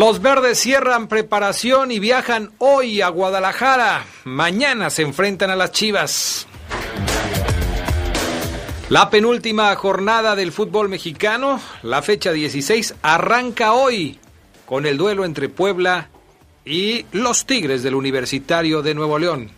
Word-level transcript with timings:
Los 0.00 0.22
verdes 0.22 0.58
cierran 0.58 1.08
preparación 1.08 1.90
y 1.90 1.98
viajan 1.98 2.52
hoy 2.56 3.02
a 3.02 3.10
Guadalajara. 3.10 4.06
Mañana 4.24 4.88
se 4.88 5.02
enfrentan 5.02 5.50
a 5.50 5.56
las 5.56 5.72
Chivas. 5.72 6.46
La 8.88 9.10
penúltima 9.10 9.76
jornada 9.76 10.36
del 10.36 10.52
fútbol 10.52 10.88
mexicano, 10.88 11.60
la 11.82 12.00
fecha 12.00 12.32
16, 12.32 12.94
arranca 13.02 13.74
hoy 13.74 14.18
con 14.64 14.86
el 14.86 14.96
duelo 14.96 15.26
entre 15.26 15.50
Puebla 15.50 16.08
y 16.64 17.04
los 17.12 17.44
Tigres 17.44 17.82
del 17.82 17.94
Universitario 17.94 18.80
de 18.80 18.94
Nuevo 18.94 19.18
León. 19.18 19.50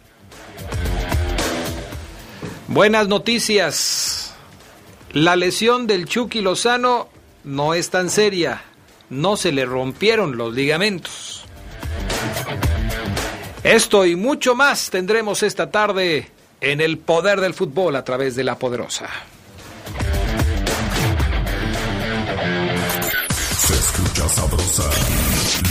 Buenas 2.67 3.07
noticias. 3.07 4.35
La 5.13 5.37
lesión 5.37 5.87
del 5.87 6.07
Chucky 6.07 6.41
Lozano 6.41 7.11
no 7.45 7.75
es 7.75 7.91
tan 7.91 8.11
seria 8.11 8.65
no 9.13 9.37
se 9.37 9.53
le 9.53 9.65
rompieron 9.65 10.37
los 10.37 10.55
ligamentos. 10.55 11.45
Esto 13.63 14.07
y 14.07 14.17
mucho 14.17 14.57
más 14.57 14.91
tendremos 14.91 15.43
esta 15.43 15.71
tarde 15.71 16.31
en 16.61 16.81
el 16.81 16.99
poder 16.99 17.41
del 17.41 17.55
fútbol 17.55 17.95
a 17.95 18.05
través 18.05 18.35
de 18.35 18.45
la 18.45 18.59
poderosa. 18.59 19.09
Se 23.59 23.75
escucha 23.75 24.29
sabrosa, 24.29 24.91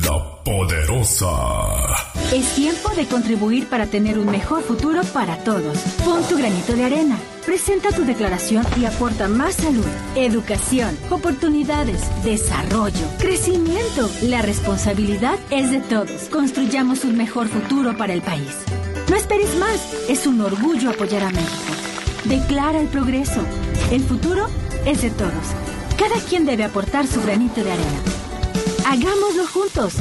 la 0.03 0.43
poderosa. 0.43 2.10
Es 2.31 2.55
tiempo 2.55 2.87
de 2.95 3.07
contribuir 3.07 3.67
para 3.67 3.87
tener 3.87 4.17
un 4.17 4.31
mejor 4.31 4.63
futuro 4.63 5.01
para 5.13 5.35
todos. 5.43 5.77
Pon 6.05 6.23
tu 6.23 6.37
granito 6.37 6.71
de 6.73 6.85
arena. 6.85 7.17
Presenta 7.45 7.89
tu 7.91 8.05
declaración 8.05 8.65
y 8.79 8.85
aporta 8.85 9.27
más 9.27 9.55
salud, 9.55 9.85
educación, 10.15 10.97
oportunidades, 11.09 11.99
desarrollo, 12.23 13.05
crecimiento. 13.19 14.09
La 14.21 14.41
responsabilidad 14.41 15.37
es 15.49 15.71
de 15.71 15.81
todos. 15.81 16.29
Construyamos 16.29 17.03
un 17.03 17.17
mejor 17.17 17.49
futuro 17.49 17.97
para 17.97 18.13
el 18.13 18.21
país. 18.21 18.55
No 19.09 19.17
esperes 19.17 19.53
más. 19.57 19.93
Es 20.07 20.25
un 20.25 20.39
orgullo 20.39 20.91
apoyar 20.91 21.23
a 21.23 21.31
México. 21.31 21.73
Declara 22.23 22.79
el 22.79 22.87
progreso. 22.87 23.41
El 23.91 24.03
futuro 24.03 24.47
es 24.85 25.01
de 25.01 25.09
todos. 25.09 25.47
Cada 25.99 26.15
quien 26.29 26.45
debe 26.45 26.63
aportar 26.63 27.07
su 27.07 27.21
granito 27.21 27.61
de 27.61 27.73
arena. 27.73 27.99
Hagámoslo 28.85 29.45
juntos. 29.47 29.95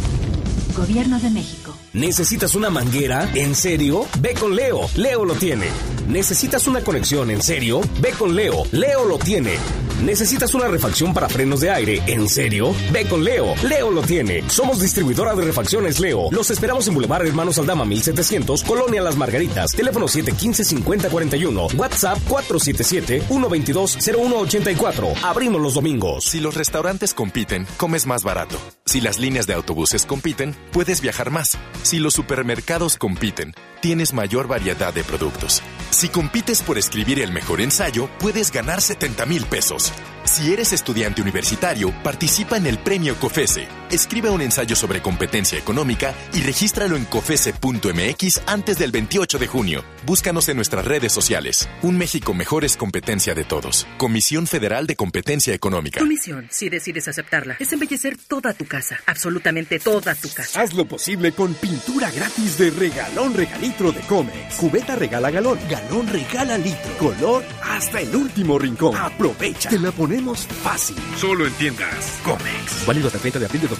Gobierno 0.77 1.19
de 1.19 1.31
México. 1.31 1.59
¿Necesitas 1.92 2.55
una 2.55 2.70
manguera? 2.70 3.28
¿En 3.34 3.56
serio? 3.56 4.06
Ve 4.20 4.34
con 4.34 4.55
Leo. 4.55 4.88
Leo 4.94 5.24
lo 5.24 5.34
tiene. 5.34 5.66
¿Necesitas 6.06 6.69
una 6.69 6.83
conexión? 6.83 7.30
¿En 7.30 7.42
serio? 7.42 7.80
Ve 8.00 8.10
con 8.16 8.36
Leo. 8.36 8.62
Leo 8.70 9.05
lo 9.06 9.19
tiene. 9.19 9.56
¿Necesitas 10.05 10.55
una 10.55 10.67
refacción 10.67 11.12
para 11.12 11.29
frenos 11.29 11.61
de 11.61 11.69
aire? 11.70 12.03
¿En 12.06 12.27
serio? 12.27 12.75
Ve 12.91 13.06
con 13.06 13.23
Leo. 13.23 13.55
Leo 13.62 13.91
lo 13.91 14.01
tiene. 14.01 14.48
Somos 14.48 14.81
distribuidora 14.81 15.34
de 15.34 15.45
refacciones 15.45 16.01
Leo. 16.01 16.31
Los 16.31 16.51
esperamos 16.51 16.89
en 16.89 16.95
Boulevard 16.95 17.27
Hermanos 17.27 17.58
Aldama 17.58 17.85
1700, 17.85 18.64
Colonia 18.64 19.02
Las 19.02 19.17
Margaritas. 19.17 19.73
Teléfono 19.73 20.07
715-5041. 20.07 21.74
WhatsApp 21.74 22.17
477-122-0184. 22.29 25.23
Abrimos 25.23 25.61
los 25.61 25.74
domingos. 25.74 26.24
Si 26.24 26.41
los 26.41 26.55
restaurantes 26.55 27.13
compiten, 27.13 27.67
comes 27.77 28.07
más 28.07 28.24
barato. 28.24 28.57
Si 28.86 29.03
las 29.03 29.19
líneas 29.19 29.47
de 29.47 29.53
autobuses 29.55 30.07
compiten, 30.07 30.57
puedes 30.73 31.03
viajar 31.03 31.30
más. 31.30 31.58
Si 31.83 31.98
los 31.98 32.14
supermercados 32.14 32.97
compiten, 32.97 33.53
tienes 33.80 34.13
mayor 34.13 34.46
variedad 34.46 34.92
de 34.92 35.05
productos. 35.05 35.63
Si 35.91 36.08
compites 36.08 36.63
por 36.63 36.79
escribir 36.79 37.20
el 37.20 37.33
mejor 37.33 37.61
ensayo, 37.61 38.08
puedes 38.18 38.52
ganar 38.52 38.80
70 38.80 39.27
mil 39.27 39.45
pesos. 39.46 39.92
Si 40.24 40.52
eres 40.52 40.73
estudiante 40.73 41.23
universitario, 41.23 41.92
participa 42.02 42.57
en 42.57 42.67
el 42.67 42.79
premio 42.79 43.17
COFESE. 43.17 43.80
Escribe 43.90 44.30
un 44.30 44.40
ensayo 44.40 44.77
sobre 44.77 45.02
competencia 45.02 45.58
económica 45.58 46.14
y 46.33 46.42
regístralo 46.42 46.95
en 46.95 47.05
cofese.mx 47.06 48.42
antes 48.46 48.78
del 48.78 48.92
28 48.92 49.39
de 49.39 49.46
junio. 49.48 49.84
Búscanos 50.06 50.48
en 50.48 50.55
nuestras 50.55 50.84
redes 50.84 51.12
sociales. 51.12 51.68
Un 51.83 51.98
México 51.98 52.33
mejor 52.33 52.64
es 52.64 52.77
competencia 52.77 53.34
de 53.34 53.42
todos. 53.42 53.89
Comisión 53.98 54.46
Federal 54.46 54.86
de 54.86 54.95
Competencia 54.95 55.55
Económica. 55.55 55.98
Tu 55.98 56.06
misión, 56.06 56.46
si 56.50 56.68
decides 56.68 57.08
aceptarla, 57.08 57.56
es 57.58 57.73
embellecer 57.73 58.17
toda 58.17 58.55
tu 58.55 58.64
casa. 58.64 59.00
Absolutamente 59.06 59.80
toda 59.80 60.14
tu 60.14 60.29
casa. 60.33 60.62
Haz 60.62 60.73
lo 60.74 60.84
posible 60.84 61.33
con 61.33 61.55
pintura 61.55 62.12
gratis 62.12 62.58
de 62.58 62.70
regalón 62.70 63.34
regalitro 63.34 63.90
de 63.90 64.02
Comex. 64.02 64.55
Cubeta 64.55 64.95
regala 64.95 65.33
galón, 65.33 65.58
galón 65.68 66.06
regala 66.06 66.56
litro. 66.58 66.96
Color 66.98 67.45
hasta 67.64 68.00
el 68.00 68.14
último 68.14 68.56
rincón. 68.56 68.95
Aprovecha. 68.96 69.68
Te 69.68 69.80
la 69.80 69.90
ponemos 69.90 70.46
fácil. 70.62 70.96
Solo 71.17 71.45
en 71.45 71.52
tiendas 71.55 72.20
Comex. 72.23 72.86
Válido 72.86 73.08
hasta 73.08 73.18
el 73.18 73.23
30 73.23 73.39
de 73.40 73.46
abril 73.46 73.62
de 73.62 73.80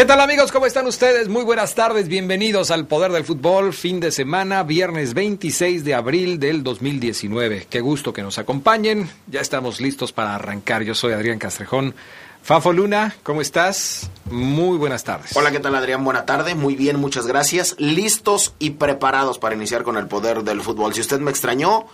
¿Qué 0.00 0.06
tal 0.06 0.22
amigos? 0.22 0.50
¿Cómo 0.50 0.64
están 0.64 0.86
ustedes? 0.86 1.28
Muy 1.28 1.44
buenas 1.44 1.74
tardes, 1.74 2.08
bienvenidos 2.08 2.70
al 2.70 2.86
Poder 2.86 3.12
del 3.12 3.22
Fútbol, 3.22 3.74
fin 3.74 4.00
de 4.00 4.10
semana, 4.10 4.62
viernes 4.62 5.12
26 5.12 5.84
de 5.84 5.92
abril 5.92 6.40
del 6.40 6.62
2019. 6.62 7.66
Qué 7.68 7.80
gusto 7.82 8.14
que 8.14 8.22
nos 8.22 8.38
acompañen, 8.38 9.10
ya 9.26 9.42
estamos 9.42 9.78
listos 9.78 10.10
para 10.10 10.34
arrancar. 10.34 10.84
Yo 10.84 10.94
soy 10.94 11.12
Adrián 11.12 11.38
Castrejón. 11.38 11.94
Fafo 12.42 12.72
Luna, 12.72 13.14
¿cómo 13.22 13.42
estás? 13.42 14.10
Muy 14.30 14.78
buenas 14.78 15.04
tardes. 15.04 15.36
Hola, 15.36 15.50
¿qué 15.50 15.60
tal 15.60 15.74
Adrián? 15.74 16.02
Buena 16.02 16.24
tarde, 16.24 16.54
muy 16.54 16.76
bien, 16.76 16.98
muchas 16.98 17.26
gracias. 17.26 17.76
Listos 17.78 18.54
y 18.58 18.70
preparados 18.70 19.38
para 19.38 19.54
iniciar 19.54 19.82
con 19.82 19.98
el 19.98 20.06
Poder 20.06 20.44
del 20.44 20.62
Fútbol. 20.62 20.94
Si 20.94 21.02
usted 21.02 21.20
me 21.20 21.30
extrañó, 21.30 21.84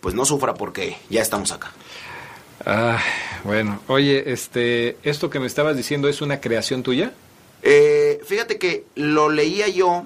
pues 0.00 0.16
no 0.16 0.24
sufra 0.24 0.54
porque 0.54 0.96
ya 1.10 1.22
estamos 1.22 1.52
acá. 1.52 1.70
Ah, 2.66 2.98
bueno, 3.44 3.80
oye, 3.86 4.32
este, 4.32 4.96
esto 5.04 5.30
que 5.30 5.38
me 5.38 5.46
estabas 5.46 5.76
diciendo 5.76 6.08
es 6.08 6.22
una 6.22 6.40
creación 6.40 6.82
tuya. 6.82 7.12
Eh, 7.62 8.20
fíjate 8.26 8.58
que 8.58 8.84
lo 8.96 9.28
leía 9.30 9.68
yo 9.68 10.04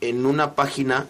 en 0.00 0.26
una 0.26 0.54
página 0.54 1.06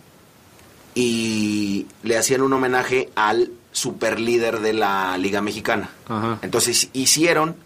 y 0.94 1.86
le 2.02 2.16
hacían 2.18 2.42
un 2.42 2.52
homenaje 2.52 3.08
al 3.14 3.50
super 3.72 4.20
líder 4.20 4.60
de 4.60 4.72
la 4.72 5.16
Liga 5.18 5.40
Mexicana. 5.40 5.90
Ajá. 6.08 6.38
Entonces 6.42 6.88
hicieron 6.92 7.56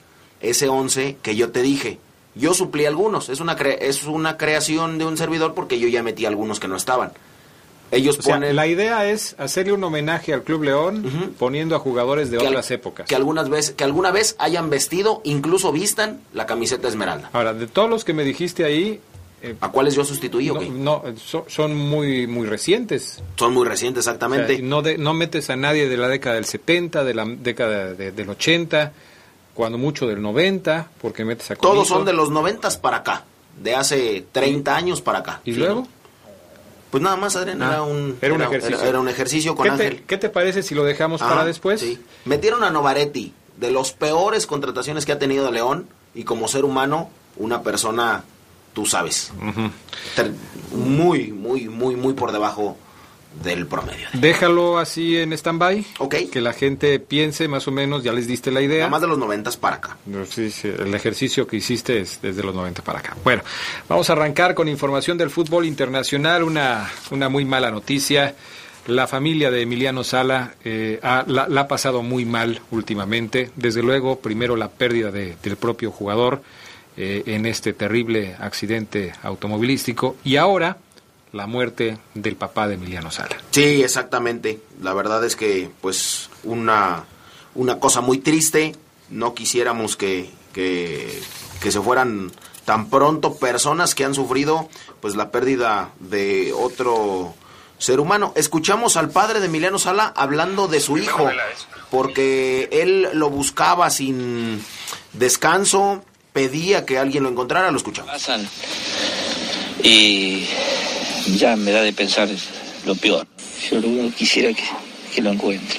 ese 0.40 0.68
11 0.68 1.18
que 1.22 1.36
yo 1.36 1.50
te 1.50 1.62
dije. 1.62 1.98
Yo 2.34 2.54
suplí 2.54 2.86
algunos. 2.86 3.28
Es 3.28 3.40
una, 3.40 3.56
cre- 3.56 3.78
es 3.80 4.04
una 4.04 4.36
creación 4.36 4.96
de 4.98 5.04
un 5.04 5.16
servidor 5.16 5.54
porque 5.54 5.78
yo 5.78 5.88
ya 5.88 6.02
metí 6.02 6.24
algunos 6.24 6.60
que 6.60 6.68
no 6.68 6.76
estaban. 6.76 7.12
Ellos 7.90 8.18
O 8.18 8.22
sea, 8.22 8.34
ponen 8.36 8.54
la 8.56 8.66
idea 8.66 9.08
es 9.08 9.34
hacerle 9.38 9.72
un 9.72 9.82
homenaje 9.84 10.32
al 10.34 10.42
Club 10.42 10.62
León 10.64 11.34
poniendo 11.38 11.74
a 11.74 11.78
jugadores 11.78 12.30
de 12.30 12.38
que 12.38 12.46
al- 12.46 12.52
otras 12.52 12.70
épocas. 12.70 13.06
que 13.08 13.14
algunas 13.16 13.48
veces 13.48 13.74
que 13.74 13.84
alguna 13.84 14.10
vez 14.10 14.36
hayan 14.38 14.68
vestido, 14.70 15.20
incluso 15.24 15.72
vistan 15.72 16.20
la 16.34 16.46
camiseta 16.46 16.88
esmeralda. 16.88 17.30
Ahora, 17.32 17.54
de 17.54 17.66
todos 17.66 17.88
los 17.88 18.04
que 18.04 18.12
me 18.12 18.24
dijiste 18.24 18.64
ahí, 18.64 19.00
eh, 19.40 19.54
¿A 19.60 19.70
cuáles 19.70 19.94
yo 19.94 20.04
sustituí 20.04 20.48
no, 20.48 20.60
no, 20.70 21.02
so- 21.16 21.44
son 21.48 21.76
muy 21.76 22.26
muy 22.26 22.46
recientes. 22.46 23.22
Son 23.36 23.54
muy 23.54 23.66
recientes, 23.68 24.00
O 24.00 24.04
sea, 24.04 24.12
exactamente. 24.14 24.60
no, 24.62 24.82
de- 24.82 24.98
no 24.98 25.14
metes 25.14 25.48
a 25.48 25.56
nadie 25.56 25.88
de 25.88 25.96
la 25.96 26.08
década 26.08 26.34
del 26.34 26.44
70, 26.44 27.04
de 27.04 27.14
la 27.14 27.24
década 27.24 27.94
de- 27.94 28.10
del 28.12 28.28
80, 28.30 28.92
cuando 29.54 29.78
mucho 29.78 30.06
del 30.08 30.20
90, 30.20 30.88
porque 31.00 31.24
metes 31.24 31.50
a 31.52 31.54
Todos 31.56 31.86
son 31.88 32.04
de 32.04 32.12
los 32.12 32.30
noventas 32.30 32.76
para 32.76 32.98
acá, 32.98 33.24
de 33.62 33.74
hace 33.76 34.24
30 34.32 34.76
años 34.76 35.00
para 35.00 35.20
acá. 35.20 35.40
¿Y 35.44 35.52
luego? 35.52 35.86
Pues 36.90 37.02
nada 37.02 37.16
más, 37.16 37.36
Adrián, 37.36 37.62
Ah, 37.62 37.68
era 37.72 37.82
un, 37.82 38.16
era 38.22 38.34
un 38.34 38.42
ejercicio. 38.42 38.82
era 38.82 39.00
un 39.00 39.08
ejercicio 39.08 39.54
con 39.54 39.64
¿Qué 39.64 39.70
Ángel. 39.70 39.96
te, 39.96 40.02
qué 40.04 40.16
te 40.18 40.28
parece 40.30 40.62
si 40.62 40.74
lo 40.74 40.84
dejamos 40.84 41.20
Ah, 41.22 41.28
para 41.28 41.44
después? 41.44 41.80
sí. 41.80 41.98
Metieron 42.24 42.64
a 42.64 42.70
Novaretti, 42.70 43.34
de 43.58 43.70
los 43.70 43.92
peores 43.92 44.46
contrataciones 44.46 45.04
que 45.04 45.12
ha 45.12 45.18
tenido 45.18 45.50
León, 45.50 45.86
y 46.14 46.24
como 46.24 46.48
ser 46.48 46.64
humano, 46.64 47.10
una 47.36 47.62
persona, 47.62 48.24
tú 48.72 48.86
sabes, 48.86 49.32
muy, 50.72 51.32
muy, 51.32 51.68
muy, 51.68 51.96
muy 51.96 52.14
por 52.14 52.32
debajo 52.32 52.76
del 53.42 53.66
promedio. 53.66 54.08
Déjalo 54.14 54.78
así 54.78 55.16
en 55.16 55.32
stand-by. 55.32 55.84
Ok. 55.98 56.14
Que 56.32 56.40
la 56.40 56.52
gente 56.52 56.98
piense 56.98 57.46
más 57.48 57.68
o 57.68 57.70
menos, 57.70 58.02
ya 58.02 58.12
les 58.12 58.26
diste 58.26 58.50
la 58.50 58.60
idea. 58.60 58.78
Nada 58.80 58.90
más 58.90 59.00
de 59.00 59.06
los 59.06 59.18
noventas 59.18 59.56
para 59.56 59.76
acá. 59.76 59.96
Sí, 60.28 60.50
sí, 60.50 60.68
el 60.68 60.92
ejercicio 60.94 61.46
que 61.46 61.56
hiciste 61.56 62.00
es 62.00 62.20
desde 62.20 62.42
los 62.42 62.54
90 62.54 62.82
para 62.82 62.98
acá. 62.98 63.16
Bueno, 63.22 63.42
vamos 63.88 64.10
a 64.10 64.14
arrancar 64.14 64.54
con 64.54 64.68
información 64.68 65.16
del 65.18 65.30
fútbol 65.30 65.66
internacional. 65.66 66.42
Una, 66.42 66.90
una 67.10 67.28
muy 67.28 67.44
mala 67.44 67.70
noticia. 67.70 68.34
La 68.88 69.06
familia 69.06 69.50
de 69.50 69.60
Emiliano 69.62 70.02
Sala 70.02 70.54
eh, 70.64 70.98
ha- 71.02 71.24
la, 71.26 71.46
la 71.46 71.60
ha 71.62 71.68
pasado 71.68 72.02
muy 72.02 72.24
mal 72.24 72.60
últimamente. 72.70 73.50
Desde 73.54 73.82
luego, 73.82 74.18
primero 74.20 74.56
la 74.56 74.68
pérdida 74.70 75.10
de- 75.10 75.36
del 75.42 75.56
propio 75.56 75.90
jugador 75.90 76.42
eh, 76.96 77.22
en 77.26 77.44
este 77.46 77.74
terrible 77.74 78.34
accidente 78.40 79.12
automovilístico 79.22 80.16
y 80.24 80.36
ahora 80.36 80.78
la 81.32 81.46
muerte 81.46 81.98
del 82.14 82.36
papá 82.36 82.68
de 82.68 82.74
Emiliano 82.74 83.10
Sala. 83.10 83.36
Sí, 83.50 83.82
exactamente. 83.82 84.60
La 84.80 84.94
verdad 84.94 85.24
es 85.24 85.36
que, 85.36 85.70
pues, 85.80 86.30
una, 86.44 87.04
una 87.54 87.78
cosa 87.78 88.00
muy 88.00 88.18
triste. 88.18 88.74
No 89.10 89.34
quisiéramos 89.34 89.96
que, 89.96 90.30
que, 90.52 91.20
que 91.60 91.72
se 91.72 91.80
fueran 91.80 92.30
tan 92.64 92.90
pronto 92.90 93.36
personas 93.36 93.94
que 93.94 94.04
han 94.04 94.14
sufrido, 94.14 94.68
pues, 95.00 95.16
la 95.16 95.30
pérdida 95.30 95.90
de 96.00 96.52
otro 96.52 97.34
ser 97.78 98.00
humano. 98.00 98.32
Escuchamos 98.36 98.96
al 98.96 99.10
padre 99.10 99.40
de 99.40 99.46
Emiliano 99.46 99.78
Sala 99.78 100.12
hablando 100.16 100.68
de 100.68 100.80
su 100.80 100.98
hijo, 100.98 101.28
porque 101.90 102.68
él 102.72 103.08
lo 103.14 103.30
buscaba 103.30 103.88
sin 103.90 104.62
descanso, 105.12 106.04
pedía 106.32 106.84
que 106.84 106.98
alguien 106.98 107.22
lo 107.22 107.28
encontrara, 107.28 107.70
lo 107.70 107.78
escuchamos. 107.78 108.10
pasan 108.10 108.48
y 109.82 110.44
ya 111.36 111.56
me 111.56 111.70
da 111.70 111.82
de 111.82 111.92
pensar 111.92 112.28
lo 112.86 112.94
peor. 112.94 113.26
Yo 113.70 113.80
lo 113.80 113.88
único 113.88 114.08
que 114.10 114.14
quisiera 114.16 114.52
que, 114.52 114.62
que 115.14 115.22
lo 115.22 115.32
encuentre. 115.32 115.78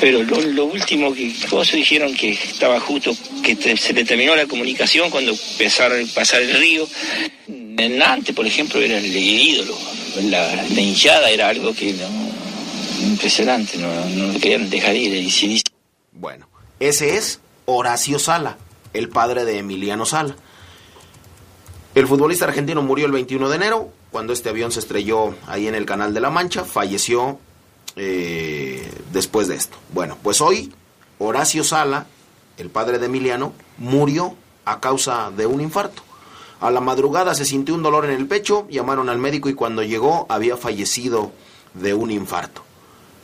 Pero 0.00 0.22
lo, 0.22 0.66
último 0.66 1.12
que 1.14 1.34
vos 1.50 1.72
dijeron 1.72 2.14
que 2.14 2.32
estaba 2.32 2.78
justo, 2.80 3.16
que 3.42 3.56
te- 3.56 3.76
se 3.76 3.94
le 3.94 4.04
terminó 4.04 4.36
la 4.36 4.46
comunicación 4.46 5.10
cuando 5.10 5.32
empezaron 5.32 6.04
a 6.06 6.14
pasar 6.14 6.42
el 6.42 6.52
río. 6.54 6.86
En 7.48 7.98
Nantes, 7.98 8.34
por 8.34 8.46
ejemplo, 8.46 8.80
era 8.80 8.98
el, 8.98 9.16
ídolo. 9.16 9.76
La, 10.24 10.54
la 10.54 10.80
hinchada 10.80 11.30
era 11.30 11.48
algo 11.48 11.74
que 11.74 11.94
no, 11.94 13.06
impresionante, 13.08 13.78
no, 13.78 13.88
no 14.10 14.32
lo 14.32 14.38
querían 14.38 14.68
dejar 14.68 14.94
ir. 14.96 15.14
Y 15.14 15.62
Bueno, 16.12 16.46
ese 16.78 17.16
es 17.16 17.40
Horacio 17.64 18.18
Sala, 18.18 18.58
el 18.92 19.08
padre 19.08 19.44
de 19.46 19.58
Emiliano 19.58 20.04
Sala. 20.04 20.36
El 21.96 22.06
futbolista 22.06 22.44
argentino 22.44 22.82
murió 22.82 23.06
el 23.06 23.12
21 23.12 23.48
de 23.48 23.56
enero, 23.56 23.88
cuando 24.10 24.34
este 24.34 24.50
avión 24.50 24.70
se 24.70 24.80
estrelló 24.80 25.34
ahí 25.46 25.66
en 25.66 25.74
el 25.74 25.86
Canal 25.86 26.12
de 26.12 26.20
la 26.20 26.28
Mancha, 26.28 26.66
falleció 26.66 27.38
eh, 27.96 28.86
después 29.14 29.48
de 29.48 29.54
esto. 29.54 29.78
Bueno, 29.94 30.18
pues 30.22 30.42
hoy 30.42 30.74
Horacio 31.18 31.64
Sala, 31.64 32.04
el 32.58 32.68
padre 32.68 32.98
de 32.98 33.06
Emiliano, 33.06 33.54
murió 33.78 34.34
a 34.66 34.78
causa 34.78 35.30
de 35.34 35.46
un 35.46 35.62
infarto. 35.62 36.02
A 36.60 36.70
la 36.70 36.82
madrugada 36.82 37.34
se 37.34 37.46
sintió 37.46 37.74
un 37.74 37.82
dolor 37.82 38.04
en 38.04 38.10
el 38.10 38.26
pecho, 38.26 38.66
llamaron 38.68 39.08
al 39.08 39.16
médico 39.16 39.48
y 39.48 39.54
cuando 39.54 39.82
llegó 39.82 40.26
había 40.28 40.58
fallecido 40.58 41.32
de 41.72 41.94
un 41.94 42.10
infarto. 42.10 42.62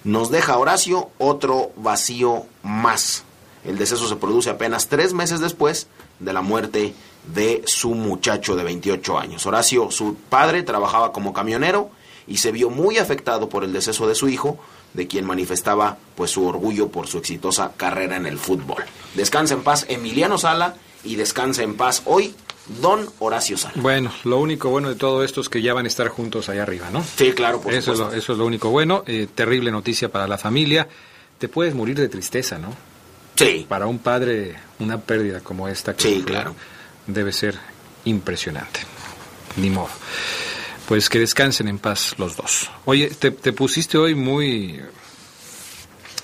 Nos 0.03 0.31
deja 0.31 0.57
Horacio 0.57 1.11
otro 1.19 1.73
vacío 1.77 2.47
más. 2.63 3.25
El 3.67 3.77
deceso 3.77 4.09
se 4.09 4.17
produce 4.17 4.49
apenas 4.49 4.89
tres 4.89 5.13
meses 5.13 5.41
después 5.41 5.89
de 6.21 6.33
la 6.33 6.41
muerte 6.41 6.95
de 7.27 7.63
su 7.67 7.95
muchacho 7.95 8.57
de 8.57 8.65
28 8.65 9.19
años. 9.19 9.47
Horacio, 9.47 9.91
su 9.91 10.17
padre, 10.29 10.63
trabajaba 10.63 11.13
como 11.13 11.33
camionero 11.33 11.91
y 12.27 12.39
se 12.39 12.53
vio 12.53 12.71
muy 12.71 12.99
afectado 12.99 13.49
por 13.49 13.65
el 13.65 13.73
deceso 13.73 14.07
de 14.07 14.15
su 14.15 14.29
hijo, 14.29 14.59
de 14.95 15.07
quien 15.07 15.25
manifestaba 15.25 15.99
pues 16.15 16.31
su 16.31 16.47
orgullo 16.47 16.89
por 16.89 17.07
su 17.07 17.19
exitosa 17.19 17.73
carrera 17.77 18.17
en 18.17 18.27
el 18.27 18.39
fútbol. 18.39 18.85
Descansa 19.15 19.55
en 19.55 19.63
paz 19.63 19.87
Emiliano 19.89 20.39
Sala 20.39 20.75
y 21.05 21.17
descansa 21.17 21.63
en 21.63 21.77
paz 21.77 22.03
hoy 22.05 22.35
Don 22.81 23.09
Horacio 23.19 23.57
Sala. 23.57 23.75
Bueno, 23.77 24.13
lo 24.25 24.39
único 24.39 24.69
bueno 24.71 24.89
de 24.89 24.95
todo 24.95 25.25
esto 25.25 25.41
es 25.41 25.49
que 25.49 25.63
ya 25.63 25.75
van 25.75 25.87
a 25.87 25.89
estar 25.89 26.09
juntos 26.09 26.49
allá 26.49 26.63
arriba, 26.63 26.91
¿no? 26.93 27.05
Sí, 27.17 27.33
claro, 27.33 27.61
por 27.61 27.73
eso, 27.73 27.93
es 27.93 27.99
supuesto. 27.99 28.15
lo, 28.15 28.19
eso 28.19 28.33
es 28.33 28.39
lo 28.39 28.47
único 28.47 28.71
bueno. 28.71 29.03
Eh, 29.07 29.27
terrible 29.35 29.71
noticia 29.71 30.11
para 30.11 30.29
la 30.29 30.39
familia. 30.39 30.89
Te 31.39 31.49
puedes 31.49 31.75
morir 31.75 31.97
de 31.99 32.09
tristeza, 32.09 32.59
¿no? 32.59 32.73
Sí. 33.35 33.67
Para 33.69 33.87
un 33.87 33.99
padre, 33.99 34.57
una 34.79 35.01
pérdida 35.01 35.41
como 35.41 35.67
esta 35.67 35.97
que 35.97 36.03
Sí, 36.03 36.23
claro. 36.23 36.55
Debe 37.07 37.33
ser 37.33 37.59
impresionante. 38.05 38.81
Ni 39.57 39.71
modo. 39.71 39.91
Pues 40.89 41.09
que 41.09 41.19
descansen 41.19 41.69
en 41.69 41.79
paz 41.79 42.15
los 42.19 42.37
dos. 42.37 42.71
Oye, 42.85 43.09
te, 43.11 43.31
te 43.31 43.53
pusiste 43.53 43.99
hoy 43.99 44.15
muy 44.15 44.81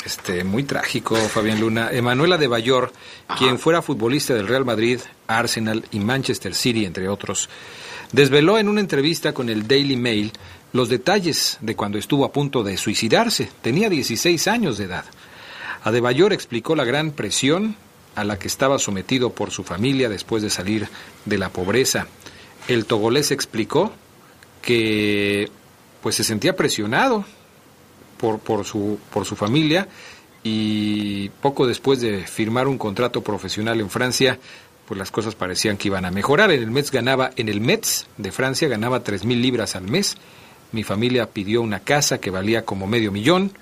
este 0.04 0.42
muy 0.42 0.64
trágico, 0.64 1.16
Fabián 1.16 1.60
Luna. 1.60 1.90
Emanuela 1.92 2.38
de 2.38 2.46
Bayor, 2.46 2.92
quien 3.38 3.58
fuera 3.58 3.82
futbolista 3.82 4.34
del 4.34 4.48
Real 4.48 4.64
Madrid, 4.64 5.00
Arsenal 5.26 5.84
y 5.90 6.00
Manchester 6.00 6.54
City, 6.54 6.86
entre 6.86 7.08
otros, 7.08 7.48
desveló 8.12 8.58
en 8.58 8.68
una 8.68 8.80
entrevista 8.80 9.32
con 9.32 9.48
el 9.50 9.68
Daily 9.68 9.96
Mail 9.96 10.32
los 10.72 10.88
detalles 10.88 11.58
de 11.60 11.76
cuando 11.76 11.98
estuvo 11.98 12.24
a 12.24 12.32
punto 12.32 12.62
de 12.62 12.76
suicidarse. 12.76 13.50
Tenía 13.60 13.88
16 13.90 14.48
años 14.48 14.78
de 14.78 14.84
edad. 14.84 15.04
Adebayor 15.84 16.32
explicó 16.32 16.74
la 16.74 16.84
gran 16.84 17.12
presión 17.12 17.76
a 18.20 18.24
la 18.24 18.38
que 18.38 18.48
estaba 18.48 18.78
sometido 18.78 19.30
por 19.30 19.50
su 19.50 19.64
familia 19.64 20.08
después 20.08 20.42
de 20.42 20.50
salir 20.50 20.88
de 21.24 21.38
la 21.38 21.50
pobreza. 21.50 22.06
El 22.66 22.84
togolés 22.84 23.30
explicó 23.30 23.92
que 24.62 25.50
pues 26.02 26.16
se 26.16 26.24
sentía 26.24 26.56
presionado 26.56 27.24
por, 28.18 28.38
por, 28.38 28.64
su, 28.64 28.98
por 29.12 29.24
su 29.24 29.36
familia 29.36 29.88
y 30.42 31.28
poco 31.40 31.66
después 31.66 32.00
de 32.00 32.26
firmar 32.26 32.68
un 32.68 32.78
contrato 32.78 33.22
profesional 33.22 33.80
en 33.80 33.90
Francia, 33.90 34.38
pues 34.86 34.98
las 34.98 35.10
cosas 35.10 35.34
parecían 35.34 35.76
que 35.76 35.88
iban 35.88 36.04
a 36.04 36.10
mejorar. 36.10 36.50
En 36.50 36.62
el 36.62 36.70
Metz 36.70 36.90
ganaba, 36.90 37.30
en 37.36 37.48
el 37.48 37.60
Metz 37.60 38.06
de 38.16 38.32
Francia 38.32 38.68
ganaba 38.68 39.02
tres 39.02 39.24
mil 39.24 39.42
libras 39.42 39.76
al 39.76 39.84
mes. 39.84 40.16
Mi 40.72 40.82
familia 40.82 41.30
pidió 41.30 41.62
una 41.62 41.80
casa 41.80 42.18
que 42.18 42.30
valía 42.30 42.64
como 42.64 42.86
medio 42.86 43.12
millón. 43.12 43.52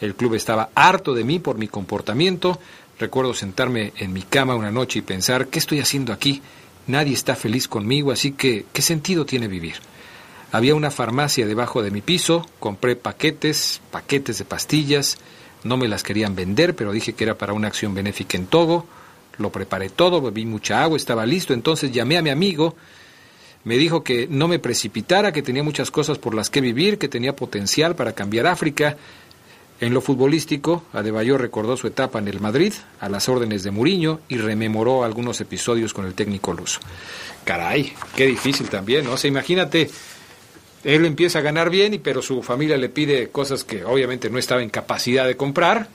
El 0.00 0.14
club 0.14 0.34
estaba 0.34 0.70
harto 0.74 1.14
de 1.14 1.24
mí 1.24 1.38
por 1.38 1.56
mi 1.56 1.68
comportamiento. 1.68 2.58
Recuerdo 2.98 3.34
sentarme 3.34 3.92
en 3.96 4.12
mi 4.12 4.22
cama 4.22 4.54
una 4.54 4.70
noche 4.70 5.00
y 5.00 5.02
pensar, 5.02 5.48
¿qué 5.48 5.58
estoy 5.58 5.80
haciendo 5.80 6.12
aquí? 6.12 6.42
Nadie 6.86 7.14
está 7.14 7.34
feliz 7.34 7.66
conmigo, 7.66 8.12
así 8.12 8.32
que, 8.32 8.66
¿qué 8.72 8.82
sentido 8.82 9.26
tiene 9.26 9.48
vivir? 9.48 9.74
Había 10.52 10.74
una 10.76 10.90
farmacia 10.90 11.46
debajo 11.46 11.82
de 11.82 11.90
mi 11.90 12.02
piso, 12.02 12.46
compré 12.60 12.94
paquetes, 12.94 13.80
paquetes 13.90 14.38
de 14.38 14.44
pastillas, 14.44 15.18
no 15.64 15.76
me 15.76 15.88
las 15.88 16.04
querían 16.04 16.36
vender, 16.36 16.76
pero 16.76 16.92
dije 16.92 17.14
que 17.14 17.24
era 17.24 17.36
para 17.36 17.52
una 17.52 17.66
acción 17.66 17.94
benéfica 17.94 18.36
en 18.36 18.46
Togo, 18.46 18.86
lo 19.38 19.50
preparé 19.50 19.88
todo, 19.88 20.20
bebí 20.20 20.44
mucha 20.44 20.82
agua, 20.84 20.96
estaba 20.96 21.26
listo, 21.26 21.54
entonces 21.54 21.90
llamé 21.90 22.18
a 22.18 22.22
mi 22.22 22.30
amigo, 22.30 22.76
me 23.64 23.78
dijo 23.78 24.04
que 24.04 24.28
no 24.28 24.46
me 24.46 24.58
precipitara, 24.58 25.32
que 25.32 25.42
tenía 25.42 25.62
muchas 25.62 25.90
cosas 25.90 26.18
por 26.18 26.34
las 26.34 26.50
que 26.50 26.60
vivir, 26.60 26.98
que 26.98 27.08
tenía 27.08 27.34
potencial 27.34 27.96
para 27.96 28.12
cambiar 28.12 28.46
África. 28.46 28.96
En 29.84 29.92
lo 29.92 30.00
futbolístico, 30.00 30.84
Adebayor 30.94 31.42
recordó 31.42 31.76
su 31.76 31.86
etapa 31.86 32.18
en 32.18 32.26
el 32.26 32.40
Madrid, 32.40 32.72
a 33.00 33.10
las 33.10 33.28
órdenes 33.28 33.64
de 33.64 33.70
Muriño, 33.70 34.20
y 34.30 34.38
rememoró 34.38 35.04
algunos 35.04 35.42
episodios 35.42 35.92
con 35.92 36.06
el 36.06 36.14
técnico 36.14 36.54
luso. 36.54 36.80
Caray, 37.44 37.92
qué 38.16 38.24
difícil 38.26 38.70
también, 38.70 39.04
¿no? 39.04 39.12
O 39.12 39.16
sea, 39.18 39.28
imagínate, 39.28 39.90
él 40.84 41.04
empieza 41.04 41.40
a 41.40 41.42
ganar 41.42 41.68
bien, 41.68 42.00
pero 42.02 42.22
su 42.22 42.42
familia 42.42 42.78
le 42.78 42.88
pide 42.88 43.28
cosas 43.28 43.62
que 43.62 43.84
obviamente 43.84 44.30
no 44.30 44.38
estaba 44.38 44.62
en 44.62 44.70
capacidad 44.70 45.26
de 45.26 45.36
comprar, 45.36 45.86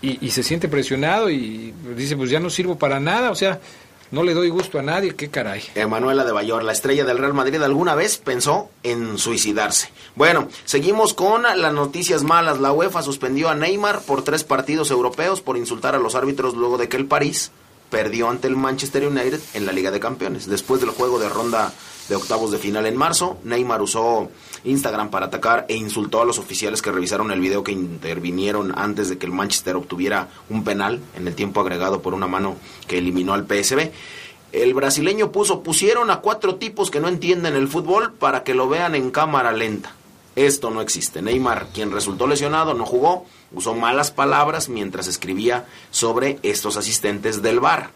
y, 0.00 0.24
y 0.24 0.30
se 0.30 0.44
siente 0.44 0.68
presionado 0.68 1.28
y 1.28 1.74
dice, 1.96 2.16
pues 2.16 2.30
ya 2.30 2.38
no 2.38 2.50
sirvo 2.50 2.78
para 2.78 3.00
nada, 3.00 3.32
o 3.32 3.34
sea, 3.34 3.58
No 4.10 4.24
le 4.24 4.34
doy 4.34 4.48
gusto 4.48 4.80
a 4.80 4.82
nadie, 4.82 5.14
qué 5.14 5.28
caray. 5.28 5.62
Emanuela 5.76 6.24
de 6.24 6.32
Bayor, 6.32 6.64
la 6.64 6.72
estrella 6.72 7.04
del 7.04 7.18
Real 7.18 7.32
Madrid, 7.32 7.62
alguna 7.62 7.94
vez 7.94 8.18
pensó 8.18 8.68
en 8.82 9.18
suicidarse. 9.18 9.92
Bueno, 10.16 10.48
seguimos 10.64 11.14
con 11.14 11.42
las 11.42 11.72
noticias 11.72 12.24
malas. 12.24 12.58
La 12.58 12.72
UEFA 12.72 13.02
suspendió 13.02 13.48
a 13.48 13.54
Neymar 13.54 14.00
por 14.00 14.24
tres 14.24 14.42
partidos 14.42 14.90
europeos 14.90 15.40
por 15.40 15.56
insultar 15.56 15.94
a 15.94 16.00
los 16.00 16.16
árbitros 16.16 16.54
luego 16.56 16.76
de 16.76 16.88
que 16.88 16.96
el 16.96 17.06
París 17.06 17.52
perdió 17.90 18.30
ante 18.30 18.48
el 18.48 18.56
Manchester 18.56 19.06
United 19.06 19.40
en 19.54 19.66
la 19.66 19.72
Liga 19.72 19.90
de 19.90 20.00
Campeones. 20.00 20.46
Después 20.46 20.80
del 20.80 20.90
juego 20.90 21.18
de 21.18 21.28
ronda 21.28 21.72
de 22.08 22.16
octavos 22.16 22.50
de 22.50 22.58
final 22.58 22.86
en 22.86 22.96
marzo, 22.96 23.38
Neymar 23.44 23.82
usó 23.82 24.30
Instagram 24.64 25.10
para 25.10 25.26
atacar 25.26 25.66
e 25.68 25.76
insultó 25.76 26.20
a 26.20 26.24
los 26.24 26.38
oficiales 26.38 26.82
que 26.82 26.90
revisaron 26.90 27.30
el 27.30 27.40
video 27.40 27.62
que 27.62 27.72
intervinieron 27.72 28.72
antes 28.76 29.08
de 29.08 29.18
que 29.18 29.26
el 29.26 29.32
Manchester 29.32 29.76
obtuviera 29.76 30.28
un 30.48 30.64
penal 30.64 31.00
en 31.14 31.28
el 31.28 31.34
tiempo 31.34 31.60
agregado 31.60 32.02
por 32.02 32.14
una 32.14 32.26
mano 32.26 32.56
que 32.86 32.98
eliminó 32.98 33.32
al 33.32 33.46
PSB. 33.46 33.90
El 34.52 34.74
brasileño 34.74 35.30
puso, 35.30 35.62
pusieron 35.62 36.10
a 36.10 36.20
cuatro 36.20 36.56
tipos 36.56 36.90
que 36.90 37.00
no 37.00 37.08
entienden 37.08 37.54
el 37.54 37.68
fútbol 37.68 38.12
para 38.12 38.42
que 38.42 38.54
lo 38.54 38.68
vean 38.68 38.96
en 38.96 39.10
cámara 39.10 39.52
lenta. 39.52 39.94
Esto 40.36 40.70
no 40.70 40.80
existe. 40.80 41.22
Neymar, 41.22 41.68
quien 41.74 41.90
resultó 41.90 42.26
lesionado, 42.26 42.74
no 42.74 42.86
jugó, 42.86 43.26
usó 43.52 43.74
malas 43.74 44.10
palabras 44.10 44.68
mientras 44.68 45.06
escribía 45.06 45.66
sobre 45.90 46.38
estos 46.42 46.76
asistentes 46.76 47.42
del 47.42 47.60
VAR. 47.60 47.90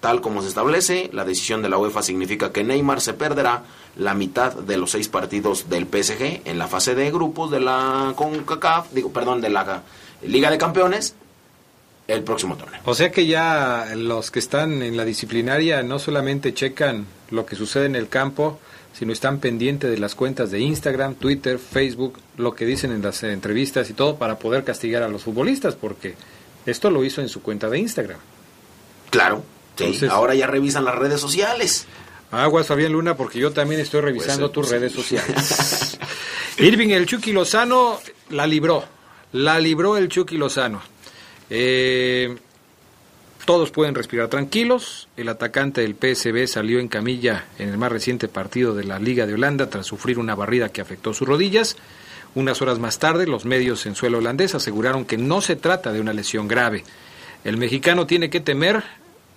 Tal 0.00 0.22
como 0.22 0.40
se 0.40 0.48
establece, 0.48 1.10
la 1.12 1.24
decisión 1.24 1.60
de 1.60 1.68
la 1.68 1.76
UEFA 1.76 2.02
significa 2.02 2.52
que 2.52 2.64
Neymar 2.64 3.02
se 3.02 3.12
perderá 3.12 3.64
la 3.96 4.14
mitad 4.14 4.54
de 4.54 4.78
los 4.78 4.92
seis 4.92 5.08
partidos 5.08 5.68
del 5.68 5.86
PSG 5.86 6.42
en 6.46 6.58
la 6.58 6.68
fase 6.68 6.94
de 6.94 7.10
grupos 7.10 7.50
de 7.50 7.60
la 7.60 8.14
CONCACAF, 8.16 8.92
digo, 8.92 9.12
perdón, 9.12 9.42
de 9.42 9.50
la 9.50 9.82
Liga 10.22 10.50
de 10.50 10.56
Campeones 10.56 11.14
el 12.06 12.22
próximo 12.22 12.56
torneo. 12.56 12.80
O 12.84 12.94
sea 12.94 13.10
que 13.10 13.26
ya 13.26 13.92
los 13.94 14.30
que 14.30 14.38
están 14.38 14.82
en 14.82 14.96
la 14.96 15.04
disciplinaria 15.04 15.82
no 15.82 15.98
solamente 15.98 16.54
checan 16.54 17.06
lo 17.30 17.46
que 17.46 17.54
sucede 17.54 17.86
en 17.86 17.94
el 17.94 18.08
campo, 18.08 18.58
sino 18.92 19.12
están 19.12 19.38
pendientes 19.38 19.90
de 19.90 19.98
las 19.98 20.14
cuentas 20.14 20.50
de 20.50 20.60
Instagram, 20.60 21.14
Twitter, 21.14 21.58
Facebook, 21.58 22.18
lo 22.36 22.54
que 22.54 22.66
dicen 22.66 22.92
en 22.92 23.02
las 23.02 23.22
entrevistas 23.22 23.88
y 23.90 23.94
todo 23.94 24.16
para 24.16 24.38
poder 24.38 24.64
castigar 24.64 25.02
a 25.02 25.08
los 25.08 25.22
futbolistas, 25.22 25.74
porque 25.74 26.14
esto 26.66 26.90
lo 26.90 27.04
hizo 27.04 27.20
en 27.20 27.28
su 27.28 27.42
cuenta 27.42 27.68
de 27.68 27.78
Instagram. 27.78 28.18
Claro, 29.10 29.42
sí, 29.76 30.06
ahora 30.08 30.34
ya 30.34 30.46
revisan 30.46 30.84
las 30.84 30.96
redes 30.96 31.20
sociales. 31.20 31.86
Aguas, 32.30 32.66
Fabián 32.66 32.92
Luna, 32.92 33.16
porque 33.16 33.38
yo 33.40 33.52
también 33.52 33.80
estoy 33.80 34.02
revisando 34.02 34.50
tus 34.50 34.70
redes 34.70 34.92
sociales. 34.92 35.98
Irving, 36.58 36.90
el 36.90 37.06
Chucky 37.06 37.32
Lozano 37.32 37.98
la 38.28 38.46
libró, 38.46 38.84
la 39.32 39.58
libró 39.58 39.96
el 39.96 40.08
Chucky 40.08 40.36
Lozano. 40.36 40.80
Eh, 41.48 42.36
todos 43.44 43.70
pueden 43.70 43.94
respirar 43.94 44.28
tranquilos. 44.28 45.08
El 45.16 45.28
atacante 45.28 45.80
del 45.82 45.94
PSB 45.94 46.46
salió 46.46 46.78
en 46.78 46.88
camilla 46.88 47.46
en 47.58 47.68
el 47.68 47.78
más 47.78 47.92
reciente 47.92 48.28
partido 48.28 48.74
de 48.74 48.84
la 48.84 48.98
Liga 48.98 49.26
de 49.26 49.34
Holanda 49.34 49.70
tras 49.70 49.86
sufrir 49.86 50.18
una 50.18 50.34
barrida 50.34 50.70
que 50.70 50.80
afectó 50.80 51.14
sus 51.14 51.28
rodillas. 51.28 51.76
Unas 52.34 52.62
horas 52.62 52.78
más 52.78 52.98
tarde, 52.98 53.26
los 53.26 53.44
medios 53.44 53.86
en 53.86 53.94
suelo 53.94 54.18
holandés 54.18 54.54
aseguraron 54.54 55.04
que 55.04 55.16
no 55.16 55.40
se 55.40 55.56
trata 55.56 55.92
de 55.92 56.00
una 56.00 56.12
lesión 56.12 56.46
grave. 56.46 56.84
El 57.42 57.56
mexicano 57.56 58.06
tiene 58.06 58.30
que 58.30 58.40
temer, 58.40 58.84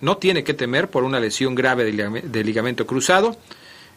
no 0.00 0.18
tiene 0.18 0.44
que 0.44 0.54
temer 0.54 0.88
por 0.88 1.02
una 1.02 1.18
lesión 1.18 1.54
grave 1.54 1.84
de 1.84 2.44
ligamento 2.44 2.86
cruzado. 2.86 3.36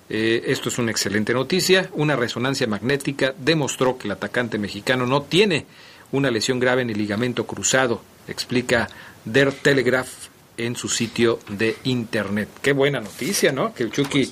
Eh, 0.09 0.43
esto 0.47 0.69
es 0.69 0.77
una 0.77 0.91
excelente 0.91 1.33
noticia. 1.33 1.89
Una 1.93 2.15
resonancia 2.15 2.65
magnética 2.65 3.33
demostró 3.37 3.97
que 3.97 4.07
el 4.07 4.13
atacante 4.13 4.57
mexicano 4.57 5.05
no 5.05 5.23
tiene 5.23 5.65
una 6.11 6.31
lesión 6.31 6.59
grave 6.59 6.81
en 6.81 6.89
el 6.89 6.97
ligamento 6.97 7.45
cruzado, 7.45 8.01
explica 8.27 8.87
Der 9.25 9.51
Telegraph 9.51 10.09
en 10.57 10.75
su 10.75 10.89
sitio 10.89 11.39
de 11.49 11.77
internet. 11.83 12.49
Qué 12.61 12.73
buena 12.73 12.99
noticia, 12.99 13.51
¿no? 13.51 13.73
Que 13.73 13.83
el 13.83 13.91
Chucky 13.91 14.31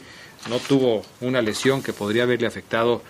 no 0.49 0.59
tuvo 0.59 1.03
una 1.21 1.41
lesión 1.41 1.81
que 1.81 1.93
podría 1.93 2.23
haberle 2.23 2.47
afectado 2.47 3.01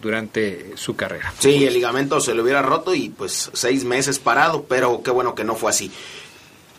durante 0.00 0.76
su 0.76 0.96
carrera. 0.96 1.32
Sí, 1.38 1.64
el 1.64 1.74
ligamento 1.74 2.20
se 2.20 2.34
le 2.34 2.42
hubiera 2.42 2.62
roto 2.62 2.94
y 2.94 3.08
pues 3.08 3.50
seis 3.52 3.84
meses 3.84 4.18
parado, 4.18 4.64
pero 4.64 5.02
qué 5.02 5.10
bueno 5.10 5.34
que 5.34 5.44
no 5.44 5.54
fue 5.54 5.70
así. 5.70 5.90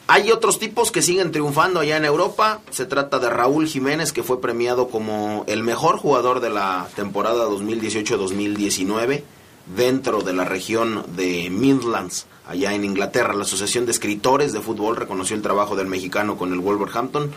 Hay 0.07 0.31
otros 0.31 0.59
tipos 0.59 0.91
que 0.91 1.01
siguen 1.01 1.31
triunfando 1.31 1.79
allá 1.79 1.97
en 1.97 2.05
Europa. 2.05 2.61
Se 2.69 2.85
trata 2.85 3.17
de 3.17 3.29
Raúl 3.29 3.67
Jiménez, 3.67 4.13
que 4.13 4.21
fue 4.21 4.39
premiado 4.39 4.89
como 4.89 5.43
el 5.47 5.63
mejor 5.63 5.97
jugador 5.97 6.41
de 6.41 6.51
la 6.51 6.87
temporada 6.95 7.47
2018-2019 7.47 9.23
dentro 9.65 10.21
de 10.21 10.33
la 10.33 10.45
región 10.45 11.05
de 11.15 11.49
Midlands, 11.49 12.27
allá 12.47 12.73
en 12.73 12.85
Inglaterra. 12.85 13.33
La 13.33 13.43
Asociación 13.43 13.85
de 13.85 13.91
Escritores 13.91 14.53
de 14.53 14.61
Fútbol 14.61 14.95
reconoció 14.95 15.35
el 15.35 15.41
trabajo 15.41 15.75
del 15.75 15.87
mexicano 15.87 16.37
con 16.37 16.53
el 16.53 16.59
Wolverhampton 16.59 17.31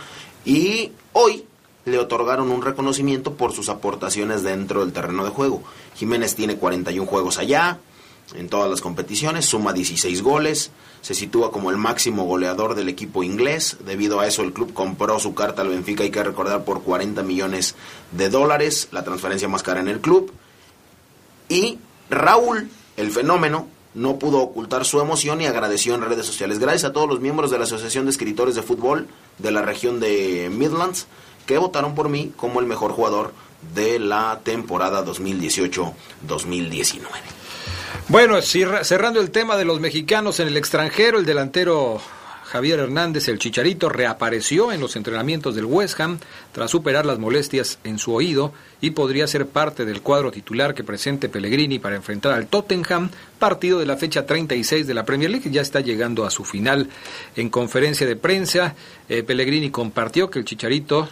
y 0.45 0.93
hoy 1.13 1.45
le 1.85 1.99
otorgaron 1.99 2.51
un 2.51 2.63
reconocimiento 2.63 3.35
por 3.35 3.53
sus 3.53 3.69
aportaciones 3.69 4.43
dentro 4.43 4.81
del 4.81 4.93
terreno 4.93 5.25
de 5.25 5.31
juego. 5.31 5.63
Jiménez 5.95 6.35
tiene 6.35 6.57
41 6.57 7.09
juegos 7.09 7.39
allá, 7.39 7.79
en 8.35 8.49
todas 8.49 8.71
las 8.71 8.83
competiciones, 8.83 9.47
suma 9.47 9.73
16 9.73 10.23
goles, 10.23 10.71
se 11.01 11.15
sitúa 11.15 11.51
como 11.51 11.71
el 11.71 11.79
máximo 11.79 12.25
goleador 12.25 12.75
del 12.75 12.91
equipo 12.91 13.23
inglés. 13.23 13.79
Debido 13.87 14.21
a 14.21 14.27
eso, 14.27 14.43
el 14.43 14.53
club 14.53 14.75
compró 14.75 15.19
su 15.19 15.35
carta 15.35 15.63
al 15.63 15.69
Benfica, 15.69 16.03
hay 16.03 16.11
que 16.11 16.23
recordar, 16.23 16.65
por 16.65 16.83
40 16.83 17.23
millones 17.23 17.75
de 18.13 18.29
dólares, 18.29 18.89
la 18.93 19.03
transferencia 19.03 19.49
más 19.49 19.63
cara 19.63 19.81
en 19.81 19.89
el 19.89 20.01
club. 20.01 20.31
Y 21.49 21.79
Raúl, 22.11 22.69
el 22.97 23.11
fenómeno, 23.11 23.69
no 23.95 24.19
pudo 24.19 24.39
ocultar 24.39 24.85
su 24.85 25.01
emoción 25.01 25.41
y 25.41 25.47
agradeció 25.47 25.95
en 25.95 26.03
redes 26.03 26.27
sociales. 26.27 26.59
Gracias 26.59 26.85
a 26.85 26.93
todos 26.93 27.09
los 27.09 27.21
miembros 27.21 27.51
de 27.51 27.59
la 27.59 27.65
Asociación 27.65 28.05
de 28.05 28.11
Escritores 28.11 28.55
de 28.55 28.63
Fútbol 28.63 29.09
de 29.39 29.51
la 29.51 29.63
región 29.63 29.99
de 30.01 30.51
Midlands 30.53 31.07
que 31.47 31.59
votaron 31.59 31.95
por 31.95 32.09
mí 32.09 32.33
como 32.37 32.61
el 32.61 32.67
mejor 32.67 32.93
jugador 32.93 33.33
de 33.75 33.99
la 33.99 34.41
temporada 34.45 35.05
2018-2019. 35.05 37.01
Bueno, 38.09 38.41
cerrando 38.41 39.21
el 39.21 39.31
tema 39.31 39.57
de 39.57 39.65
los 39.65 39.81
mexicanos 39.81 40.41
en 40.41 40.49
el 40.49 40.57
extranjero, 40.57 41.19
el 41.19 41.27
delantero 41.27 42.01
Javier 42.51 42.79
Hernández, 42.79 43.29
el 43.29 43.39
Chicharito, 43.39 43.91
reapareció 43.91 44.73
en 44.73 44.81
los 44.81 44.97
entrenamientos 44.97 45.55
del 45.55 45.67
West 45.67 46.01
Ham 46.01 46.19
tras 46.53 46.71
superar 46.71 47.05
las 47.05 47.19
molestias 47.19 47.79
en 47.85 47.99
su 47.99 48.15
oído 48.15 48.55
y 48.81 48.93
podría 48.93 49.27
ser 49.27 49.47
parte 49.47 49.85
del 49.85 50.01
cuadro 50.01 50.31
titular 50.31 50.75
que 50.75 50.83
presente 50.83 51.29
Pellegrini 51.29 51.79
para 51.79 51.97
enfrentar 51.97 52.33
al 52.33 52.47
Tottenham, 52.47 53.11
partido 53.39 53.79
de 53.79 53.85
la 53.85 53.99
fecha 53.99 54.25
36 54.25 54.87
de 54.87 54.95
la 54.95 55.05
Premier 55.05 55.31
League, 55.31 55.51
ya 55.51 55.61
está 55.61 55.81
llegando 55.81 56.25
a 56.25 56.31
su 56.31 56.43
final. 56.45 56.89
En 57.37 57.51
conferencia 57.51 58.07
de 58.07 58.17
prensa, 58.17 58.75
eh, 59.11 59.23
Pellegrini 59.23 59.71
compartió 59.71 60.31
que 60.31 60.39
el 60.39 60.47
Chicharito, 60.47 61.07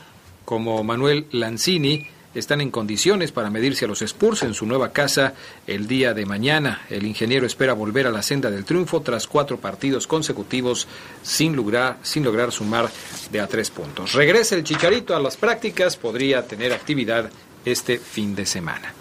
como 0.47 0.83
Manuel 0.85 1.27
Lanzini, 1.33 2.16
están 2.39 2.61
en 2.61 2.71
condiciones 2.71 3.33
para 3.33 3.51
medirse 3.51 3.85
a 3.85 3.89
los 3.89 4.03
Spurs 4.03 4.43
en 4.43 4.55
su 4.55 4.67
nueva 4.67 4.93
casa 4.93 5.35
el 5.67 5.87
día 5.87 6.15
de 6.15 6.27
mañana. 6.27 6.83
El 6.91 7.07
ingeniero 7.07 7.47
espera 7.47 7.73
volver 7.73 8.07
a 8.07 8.11
la 8.11 8.23
senda 8.23 8.51
del 8.51 8.65
triunfo 8.65 9.01
tras 9.01 9.27
cuatro 9.27 9.59
partidos 9.59 10.07
consecutivos 10.07 10.87
sin 11.23 11.57
lograr, 11.57 11.99
sin 12.03 12.25
lograr 12.25 12.53
sumar 12.53 12.91
de 13.31 13.41
a 13.41 13.47
tres 13.47 13.71
puntos. 13.71 14.13
Regresa 14.13 14.55
el 14.55 14.65
Chicharito 14.65 15.17
a 15.17 15.21
las 15.21 15.37
prácticas, 15.37 15.97
podría 15.97 16.47
tener 16.47 16.73
actividad 16.73 17.31
este 17.65 17.99
fin 17.99 18.35
de 18.37 18.47
semana. 18.47 18.95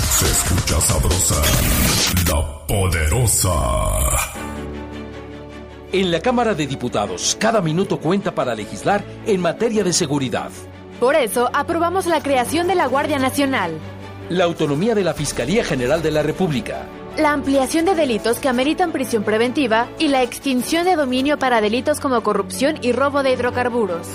Se 0.10 0.26
escucha 0.26 0.80
sabrosa, 0.80 1.42
la 2.30 2.66
poderosa. 2.66 3.52
En 5.92 6.10
la 6.10 6.22
Cámara 6.22 6.54
de 6.54 6.66
Diputados, 6.66 7.36
cada 7.38 7.60
minuto 7.60 8.00
cuenta 8.00 8.34
para 8.34 8.56
legislar 8.56 9.04
en 9.26 9.42
materia 9.42 9.84
de 9.84 9.92
seguridad. 9.92 10.50
Por 11.02 11.16
eso, 11.16 11.50
aprobamos 11.52 12.06
la 12.06 12.22
creación 12.22 12.68
de 12.68 12.76
la 12.76 12.86
Guardia 12.86 13.18
Nacional. 13.18 13.72
La 14.30 14.44
autonomía 14.44 14.94
de 14.94 15.04
la 15.04 15.16
Fiscalía 15.16 15.64
General 15.64 16.04
de 16.04 16.12
la 16.12 16.22
República. 16.22 16.86
La 17.18 17.34
ampliación 17.34 17.86
de 17.86 17.96
delitos 17.96 18.38
que 18.38 18.48
ameritan 18.48 18.92
prisión 18.92 19.24
preventiva 19.24 19.90
y 19.98 20.10
la 20.10 20.22
extinción 20.22 20.86
de 20.86 20.96
dominio 20.96 21.40
para 21.40 21.60
delitos 21.60 22.00
como 22.00 22.22
corrupción 22.22 22.78
y 22.84 22.92
robo 22.92 23.24
de 23.24 23.32
hidrocarburos. 23.32 24.06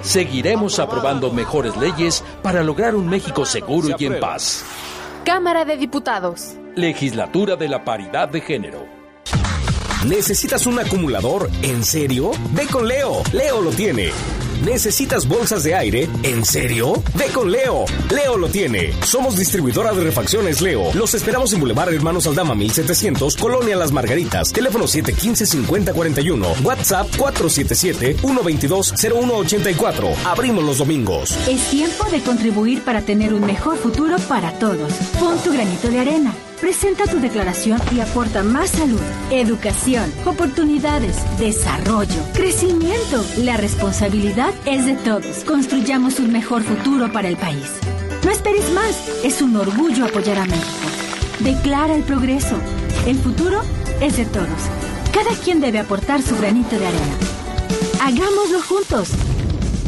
Seguiremos 0.00 0.78
aprobando 0.78 1.30
mejores 1.30 1.76
leyes 1.76 2.24
para 2.42 2.62
lograr 2.62 2.94
un 2.94 3.10
México 3.10 3.44
seguro 3.44 3.94
y 3.98 4.04
en 4.06 4.18
paz. 4.18 4.64
Cámara 5.26 5.66
de 5.66 5.76
Diputados. 5.76 6.54
Legislatura 6.76 7.56
de 7.56 7.68
la 7.68 7.84
Paridad 7.84 8.30
de 8.30 8.40
Género. 8.40 8.86
¿Necesitas 10.06 10.66
un 10.66 10.78
acumulador? 10.78 11.50
¿En 11.60 11.84
serio? 11.84 12.30
Ve 12.54 12.66
con 12.68 12.88
Leo. 12.88 13.22
Leo 13.34 13.60
lo 13.60 13.70
tiene. 13.70 14.12
¿Necesitas 14.64 15.26
bolsas 15.26 15.64
de 15.64 15.74
aire? 15.74 16.08
¿En 16.22 16.44
serio? 16.44 17.02
Ve 17.14 17.24
con 17.34 17.50
Leo. 17.50 17.84
Leo 18.10 18.36
lo 18.36 18.48
tiene. 18.48 18.92
Somos 19.02 19.36
distribuidora 19.36 19.92
de 19.92 20.04
refacciones 20.04 20.60
Leo. 20.60 20.94
Los 20.94 21.14
esperamos 21.14 21.52
en 21.52 21.58
Boulevard 21.58 21.92
Hermanos 21.92 22.28
Aldama 22.28 22.54
1700, 22.54 23.36
Colonia 23.36 23.74
Las 23.74 23.90
Margaritas. 23.90 24.52
Teléfono 24.52 24.84
715-5041. 24.84 26.64
WhatsApp 26.64 27.08
477-122-0184. 27.16 30.14
Abrimos 30.26 30.62
los 30.64 30.78
domingos. 30.78 31.32
Es 31.48 31.68
tiempo 31.70 32.08
de 32.10 32.20
contribuir 32.20 32.84
para 32.84 33.02
tener 33.02 33.34
un 33.34 33.44
mejor 33.44 33.78
futuro 33.78 34.14
para 34.28 34.52
todos. 34.60 34.92
Pon 35.18 35.36
tu 35.42 35.52
granito 35.52 35.88
de 35.88 35.98
arena. 35.98 36.32
Presenta 36.62 37.08
tu 37.08 37.18
declaración 37.18 37.80
y 37.90 37.98
aporta 37.98 38.44
más 38.44 38.70
salud, 38.70 39.00
educación, 39.32 40.12
oportunidades, 40.24 41.16
desarrollo, 41.36 42.22
crecimiento. 42.34 43.24
La 43.38 43.56
responsabilidad 43.56 44.54
es 44.64 44.86
de 44.86 44.94
todos. 44.94 45.42
Construyamos 45.42 46.20
un 46.20 46.30
mejor 46.30 46.62
futuro 46.62 47.12
para 47.12 47.26
el 47.26 47.36
país. 47.36 47.68
No 48.24 48.30
esperes 48.30 48.70
más. 48.70 48.96
Es 49.24 49.42
un 49.42 49.56
orgullo 49.56 50.04
apoyar 50.04 50.38
a 50.38 50.44
México. 50.44 50.86
Declara 51.40 51.96
el 51.96 52.04
progreso. 52.04 52.56
El 53.08 53.16
futuro 53.16 53.60
es 54.00 54.16
de 54.16 54.26
todos. 54.26 54.62
Cada 55.12 55.34
quien 55.42 55.60
debe 55.60 55.80
aportar 55.80 56.22
su 56.22 56.36
granito 56.36 56.78
de 56.78 56.86
arena. 56.86 57.16
Hagámoslo 58.00 58.62
juntos. 58.62 59.08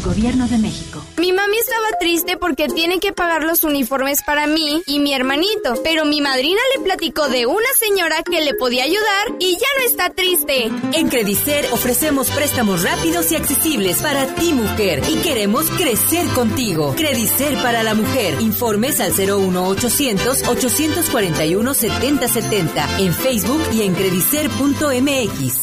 Gobierno 0.04 0.48
de 0.48 0.58
México. 0.58 0.93
Mi 1.16 1.32
mami 1.32 1.58
estaba 1.58 1.86
triste 2.00 2.36
porque 2.36 2.66
tiene 2.68 2.98
que 2.98 3.12
pagar 3.12 3.44
los 3.44 3.62
uniformes 3.62 4.22
para 4.26 4.46
mí 4.48 4.82
y 4.86 4.98
mi 4.98 5.14
hermanito, 5.14 5.74
pero 5.84 6.04
mi 6.04 6.20
madrina 6.20 6.60
le 6.76 6.82
platicó 6.82 7.28
de 7.28 7.46
una 7.46 7.68
señora 7.78 8.22
que 8.24 8.40
le 8.40 8.54
podía 8.54 8.84
ayudar 8.84 9.36
y 9.38 9.52
ya 9.52 9.66
no 9.78 9.84
está 9.86 10.10
triste. 10.10 10.70
En 10.92 11.08
Credicer 11.08 11.68
ofrecemos 11.72 12.30
préstamos 12.30 12.82
rápidos 12.82 13.30
y 13.30 13.36
accesibles 13.36 14.02
para 14.02 14.26
ti 14.34 14.52
mujer 14.52 15.02
y 15.08 15.16
queremos 15.16 15.70
crecer 15.70 16.26
contigo. 16.28 16.94
Credicer 16.96 17.54
para 17.62 17.84
la 17.84 17.94
mujer. 17.94 18.40
Informes 18.40 19.00
al 19.00 19.12
01800 19.12 20.48
841 20.48 21.74
7070 21.74 22.98
en 22.98 23.14
Facebook 23.14 23.62
y 23.72 23.82
en 23.82 23.94
credicer.mx. 23.94 25.54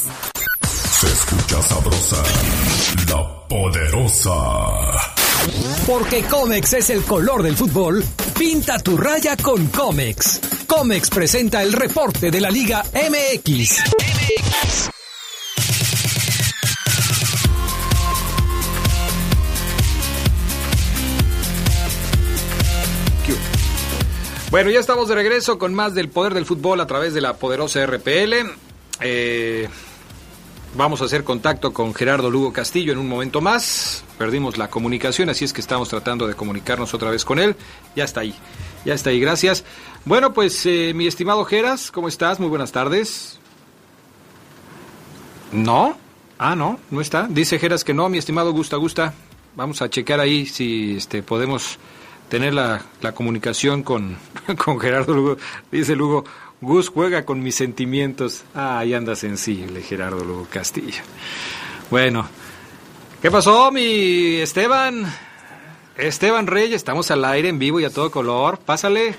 Se 0.64 1.08
escucha 1.08 1.62
sabrosa, 1.64 2.24
la 3.10 3.48
poderosa. 3.48 5.11
Porque 5.88 6.24
Comex 6.24 6.74
es 6.74 6.90
el 6.90 7.04
color 7.04 7.44
del 7.44 7.56
fútbol, 7.56 8.04
pinta 8.38 8.78
tu 8.80 8.98
raya 8.98 9.36
con 9.38 9.68
Comex. 9.68 10.40
Comex 10.68 11.10
presenta 11.10 11.62
el 11.64 11.74
reporte 11.74 12.32
de 12.32 12.42
la 12.42 12.50
Liga 12.50 12.84
MX. 12.94 13.82
Bueno, 24.52 24.70
ya 24.70 24.82
estamos 24.82 25.08
de 25.08 25.16
regreso 25.16 25.58
con 25.58 25.74
más 25.74 25.96
del 25.96 26.10
poder 26.10 26.34
del 26.34 26.46
fútbol 26.46 26.82
a 26.82 26.86
través 26.86 27.14
de 27.14 27.22
la 27.22 27.38
poderosa 27.38 27.86
RPL. 27.86 28.34
Eh, 29.00 29.70
vamos 30.76 31.02
a 31.02 31.06
hacer 31.06 31.24
contacto 31.24 31.74
con 31.74 31.94
Gerardo 31.94 32.30
Lugo 32.30 32.54
Castillo 32.54 32.94
en 32.94 33.00
un 33.00 33.08
momento 33.08 33.42
más. 33.42 34.04
Perdimos 34.18 34.58
la 34.58 34.70
comunicación, 34.70 35.30
así 35.30 35.46
es 35.46 35.54
que 35.54 35.62
estamos 35.62 35.90
tratando 35.90 36.28
de 36.28 36.36
comunicarnos 36.36 36.94
otra 36.94 37.12
vez 37.12 37.26
con 37.26 37.40
él. 37.40 37.56
Ya 37.96 38.04
está 38.04 38.22
ahí, 38.22 38.36
ya 38.86 38.94
está 38.94 39.10
ahí, 39.10 39.20
gracias. 39.20 39.64
Bueno, 40.06 40.34
pues 40.34 40.66
eh, 40.66 40.94
mi 40.96 41.08
estimado 41.08 41.46
Geras, 41.46 41.92
¿cómo 41.92 42.08
estás? 42.08 42.40
Muy 42.40 42.50
buenas 42.50 42.72
tardes. 42.72 43.40
¿No? 45.52 45.98
Ah, 46.38 46.56
no, 46.56 46.80
no 46.90 47.02
está. 47.02 47.28
Dice 47.30 47.60
Geras 47.60 47.84
que 47.84 47.94
no, 47.94 48.10
mi 48.10 48.18
estimado 48.18 48.52
Gusta 48.52 48.78
Gusta. 48.78 49.14
Vamos 49.56 49.82
a 49.82 49.90
checar 49.90 50.20
ahí 50.20 50.46
si 50.46 50.96
este, 50.98 51.22
podemos 51.24 51.78
tener 52.30 52.54
la, 52.54 52.82
la 53.02 53.12
comunicación 53.12 53.84
con, 53.84 54.18
con 54.58 54.80
Gerardo 54.80 55.14
Lugo. 55.14 55.38
Dice 55.72 55.96
Lugo, 55.96 56.24
Gus 56.62 56.90
juega 56.90 57.26
con 57.26 57.42
mis 57.42 57.56
sentimientos. 57.56 58.44
Ah, 58.54 58.78
ahí 58.78 58.94
anda 58.94 59.16
sensible 59.16 59.82
Gerardo 59.82 60.24
Lugo 60.24 60.48
Castillo. 60.48 61.02
Bueno, 61.90 62.28
¿qué 63.20 63.32
pasó, 63.32 63.72
mi 63.72 64.36
Esteban? 64.36 65.12
Esteban 65.98 66.46
Reyes, 66.46 66.76
estamos 66.76 67.10
al 67.10 67.26
aire 67.26 67.50
en 67.50 67.58
vivo 67.58 67.80
y 67.80 67.86
a 67.86 67.90
todo 67.90 68.12
color. 68.12 68.60
Pásale, 68.60 69.16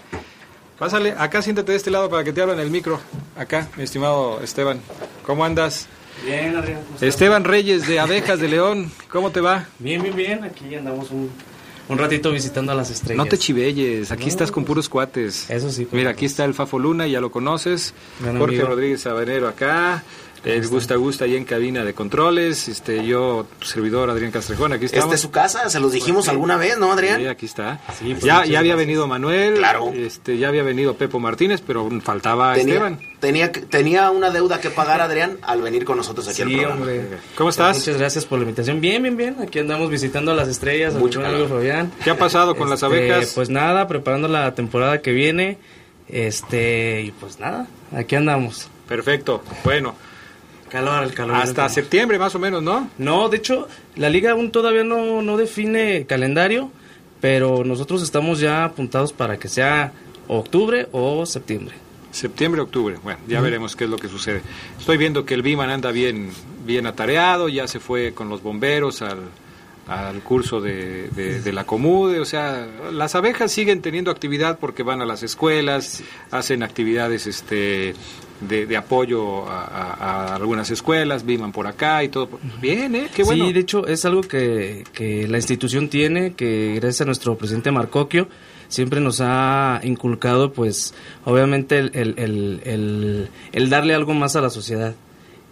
pásale. 0.78 1.14
Acá 1.18 1.42
siéntate 1.42 1.72
de 1.72 1.78
este 1.78 1.90
lado 1.90 2.08
para 2.08 2.22
que 2.22 2.32
te 2.32 2.40
hablen 2.40 2.60
el 2.60 2.70
micro. 2.70 3.00
Acá, 3.36 3.68
mi 3.76 3.82
estimado 3.82 4.40
Esteban. 4.40 4.80
¿Cómo 5.26 5.44
andas? 5.44 5.88
Bien, 6.24 6.56
Adrián. 6.56 6.80
Esteban 7.00 7.42
Reyes 7.42 7.88
de 7.88 7.98
Abejas 7.98 8.38
de 8.38 8.48
León, 8.48 8.92
¿cómo 9.10 9.30
te 9.30 9.40
va? 9.40 9.66
Bien, 9.80 10.00
bien, 10.00 10.14
bien. 10.14 10.44
Aquí 10.44 10.72
andamos 10.76 11.10
un, 11.10 11.28
un 11.88 11.98
ratito 11.98 12.30
visitando 12.30 12.72
a 12.72 12.74
las 12.74 12.90
estrellas. 12.90 13.24
No 13.24 13.28
te 13.28 13.38
chivelles, 13.38 14.10
aquí 14.12 14.24
No, 14.24 14.28
estás 14.28 14.50
con 14.50 14.64
puros 14.64 14.88
cuates. 14.88 15.50
Eso 15.50 15.70
sí. 15.70 15.86
Mira, 15.92 16.10
aquí 16.10 16.24
está 16.24 16.44
el 16.44 16.54
Fafo 16.54 16.78
Luna, 16.78 17.06
ya 17.06 17.20
lo 17.20 17.30
conoces. 17.30 17.94
Jorge 18.20 18.56
amigo. 18.56 18.66
Rodríguez 18.68 19.02
Sabanero 19.02 19.48
acá. 19.48 20.02
El 20.44 20.66
Gusta 20.66 20.96
Gusta 20.96 21.24
ahí 21.24 21.36
en 21.36 21.44
cabina 21.44 21.84
de 21.84 21.94
controles. 21.94 22.66
Este, 22.68 23.06
yo, 23.06 23.46
tu 23.60 23.66
servidor 23.66 24.10
Adrián 24.10 24.32
Castrejón, 24.32 24.72
aquí 24.72 24.86
estamos. 24.86 25.04
Esta 25.06 25.14
es 25.14 25.20
su 25.20 25.30
casa, 25.30 25.70
se 25.70 25.78
los 25.78 25.92
dijimos 25.92 26.28
alguna 26.28 26.56
vez, 26.56 26.78
¿no, 26.78 26.90
Adrián? 26.90 27.20
Sí, 27.20 27.26
aquí 27.28 27.46
está. 27.46 27.80
Sí, 27.98 28.08
pues, 28.12 28.24
ya, 28.24 28.44
ya 28.44 28.58
había 28.58 28.74
venido 28.74 29.06
Manuel. 29.06 29.54
Claro. 29.54 29.92
Este, 29.94 30.38
ya 30.38 30.48
había 30.48 30.64
venido 30.64 30.94
Pepo 30.96 31.20
Martínez, 31.20 31.62
pero 31.64 31.88
faltaba 32.02 32.54
Tenía, 32.54 32.74
Esteban. 32.74 32.98
tenía, 33.20 33.52
tenía 33.52 34.10
una 34.10 34.30
deuda 34.30 34.60
que 34.60 34.70
pagar 34.70 35.00
Adrián 35.00 35.38
al 35.42 35.62
venir 35.62 35.84
con 35.84 35.96
nosotros 35.96 36.26
aquí 36.26 36.42
al 36.42 36.48
Sí, 36.48 36.54
programa. 36.56 36.80
hombre. 36.80 37.06
¿Cómo 37.36 37.50
estás? 37.50 37.78
Muchas 37.78 37.96
gracias 37.98 38.24
por 38.24 38.38
la 38.38 38.42
invitación. 38.44 38.80
Bien, 38.80 39.00
bien, 39.02 39.16
bien. 39.16 39.36
Aquí 39.40 39.60
andamos 39.60 39.90
visitando 39.90 40.32
a 40.32 40.34
las 40.34 40.48
estrellas. 40.48 40.94
Mucho 40.94 41.24
amigo. 41.24 41.46
Fabián. 41.46 41.92
¿Qué 42.02 42.10
ha 42.10 42.18
pasado 42.18 42.56
con 42.56 42.68
las 42.68 42.82
Este, 42.82 42.86
abejas? 42.96 43.32
Pues 43.34 43.48
nada, 43.48 43.86
preparando 43.86 44.26
la 44.26 44.54
temporada 44.56 45.00
que 45.02 45.12
viene. 45.12 45.58
Este, 46.08 47.02
y 47.02 47.10
pues 47.12 47.38
nada, 47.38 47.66
aquí 47.96 48.16
andamos. 48.16 48.68
Perfecto. 48.88 49.42
Bueno, 49.64 49.94
Calor, 50.72 51.04
el 51.04 51.12
calor. 51.14 51.36
hasta 51.36 51.54
calor. 51.54 51.70
septiembre 51.70 52.18
más 52.18 52.34
o 52.34 52.38
menos, 52.38 52.62
¿no? 52.62 52.88
No, 52.98 53.28
de 53.28 53.36
hecho, 53.36 53.68
la 53.96 54.08
liga 54.08 54.32
aún 54.32 54.50
todavía 54.50 54.82
no, 54.84 55.20
no 55.22 55.36
define 55.36 56.06
calendario, 56.06 56.70
pero 57.20 57.62
nosotros 57.62 58.02
estamos 58.02 58.40
ya 58.40 58.64
apuntados 58.64 59.12
para 59.12 59.38
que 59.38 59.48
sea 59.48 59.92
octubre 60.28 60.88
o 60.92 61.26
septiembre. 61.26 61.74
Septiembre, 62.10 62.60
octubre. 62.62 62.96
Bueno, 63.02 63.20
ya 63.28 63.40
veremos 63.40 63.76
qué 63.76 63.84
es 63.84 63.90
lo 63.90 63.96
que 63.98 64.08
sucede. 64.08 64.42
Estoy 64.78 64.96
viendo 64.96 65.24
que 65.24 65.34
el 65.34 65.42
Biman 65.42 65.70
anda 65.70 65.92
bien, 65.92 66.30
bien 66.66 66.86
atareado, 66.86 67.48
ya 67.48 67.66
se 67.68 67.78
fue 67.80 68.12
con 68.12 68.28
los 68.28 68.42
bomberos 68.42 69.00
al, 69.02 69.20
al 69.88 70.20
curso 70.20 70.60
de, 70.60 71.08
de- 71.10 71.40
de 71.40 71.52
la 71.52 71.64
Comude. 71.64 72.20
O 72.20 72.24
sea, 72.26 72.66
las 72.92 73.14
abejas 73.14 73.50
siguen 73.52 73.80
teniendo 73.82 74.10
actividad 74.10 74.58
porque 74.58 74.82
van 74.82 75.00
a 75.00 75.06
las 75.06 75.22
escuelas, 75.22 76.02
hacen 76.30 76.62
actividades 76.62 77.26
este, 77.26 77.94
de, 78.48 78.66
de 78.66 78.76
apoyo 78.76 79.46
a, 79.48 79.64
a- 79.64 79.94
a 80.32 80.34
algunas 80.36 80.70
escuelas, 80.70 81.24
Biman 81.24 81.52
por 81.52 81.66
acá 81.66 82.02
y 82.04 82.08
todo. 82.08 82.28
Bien, 82.60 82.94
¿eh? 82.94 83.08
Qué 83.14 83.22
bueno. 83.24 83.46
Sí, 83.46 83.52
de 83.52 83.60
hecho 83.60 83.86
es 83.86 84.04
algo 84.04 84.20
que, 84.22 84.84
que 84.92 85.26
la 85.28 85.38
institución 85.38 85.88
tiene, 85.88 86.34
que 86.34 86.74
gracias 86.76 87.02
a 87.02 87.04
nuestro 87.04 87.36
presidente 87.36 87.70
Marcoquio 87.70 88.28
siempre 88.68 89.00
nos 89.00 89.20
ha 89.20 89.80
inculcado, 89.82 90.52
pues 90.52 90.94
obviamente 91.24 91.78
el, 91.78 91.90
el, 91.94 93.28
el, 93.52 93.70
darle 93.70 93.94
algo 93.94 94.14
más 94.14 94.34
a 94.36 94.40
la 94.40 94.48
sociedad, 94.50 94.94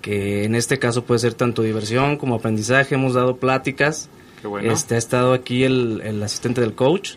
que 0.00 0.44
en 0.44 0.55
este 0.55 0.79
caso 0.79 1.05
puede 1.05 1.18
ser 1.18 1.35
tanto 1.35 1.62
diversión 1.62 2.16
como 2.16 2.35
aprendizaje, 2.37 2.94
hemos 2.94 3.12
dado 3.14 3.37
pláticas, 3.37 4.09
Qué 4.40 4.46
bueno. 4.48 4.72
este 4.72 4.94
ha 4.94 4.98
estado 4.98 5.35
aquí 5.35 5.64
el, 5.64 6.00
el 6.03 6.22
asistente 6.22 6.62
del 6.62 6.72
coach 6.74 7.16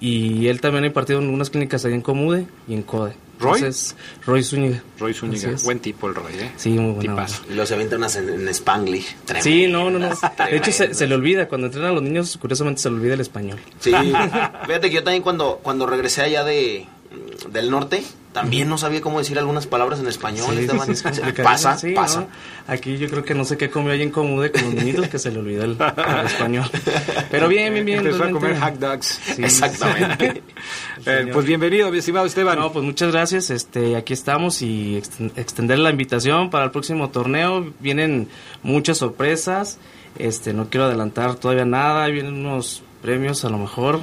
y 0.00 0.46
él 0.46 0.60
también 0.60 0.84
ha 0.84 0.86
impartido 0.86 1.18
en 1.18 1.28
unas 1.28 1.50
clínicas 1.50 1.84
ahí 1.84 1.94
en 1.94 2.00
Comude 2.02 2.46
y 2.68 2.74
en 2.74 2.82
CODE. 2.82 3.14
¿Roy? 3.40 3.58
Entonces, 3.58 3.96
Roy 4.26 4.44
Zúñiga. 4.44 4.82
Roy 4.98 5.14
Zúñiga, 5.14 5.48
Así 5.48 5.54
es. 5.56 5.64
buen 5.64 5.80
tipo 5.80 6.08
el 6.08 6.14
Roy, 6.14 6.32
¿eh? 6.34 6.52
Sí, 6.56 6.70
muy 6.70 7.00
Tipazo. 7.00 7.42
Y 7.50 7.54
los 7.54 7.72
avienta 7.72 7.96
unas 7.96 8.14
en, 8.16 8.28
en 8.28 8.48
Spanglish. 8.48 9.16
Tremendo. 9.24 9.42
Sí, 9.50 9.66
no, 9.66 9.90
no, 9.90 9.98
no. 9.98 10.08
De 10.50 10.56
hecho, 10.56 10.70
se, 10.72 10.94
se 10.94 11.06
le 11.06 11.14
olvida. 11.14 11.48
Cuando 11.48 11.66
entrenan 11.68 11.90
a 11.90 11.94
los 11.94 12.02
niños, 12.02 12.36
curiosamente 12.40 12.80
se 12.82 12.90
le 12.90 12.96
olvida 12.96 13.14
el 13.14 13.20
español. 13.20 13.58
Sí, 13.80 13.92
fíjate 14.66 14.88
que 14.88 14.94
yo 14.94 15.02
también 15.04 15.22
cuando, 15.22 15.60
cuando 15.62 15.86
regresé 15.86 16.22
allá 16.22 16.44
de 16.44 16.86
del 17.50 17.70
norte, 17.70 18.04
también 18.32 18.68
no 18.68 18.78
sabía 18.78 19.00
cómo 19.00 19.18
decir 19.18 19.38
algunas 19.38 19.66
palabras 19.66 19.98
en 20.00 20.06
español. 20.06 20.46
Sí, 20.54 20.60
Esteban. 20.60 20.90
es 20.90 21.02
pasa, 21.42 21.76
Sí, 21.76 21.92
pasa. 21.92 22.20
¿no? 22.20 22.28
Aquí 22.68 22.96
yo 22.98 23.08
creo 23.10 23.24
que 23.24 23.34
no 23.34 23.44
sé 23.44 23.56
qué 23.56 23.70
comió 23.70 23.92
ahí 23.92 24.02
en 24.02 24.10
Comude 24.10 24.52
con 24.52 24.62
los 24.62 24.74
niñitos 24.74 25.08
que 25.08 25.18
se 25.18 25.32
le 25.32 25.40
olvidó 25.40 25.64
el, 25.64 25.72
el 25.80 26.26
español. 26.26 26.70
Pero 27.30 27.48
bien, 27.48 27.72
bien, 27.74 27.84
bien. 27.84 27.98
Empezó 27.98 28.22
a 28.24 28.30
comer 28.30 28.56
hack 28.56 28.74
dogs. 28.78 29.20
Sí, 29.36 29.42
Exactamente. 29.44 30.42
Eh, 31.06 31.30
pues 31.32 31.46
bienvenido, 31.46 31.90
mi 31.90 31.96
estimado 31.96 32.26
Esteban. 32.26 32.58
No, 32.58 32.72
pues 32.72 32.84
muchas 32.84 33.10
gracias. 33.10 33.48
Este, 33.48 33.96
aquí 33.96 34.12
estamos 34.12 34.60
y 34.60 34.96
exten- 35.00 35.32
extender 35.34 35.78
la 35.78 35.88
invitación 35.88 36.50
para 36.50 36.66
el 36.66 36.70
próximo 36.72 37.08
torneo. 37.08 37.72
Vienen 37.80 38.28
muchas 38.62 38.98
sorpresas. 38.98 39.78
Este, 40.18 40.52
no 40.52 40.68
quiero 40.68 40.84
adelantar 40.84 41.36
todavía 41.36 41.64
nada. 41.64 42.06
Vienen 42.08 42.34
unos 42.34 42.82
premios 43.00 43.46
a 43.46 43.48
lo 43.48 43.56
mejor 43.56 44.00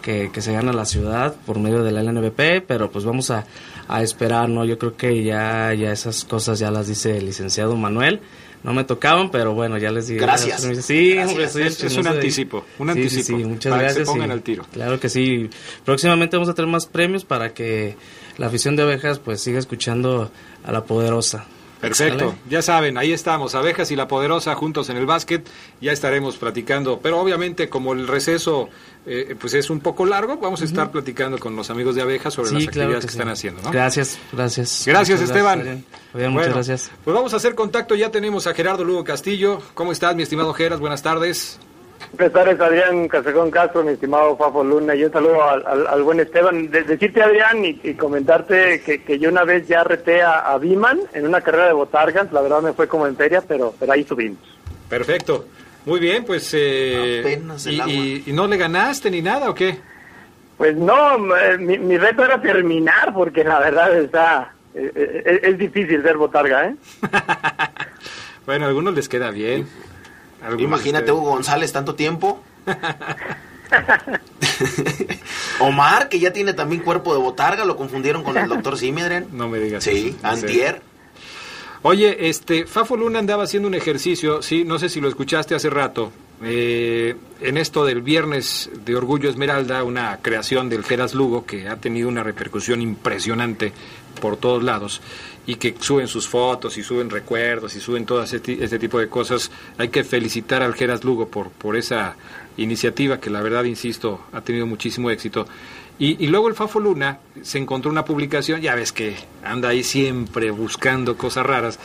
que, 0.00 0.30
que 0.32 0.40
se 0.42 0.52
gana 0.52 0.72
la 0.72 0.84
ciudad 0.84 1.34
por 1.46 1.58
medio 1.58 1.82
de 1.84 1.92
la 1.92 2.02
LNBP, 2.02 2.64
pero 2.66 2.90
pues 2.90 3.04
vamos 3.04 3.30
a, 3.30 3.44
a 3.88 4.02
esperar, 4.02 4.48
¿no? 4.48 4.64
Yo 4.64 4.78
creo 4.78 4.96
que 4.96 5.22
ya, 5.22 5.72
ya 5.74 5.92
esas 5.92 6.24
cosas 6.24 6.58
ya 6.58 6.70
las 6.70 6.86
dice 6.88 7.16
el 7.16 7.26
licenciado 7.26 7.76
Manuel. 7.76 8.20
no 8.62 8.74
me 8.74 8.84
tocaban, 8.84 9.30
pero 9.30 9.54
bueno, 9.54 9.78
ya 9.78 9.90
les 9.90 10.08
digo. 10.08 10.20
Gracias. 10.20 10.60
Sí, 10.84 11.14
Gracias. 11.14 11.52
soy 11.52 11.62
Es- 11.88 11.96
un 11.96 12.06
anticipo, 12.06 12.64
un 12.78 12.88
Sí, 12.88 12.98
anticipo, 12.98 13.38
Sí, 13.38 13.44
muchas 13.44 13.70
para 13.70 13.82
que 13.84 13.88
se 13.88 13.94
gracias. 14.00 14.08
pongan 14.08 14.30
al 14.30 14.42
tiro. 14.42 14.64
Claro 14.72 15.00
que 15.00 15.08
sí. 15.08 15.48
Próximamente 15.84 16.36
vamos 16.36 16.48
a 16.50 16.54
tener 16.54 16.70
más 16.70 16.84
premios 16.86 17.24
para 17.24 17.54
que 17.54 17.96
la 18.36 18.46
afición 18.48 18.76
de 18.76 18.82
abejas 18.82 19.18
pues 19.18 19.40
siga 19.40 19.58
escuchando 19.58 20.30
a 20.64 20.72
la 20.72 20.84
poderosa. 20.84 21.46
Perfecto, 21.80 22.34
ya 22.48 22.60
saben, 22.62 22.98
ahí 22.98 23.12
estamos, 23.12 23.54
Abejas 23.54 23.90
y 23.90 23.96
la 23.96 24.06
Poderosa 24.06 24.54
juntos 24.54 24.90
en 24.90 24.96
el 24.96 25.06
básquet, 25.06 25.48
ya 25.80 25.92
estaremos 25.92 26.36
platicando, 26.36 27.00
pero 27.00 27.18
obviamente 27.18 27.68
como 27.68 27.94
el 27.94 28.06
receso 28.06 28.68
eh, 29.06 29.34
pues 29.40 29.54
es 29.54 29.70
un 29.70 29.80
poco 29.80 30.04
largo, 30.04 30.36
vamos 30.36 30.60
a 30.60 30.64
estar 30.66 30.90
platicando 30.90 31.38
con 31.38 31.56
los 31.56 31.70
amigos 31.70 31.94
de 31.94 32.02
Abejas 32.02 32.34
sobre 32.34 32.50
Sí, 32.50 32.54
las 32.54 32.64
claro 32.64 32.80
actividades 32.80 33.04
que, 33.06 33.10
sí. 33.12 33.18
están 33.18 33.32
haciendo, 33.32 33.62
¿no? 33.62 33.70
Gracias, 33.70 34.18
gracias. 34.30 34.82
Gracias, 34.86 35.20
Muchas 35.20 35.36
Esteban. 35.36 35.84
Muchas 36.32 36.54
gracias. 36.54 36.90
Pues 37.02 37.14
vamos 37.14 37.32
a 37.32 37.36
hacer 37.36 37.54
contacto, 37.54 37.94
ya 37.94 38.10
tenemos 38.10 38.46
a 38.46 38.52
Gerardo 38.52 38.84
Lugo 38.84 39.02
Castillo. 39.04 39.62
¿Cómo 39.74 39.92
estás, 39.92 40.14
mi 40.14 40.22
estimado 40.22 40.52
Geras? 40.52 40.80
Buenas 40.80 41.02
tardes. 41.02 41.58
Buenas 42.12 42.32
tardes, 42.32 42.60
Adrián 42.60 43.08
Casegón 43.08 43.50
Castro, 43.50 43.82
mi 43.84 43.92
estimado 43.92 44.36
Fafo 44.36 44.64
Luna, 44.64 44.94
y 44.94 45.04
un 45.04 45.12
saludo 45.12 45.42
al, 45.42 45.64
al- 45.66 45.86
al 45.86 46.02
buen 46.02 46.18
Esteban. 46.20 46.70
De- 46.70 46.82
decirte, 46.82 47.22
Adrián, 47.22 47.64
y, 47.64 47.80
y 47.82 47.94
comentarte 47.94 48.82
que, 48.82 49.02
que 49.02 49.18
yo 49.18 49.28
una 49.30 49.44
vez 49.44 49.68
ya 49.68 49.84
reté 49.84 50.22
a, 50.22 50.40
a 50.40 50.58
Biman 50.58 51.00
en 51.12 51.26
una 51.26 51.40
carrera 51.40 51.66
de 51.66 51.72
botargas, 51.72 52.32
la 52.32 52.40
verdad 52.42 52.62
me 52.62 52.72
fue 52.72 52.88
como 52.88 53.06
en 53.06 53.16
feria, 53.16 53.42
pero, 53.46 53.74
pero 53.78 53.92
ahí 53.92 54.04
subimos. 54.04 54.38
Perfecto. 54.88 55.46
Muy 55.86 56.00
bien, 56.00 56.24
pues... 56.24 56.50
eh, 56.52 57.20
Apenas 57.20 57.64
el 57.66 57.74
y, 57.74 57.80
agua. 57.80 57.92
y- 57.92 58.22
y 58.26 58.32
no 58.32 58.46
le 58.48 58.56
ganaste 58.56 59.10
ni 59.10 59.22
nada 59.22 59.48
o 59.48 59.54
qué? 59.54 59.78
Pues 60.58 60.76
no, 60.76 61.36
eh, 61.36 61.56
mi, 61.58 61.78
mi 61.78 61.96
reto 61.96 62.24
era 62.24 62.40
terminar, 62.42 63.14
porque 63.14 63.44
la 63.44 63.60
verdad 63.60 63.96
está... 63.96 64.52
eh, 64.74 64.90
eh, 64.94 65.22
es, 65.24 65.44
es 65.52 65.58
difícil 65.58 66.02
ser 66.02 66.16
botarga, 66.16 66.66
¿eh? 66.68 66.74
Bueno, 68.46 68.64
a 68.64 68.68
algunos 68.68 68.94
les 68.94 69.08
queda 69.08 69.30
bien. 69.30 69.68
Imagínate 70.58 71.12
Hugo 71.12 71.30
González 71.30 71.72
tanto 71.72 71.94
tiempo. 71.94 72.42
Omar, 75.60 76.08
que 76.08 76.18
ya 76.18 76.32
tiene 76.32 76.54
también 76.54 76.82
cuerpo 76.82 77.14
de 77.14 77.20
botarga, 77.20 77.64
lo 77.64 77.76
confundieron 77.76 78.22
con 78.22 78.36
el 78.36 78.48
doctor 78.48 78.76
Simedren. 78.78 79.28
No 79.32 79.48
me 79.48 79.58
digas 79.58 79.84
Sí, 79.84 80.16
eso, 80.18 80.26
antier. 80.26 80.82
Oye, 81.82 82.28
este, 82.28 82.66
Fafo 82.66 82.96
Luna 82.96 83.20
andaba 83.20 83.44
haciendo 83.44 83.68
un 83.68 83.74
ejercicio, 83.74 84.42
sí, 84.42 84.64
no 84.64 84.78
sé 84.78 84.90
si 84.90 85.00
lo 85.00 85.08
escuchaste 85.08 85.54
hace 85.54 85.70
rato, 85.70 86.12
eh, 86.42 87.16
en 87.40 87.56
esto 87.56 87.86
del 87.86 88.02
Viernes 88.02 88.70
de 88.84 88.96
Orgullo 88.96 89.30
Esmeralda, 89.30 89.82
una 89.82 90.18
creación 90.20 90.68
del 90.68 90.84
Geras 90.84 91.14
Lugo 91.14 91.46
que 91.46 91.68
ha 91.68 91.76
tenido 91.76 92.08
una 92.08 92.22
repercusión 92.22 92.82
impresionante 92.82 93.72
por 94.20 94.36
todos 94.36 94.62
lados 94.62 95.00
y 95.50 95.56
que 95.56 95.74
suben 95.80 96.06
sus 96.06 96.28
fotos 96.28 96.78
y 96.78 96.82
suben 96.84 97.10
recuerdos 97.10 97.74
y 97.74 97.80
suben 97.80 98.06
todo 98.06 98.22
ese, 98.22 98.38
ti- 98.38 98.58
este 98.60 98.78
tipo 98.78 99.00
de 99.00 99.08
cosas. 99.08 99.50
Hay 99.78 99.88
que 99.88 100.04
felicitar 100.04 100.62
al 100.62 100.74
Geras 100.74 101.02
Lugo 101.02 101.26
por, 101.28 101.50
por 101.50 101.76
esa 101.76 102.14
iniciativa 102.56 103.18
que 103.18 103.30
la 103.30 103.40
verdad, 103.42 103.64
insisto, 103.64 104.20
ha 104.32 104.42
tenido 104.42 104.66
muchísimo 104.66 105.10
éxito. 105.10 105.46
Y, 105.98 106.28
luego 106.28 106.48
el 106.48 106.54
Fafo 106.54 106.78
Luna 106.80 107.18
se 107.42 107.58
encontró 107.58 107.90
una 107.90 108.04
publicación, 108.06 108.60
ya 108.62 108.74
ves 108.74 108.92
que 108.92 109.16
anda 109.44 109.68
ahí 109.70 109.82
siempre 109.82 110.50
buscando 110.50 111.16
cosas 111.18 111.44
raras, 111.44 111.78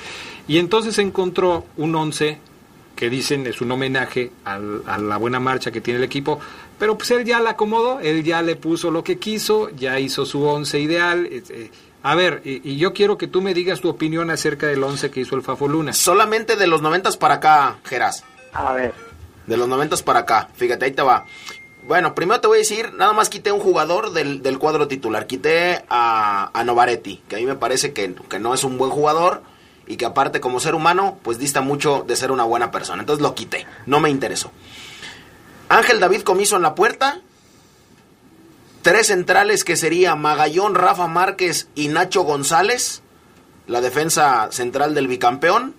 y 0.47 0.57
entonces 0.59 0.97
encontró 0.99 1.65
un 1.75 1.95
once 1.95 2.37
que 2.95 3.09
dicen 3.09 3.45
es 3.47 3.59
un 3.59 3.71
homenaje 3.71 4.31
al- 4.45 4.83
a 4.85 4.97
la 4.99 5.17
buena 5.17 5.39
marcha 5.41 5.71
que 5.71 5.81
tiene 5.81 5.97
el 5.97 6.03
equipo, 6.05 6.39
pero 6.79 6.97
pues 6.97 7.11
él 7.11 7.25
ya 7.25 7.41
la 7.41 7.51
acomodó, 7.51 7.99
él 7.99 8.23
ya 8.23 8.41
le 8.41 8.55
puso 8.55 8.89
lo 8.91 9.03
que 9.03 9.17
quiso, 9.17 9.69
ya 9.75 9.99
hizo 9.99 10.25
su 10.25 10.43
once 10.43 10.79
ideal. 10.79 11.25
eh, 11.25 11.43
eh, 11.49 11.71
a 12.07 12.13
ver, 12.15 12.43
y, 12.45 12.61
y 12.69 12.77
yo 12.77 12.93
quiero 12.93 13.17
que 13.17 13.27
tú 13.27 13.41
me 13.41 13.55
digas 13.55 13.81
tu 13.81 13.89
opinión 13.89 14.29
acerca 14.29 14.67
del 14.67 14.83
once 14.83 15.09
que 15.09 15.21
hizo 15.21 15.35
el 15.35 15.41
Fafo 15.41 15.67
Luna. 15.67 15.91
Solamente 15.91 16.55
de 16.55 16.67
los 16.67 16.83
noventas 16.83 17.17
para 17.17 17.35
acá, 17.35 17.77
Geras. 17.83 18.23
A 18.53 18.73
ver. 18.73 18.93
De 19.47 19.57
los 19.57 19.67
noventas 19.67 20.03
para 20.03 20.19
acá. 20.19 20.49
Fíjate, 20.53 20.85
ahí 20.85 20.91
te 20.91 21.01
va. 21.01 21.25
Bueno, 21.87 22.13
primero 22.13 22.41
te 22.41 22.47
voy 22.47 22.57
a 22.57 22.59
decir, 22.59 22.93
nada 22.93 23.13
más 23.13 23.29
quité 23.29 23.51
un 23.51 23.59
jugador 23.59 24.11
del, 24.11 24.43
del 24.43 24.59
cuadro 24.59 24.87
titular. 24.87 25.25
Quité 25.25 25.83
a, 25.89 26.51
a 26.53 26.63
Novaretti, 26.63 27.23
que 27.27 27.37
a 27.37 27.39
mí 27.39 27.45
me 27.45 27.55
parece 27.55 27.91
que, 27.91 28.13
que 28.29 28.39
no 28.39 28.53
es 28.53 28.63
un 28.63 28.77
buen 28.77 28.91
jugador 28.91 29.41
y 29.87 29.97
que 29.97 30.05
aparte 30.05 30.39
como 30.39 30.59
ser 30.59 30.75
humano, 30.75 31.17
pues 31.23 31.39
dista 31.39 31.61
mucho 31.61 32.03
de 32.07 32.15
ser 32.15 32.31
una 32.31 32.43
buena 32.43 32.69
persona. 32.69 33.01
Entonces 33.01 33.21
lo 33.23 33.33
quité, 33.33 33.65
no 33.87 33.99
me 33.99 34.11
interesó. 34.11 34.51
Ángel 35.69 35.99
David 35.99 36.21
Comiso 36.21 36.55
en 36.55 36.61
la 36.61 36.75
puerta. 36.75 37.19
Tres 38.85 39.07
centrales 39.07 39.63
que 39.63 39.77
sería 39.77 40.13
Magallón, 40.13 40.75
Rafa 40.75 41.07
Márquez 41.07 41.69
y 41.73 41.87
Nacho 41.87 42.21
González. 42.21 43.01
La 43.65 43.81
defensa 43.81 44.49
central 44.51 44.93
del 44.93 45.07
bicampeón. 45.07 45.73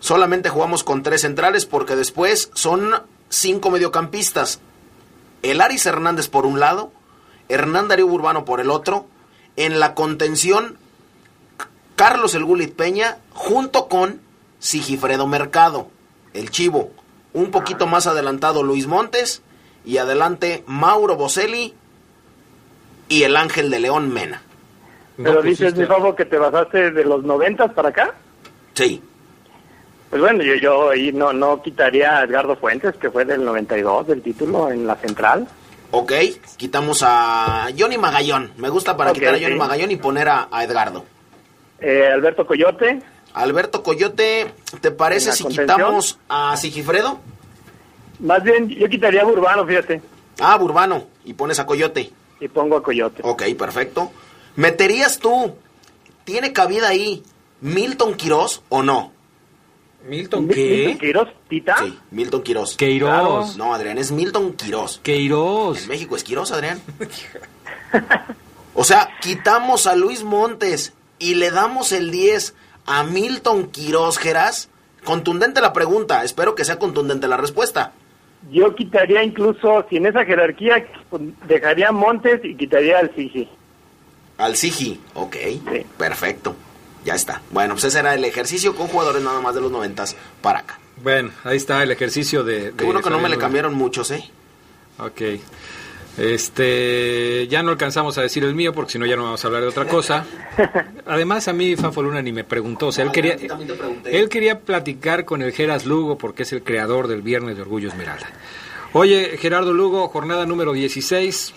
Solamente 0.00 0.48
jugamos 0.48 0.82
con 0.82 1.04
tres 1.04 1.20
centrales 1.20 1.64
porque 1.64 1.94
después 1.94 2.50
son 2.54 2.90
cinco 3.28 3.70
mediocampistas. 3.70 4.58
El 5.42 5.60
Aris 5.60 5.86
Hernández 5.86 6.26
por 6.26 6.44
un 6.44 6.58
lado, 6.58 6.90
Hernán 7.48 7.86
Darío 7.86 8.06
Urbano 8.06 8.44
por 8.44 8.58
el 8.58 8.70
otro. 8.70 9.06
En 9.54 9.78
la 9.78 9.94
contención, 9.94 10.78
Carlos 11.94 12.34
El 12.34 12.44
Gulit 12.44 12.74
Peña 12.74 13.18
junto 13.32 13.86
con 13.86 14.20
Sigifredo 14.58 15.28
Mercado, 15.28 15.88
el 16.32 16.50
Chivo. 16.50 16.90
Un 17.32 17.52
poquito 17.52 17.86
más 17.86 18.08
adelantado 18.08 18.64
Luis 18.64 18.88
Montes 18.88 19.44
y 19.86 19.98
adelante 19.98 20.64
Mauro 20.66 21.16
Boselli 21.16 21.72
y 23.08 23.22
el 23.22 23.36
Ángel 23.36 23.70
de 23.70 23.80
León 23.80 24.12
Mena. 24.12 24.42
Pero 25.16 25.40
dices, 25.40 25.74
mi 25.74 25.86
Fafo, 25.86 26.14
que 26.14 26.26
te 26.26 26.36
basaste 26.36 26.90
de 26.90 27.04
los 27.04 27.24
noventas 27.24 27.72
para 27.72 27.88
acá. 27.88 28.14
Sí. 28.74 29.02
Pues 30.10 30.20
bueno, 30.20 30.42
yo, 30.42 30.54
yo 30.56 30.90
ahí 30.90 31.12
no, 31.12 31.32
no 31.32 31.62
quitaría 31.62 32.18
a 32.18 32.24
Edgardo 32.24 32.56
Fuentes, 32.56 32.96
que 32.96 33.10
fue 33.10 33.24
del 33.24 33.44
92, 33.44 34.08
del 34.08 34.20
título 34.22 34.70
en 34.70 34.86
la 34.86 34.96
central. 34.96 35.48
Ok, 35.92 36.12
quitamos 36.56 37.02
a 37.02 37.68
Johnny 37.78 37.96
Magallón. 37.96 38.52
Me 38.58 38.68
gusta 38.68 38.96
para 38.96 39.12
quitar 39.12 39.34
a 39.34 39.38
Johnny 39.38 39.52
sí. 39.52 39.58
Magallón 39.58 39.90
y 39.90 39.96
poner 39.96 40.28
a, 40.28 40.48
a 40.50 40.64
Edgardo. 40.64 41.04
Eh, 41.80 42.08
Alberto 42.12 42.46
Coyote. 42.46 43.00
Alberto 43.32 43.82
Coyote, 43.82 44.52
¿te 44.80 44.90
parece 44.90 45.32
si 45.32 45.44
contención. 45.44 45.78
quitamos 45.78 46.18
a 46.28 46.56
Sigifredo? 46.56 47.20
Más 48.20 48.42
bien, 48.42 48.68
yo 48.68 48.88
quitaría 48.88 49.22
a 49.22 49.24
Burbano, 49.24 49.66
fíjate. 49.66 50.00
Ah, 50.38 50.56
Burbano, 50.56 51.06
y 51.24 51.34
pones 51.34 51.58
a 51.58 51.66
Coyote. 51.66 52.10
Y 52.40 52.48
pongo 52.48 52.76
a 52.76 52.82
Coyote. 52.82 53.22
Ok, 53.24 53.42
perfecto. 53.58 54.10
¿Meterías 54.56 55.18
tú, 55.18 55.54
tiene 56.24 56.52
cabida 56.52 56.88
ahí, 56.88 57.22
Milton 57.60 58.14
Quirós 58.14 58.62
o 58.68 58.82
no? 58.82 59.12
¿Milton 60.06 60.46
¿Milton 60.46 60.98
Quirós, 60.98 61.28
Tita? 61.48 61.76
Sí, 61.78 61.98
Milton 62.10 62.42
Quirós. 62.42 62.76
Queiroz. 62.76 63.56
No, 63.56 63.74
Adrián, 63.74 63.98
es 63.98 64.12
Milton 64.12 64.52
Quirós. 64.52 65.00
Queiroz. 65.02 65.82
En 65.82 65.88
México 65.88 66.16
es 66.16 66.22
Quirós, 66.22 66.52
Adrián. 66.52 66.80
o 68.74 68.84
sea, 68.84 69.08
quitamos 69.20 69.86
a 69.86 69.96
Luis 69.96 70.22
Montes 70.22 70.92
y 71.18 71.34
le 71.34 71.50
damos 71.50 71.92
el 71.92 72.10
10 72.10 72.54
a 72.86 73.02
Milton 73.02 73.68
Quirós, 73.70 74.18
Geras. 74.18 74.68
Contundente 75.04 75.60
la 75.60 75.72
pregunta, 75.72 76.24
espero 76.24 76.54
que 76.54 76.64
sea 76.64 76.78
contundente 76.78 77.28
la 77.28 77.36
respuesta. 77.36 77.92
Yo 78.50 78.74
quitaría 78.74 79.22
incluso, 79.22 79.84
si 79.90 79.96
en 79.96 80.06
esa 80.06 80.24
jerarquía, 80.24 80.86
pues, 81.10 81.22
dejaría 81.46 81.90
Montes 81.92 82.44
y 82.44 82.54
quitaría 82.54 82.98
al 82.98 83.10
Fiji. 83.10 83.48
Al 84.38 84.54
Sigi, 84.54 85.00
ok, 85.14 85.36
perfecto, 85.96 86.54
ya 87.04 87.14
está. 87.14 87.40
Bueno, 87.50 87.74
pues 87.74 87.84
ese 87.84 88.00
era 88.00 88.14
el 88.14 88.24
ejercicio 88.24 88.76
con 88.76 88.86
jugadores 88.88 89.22
nada 89.22 89.40
más 89.40 89.54
de 89.54 89.62
los 89.62 89.72
noventas 89.72 90.16
para 90.42 90.60
acá. 90.60 90.78
Bueno, 91.02 91.30
ahí 91.44 91.56
está 91.56 91.82
el 91.82 91.90
ejercicio 91.90 92.44
de... 92.44 92.72
Qué 92.76 92.84
bueno 92.84 93.00
que 93.00 93.10
no 93.10 93.18
me 93.18 93.28
le 93.28 93.38
cambiaron 93.38 93.74
muchos, 93.74 94.10
¿eh? 94.10 94.24
Ok. 94.98 95.40
Este, 96.18 97.46
ya 97.48 97.62
no 97.62 97.70
alcanzamos 97.70 98.16
a 98.16 98.22
decir 98.22 98.42
el 98.44 98.54
mío 98.54 98.72
porque 98.72 98.92
si 98.92 98.98
no 98.98 99.04
ya 99.04 99.16
no 99.16 99.24
vamos 99.24 99.44
a 99.44 99.48
hablar 99.48 99.62
de 99.62 99.68
otra 99.68 99.86
cosa. 99.86 100.24
Además 101.06 101.48
a 101.48 101.52
mí 101.52 101.76
Fafo 101.76 102.02
Luna 102.02 102.22
ni 102.22 102.32
me 102.32 102.44
preguntó, 102.44 102.88
o 102.88 102.92
sea, 102.92 103.04
él 103.04 103.12
quería 103.12 103.36
él 104.04 104.28
quería 104.28 104.60
platicar 104.60 105.24
con 105.24 105.42
el 105.42 105.52
Geras 105.52 105.84
Lugo 105.84 106.16
porque 106.16 106.44
es 106.44 106.52
el 106.52 106.62
creador 106.62 107.06
del 107.08 107.22
Viernes 107.22 107.56
de 107.56 107.62
Orgullo 107.62 107.88
Esmeralda. 107.88 108.28
Oye, 108.92 109.36
Gerardo 109.38 109.74
Lugo, 109.74 110.08
jornada 110.08 110.46
número 110.46 110.72
16. 110.72 111.52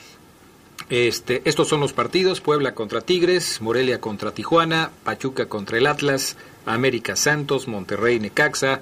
Este, 0.89 1.41
estos 1.45 1.69
son 1.69 1.79
los 1.79 1.93
partidos: 1.93 2.41
Puebla 2.41 2.73
contra 2.73 2.99
Tigres, 2.99 3.61
Morelia 3.61 4.01
contra 4.01 4.31
Tijuana, 4.31 4.91
Pachuca 5.05 5.45
contra 5.45 5.77
el 5.77 5.87
Atlas, 5.87 6.35
América 6.65 7.15
Santos, 7.15 7.69
Monterrey 7.69 8.19
Necaxa, 8.19 8.81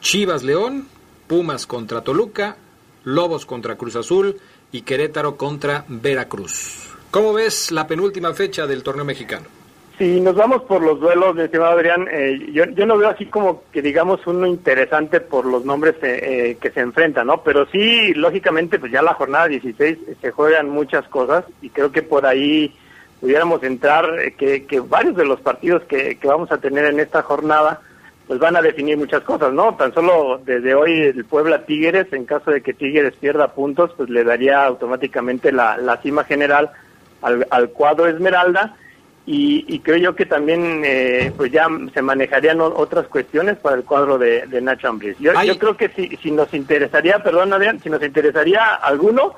Chivas 0.00 0.42
León, 0.42 0.88
Pumas 1.26 1.66
contra 1.66 2.02
Toluca, 2.02 2.56
Lobos 3.04 3.44
contra 3.44 3.76
Cruz 3.76 3.96
Azul 3.96 4.40
y 4.72 4.82
Querétaro 4.82 5.36
contra 5.36 5.84
Veracruz. 5.88 6.88
¿Cómo 7.10 7.32
ves 7.32 7.70
la 7.70 7.86
penúltima 7.86 8.34
fecha 8.34 8.66
del 8.66 8.82
torneo 8.82 9.04
mexicano? 9.04 9.46
Si 9.96 10.20
nos 10.20 10.36
vamos 10.36 10.62
por 10.62 10.80
los 10.80 11.00
duelos, 11.00 11.34
mi 11.34 11.42
estimado 11.42 11.72
Adrián, 11.72 12.06
eh, 12.08 12.52
yo, 12.52 12.86
no 12.86 12.96
veo 12.96 13.08
así 13.08 13.26
como 13.26 13.64
que 13.72 13.82
digamos 13.82 14.24
uno 14.28 14.46
interesante 14.46 15.20
por 15.20 15.44
los 15.44 15.64
nombres 15.64 15.96
eh, 16.02 16.20
eh, 16.22 16.58
que 16.60 16.70
se 16.70 16.80
enfrentan, 16.80 17.26
¿no? 17.26 17.42
Pero 17.42 17.66
sí, 17.66 18.14
lógicamente, 18.14 18.78
pues 18.78 18.92
ya 18.92 19.02
la 19.02 19.14
jornada 19.14 19.48
16 19.48 19.98
se 20.20 20.30
juegan 20.30 20.68
muchas 20.68 21.08
cosas 21.08 21.44
y 21.62 21.70
creo 21.70 21.90
que 21.90 22.02
por 22.02 22.26
ahí 22.26 22.72
pudiéramos 23.20 23.60
entrar, 23.64 24.20
eh, 24.20 24.34
que, 24.36 24.80
varios 24.80 25.16
de 25.16 25.24
los 25.24 25.40
partidos 25.40 25.82
que 25.84 26.16
vamos 26.22 26.52
a 26.52 26.58
tener 26.58 26.84
en 26.84 27.00
esta 27.00 27.22
jornada, 27.22 27.80
pues 28.28 28.38
van 28.38 28.56
a 28.56 28.62
definir 28.62 28.96
muchas 28.96 29.22
cosas, 29.22 29.52
¿no? 29.52 29.74
Tan 29.74 29.92
solo 29.92 30.40
desde 30.44 30.74
hoy 30.74 31.00
el 31.00 31.24
Puebla 31.24 31.64
Tigres, 31.64 32.12
en 32.12 32.26
caso 32.26 32.52
de 32.52 32.60
que 32.60 32.74
Tigres 32.74 33.14
pierda 33.16 33.54
puntos, 33.54 33.90
pues 33.96 34.08
le 34.08 34.22
daría 34.22 34.64
automáticamente 34.64 35.50
la, 35.50 35.76
la 35.78 35.96
cima 35.96 36.22
general 36.22 36.70
al, 37.22 37.46
al 37.50 37.70
cuadro 37.70 38.06
Esmeralda 38.06 38.76
y, 39.30 39.80
creo 39.80 39.98
yo 39.98 40.16
que 40.16 40.24
también 40.24 40.82
eh, 40.86 41.30
pues 41.36 41.52
ya 41.52 41.68
se 41.92 42.00
manejarían 42.00 42.62
otras 42.62 43.08
cuestiones 43.08 43.58
para 43.58 43.76
el 43.76 43.84
cuadro 43.84 44.16
de, 44.16 44.46
Nacho 44.62 44.88
Ambriz. 44.88 45.18
Yo, 45.18 45.32
yo, 45.42 45.58
creo 45.58 45.76
que 45.76 45.90
si, 45.90 46.16
si 46.16 46.30
nos 46.30 46.54
interesaría, 46.54 47.22
perdón 47.22 47.52
Adrián, 47.52 47.78
si 47.78 47.90
nos 47.90 48.02
interesaría 48.02 48.74
alguno, 48.76 49.34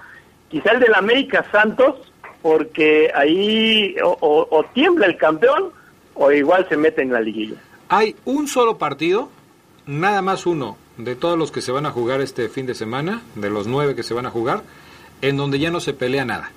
quizá 0.49 0.73
el 0.73 0.81
del 0.81 0.95
América 0.95 1.45
Santos, 1.51 1.97
porque 2.41 3.11
ahí 3.13 3.97
o, 4.01 4.65
tiembla 4.73 5.07
el 5.07 5.17
campeón 5.17 5.73
o 6.15 6.31
igual 6.31 6.69
se 6.69 6.77
mete 6.77 7.03
en 7.03 7.13
la 7.13 7.21
liguilla. 7.21 7.57
Hay 7.91 8.17
un 8.25 8.49
solo 8.49 8.79
partido, 8.79 9.29
nada 9.85 10.23
más 10.23 10.47
uno, 10.47 10.79
de 10.97 11.15
todos 11.15 11.39
los 11.39 11.53
que 11.53 11.61
se 11.61 11.73
van 11.73 11.85
a 11.85 11.91
jugar 11.91 12.23
este 12.23 12.49
fin 12.49 12.65
de 12.65 12.75
semana, 12.75 13.21
de 13.35 13.51
los 13.51 13.67
nueve 13.67 13.95
que 13.95 14.03
se 14.03 14.15
van 14.15 14.25
a 14.25 14.31
jugar, 14.31 14.63
en 15.21 15.37
donde 15.37 15.59
ya 15.59 15.71
no 15.71 15.81
se 15.81 15.93
pelea 15.93 16.25
nada 16.25 16.51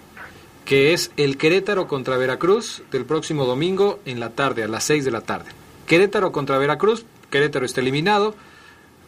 que 0.65 0.93
es 0.93 1.11
el 1.17 1.37
Querétaro 1.37 1.87
contra 1.87 2.17
Veracruz 2.17 2.83
del 2.91 3.05
próximo 3.05 3.45
domingo 3.45 3.99
en 4.05 4.19
la 4.19 4.29
tarde, 4.29 4.63
a 4.63 4.67
las 4.67 4.83
6 4.85 5.05
de 5.05 5.11
la 5.11 5.21
tarde. 5.21 5.51
Querétaro 5.87 6.31
contra 6.31 6.57
Veracruz, 6.57 7.05
Querétaro 7.29 7.65
está 7.65 7.81
eliminado, 7.81 8.35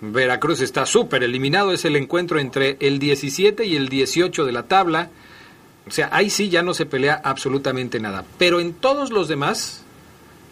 Veracruz 0.01 0.59
está 0.61 0.85
súper 0.85 1.23
eliminado, 1.23 1.71
es 1.71 1.85
el 1.85 1.95
encuentro 1.95 2.39
entre 2.39 2.77
el 2.81 2.99
17 2.99 3.65
y 3.65 3.75
el 3.75 3.87
18 3.87 4.45
de 4.45 4.51
la 4.51 4.63
tabla. 4.63 5.09
O 5.87 5.91
sea, 5.91 6.09
ahí 6.11 6.29
sí 6.29 6.49
ya 6.49 6.63
no 6.63 6.73
se 6.73 6.85
pelea 6.85 7.21
absolutamente 7.23 7.99
nada. 7.99 8.25
Pero 8.37 8.59
en 8.59 8.73
todos 8.73 9.11
los 9.11 9.27
demás 9.27 9.84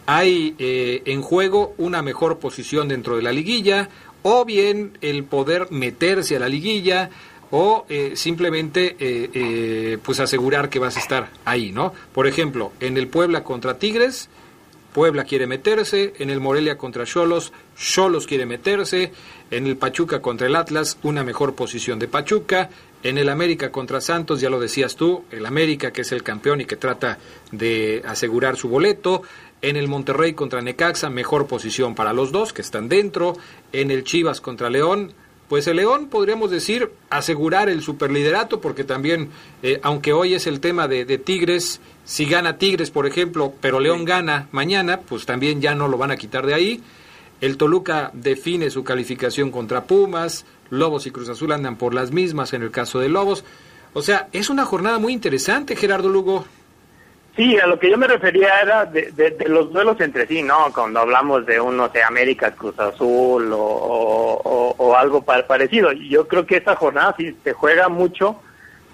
hay 0.05 0.55
eh, 0.59 1.01
en 1.05 1.21
juego 1.21 1.73
una 1.77 2.01
mejor 2.01 2.39
posición 2.39 2.87
dentro 2.87 3.15
de 3.15 3.23
la 3.23 3.31
liguilla, 3.31 3.89
o 4.23 4.45
bien 4.45 4.97
el 5.01 5.23
poder 5.23 5.67
meterse 5.71 6.35
a 6.35 6.39
la 6.39 6.49
liguilla, 6.49 7.09
o 7.55 7.85
eh, 7.87 8.13
simplemente 8.15 8.95
eh, 8.99 9.29
eh, 9.31 9.97
pues 10.03 10.19
asegurar 10.19 10.69
que 10.69 10.79
vas 10.79 10.97
a 10.97 10.99
estar 10.99 11.29
ahí, 11.45 11.71
¿no? 11.71 11.93
Por 12.11 12.25
ejemplo, 12.25 12.71
en 12.79 12.97
el 12.97 13.07
Puebla 13.07 13.43
contra 13.43 13.77
Tigres, 13.77 14.27
Puebla 14.91 15.23
quiere 15.23 15.45
meterse, 15.45 16.15
en 16.17 16.31
el 16.31 16.39
Morelia 16.39 16.79
contra 16.79 17.05
Cholos, 17.05 17.53
Cholos 17.77 18.25
quiere 18.25 18.47
meterse, 18.47 19.11
en 19.51 19.67
el 19.67 19.77
Pachuca 19.77 20.19
contra 20.19 20.47
el 20.47 20.55
Atlas, 20.55 20.97
una 21.03 21.23
mejor 21.23 21.53
posición 21.53 21.99
de 21.99 22.07
Pachuca, 22.07 22.71
en 23.03 23.19
el 23.19 23.29
América 23.29 23.71
contra 23.71 24.01
Santos, 24.01 24.41
ya 24.41 24.49
lo 24.49 24.59
decías 24.59 24.95
tú, 24.95 25.25
el 25.29 25.45
América 25.45 25.91
que 25.91 26.01
es 26.01 26.11
el 26.11 26.23
campeón 26.23 26.61
y 26.61 26.65
que 26.65 26.77
trata 26.77 27.19
de 27.51 28.01
asegurar 28.03 28.57
su 28.57 28.67
boleto, 28.67 29.21
en 29.63 29.77
el 29.77 29.87
Monterrey 29.87 30.33
contra 30.33 30.61
Necaxa, 30.61 31.09
mejor 31.09 31.47
posición 31.47 31.95
para 31.95 32.13
los 32.13 32.31
dos 32.31 32.53
que 32.53 32.61
están 32.61 32.89
dentro, 32.89 33.35
en 33.71 33.89
el 33.89 34.03
Chivas 34.03 34.41
contra 34.41 34.69
León, 34.69 35.13
pues 35.47 35.67
el 35.67 35.77
León 35.77 36.07
podríamos 36.07 36.51
decir 36.51 36.91
asegurar 37.09 37.69
el 37.69 37.81
superliderato, 37.81 38.59
porque 38.59 38.83
también, 38.83 39.29
eh, 39.61 39.79
aunque 39.81 40.11
hoy 40.11 40.33
es 40.33 40.47
el 40.47 40.59
tema 40.59 40.87
de, 40.87 41.05
Tigres, 41.17 41.79
si 42.03 42.25
gana 42.25 42.57
Tigres, 42.57 42.91
por 42.91 43.07
ejemplo, 43.07 43.53
pero 43.61 43.79
León 43.79 44.03
gana 44.03 44.49
mañana, 44.51 44.99
pues 44.99 45.25
también 45.25 45.61
ya 45.61 45.75
no 45.75 45.87
lo 45.87 45.97
van 45.97 46.11
a 46.11 46.17
quitar 46.17 46.45
de 46.45 46.53
ahí. 46.53 46.83
El 47.39 47.57
Toluca 47.57 48.11
define 48.13 48.69
su 48.69 48.83
calificación 48.83 49.49
contra 49.49 49.85
Pumas, 49.85 50.45
Lobos 50.69 51.07
y 51.07 51.11
Cruz 51.11 51.29
Azul 51.29 51.51
andan 51.51 51.77
por 51.77 51.93
las 51.93 52.11
mismas 52.11 52.53
en 52.53 52.63
el 52.63 52.71
caso 52.71 52.99
de 52.99 53.09
Lobos. 53.09 53.45
O 53.93 54.01
sea, 54.01 54.27
es 54.33 54.49
una 54.49 54.65
jornada 54.65 54.99
muy 54.99 55.13
interesante, 55.13 55.75
Gerardo 55.75 56.09
Lugo. 56.09 56.45
Sí, 57.35 57.57
a 57.57 57.65
lo 57.65 57.79
que 57.79 57.89
yo 57.89 57.97
me 57.97 58.07
refería 58.07 58.59
era 58.61 58.85
de, 58.85 59.35
los 59.47 59.73
duelos 59.73 59.99
entre 60.01 60.27
sí, 60.27 60.43
¿no? 60.43 60.71
Cuando 60.71 60.99
hablamos 60.99 61.45
de 61.47 61.59
uno 61.59 61.89
de 61.89 62.03
América, 62.03 62.51
Cruz 62.51 62.77
Azul 62.79 63.49
o, 63.51 64.95
algo 64.95 65.23
parecido. 65.23 65.91
Yo 65.91 66.27
creo 66.27 66.45
que 66.45 66.57
esta 66.57 66.75
jornada 66.75 67.15
sí 67.17 67.35
se 67.43 67.53
juega 67.53 67.89
mucho 67.89 68.39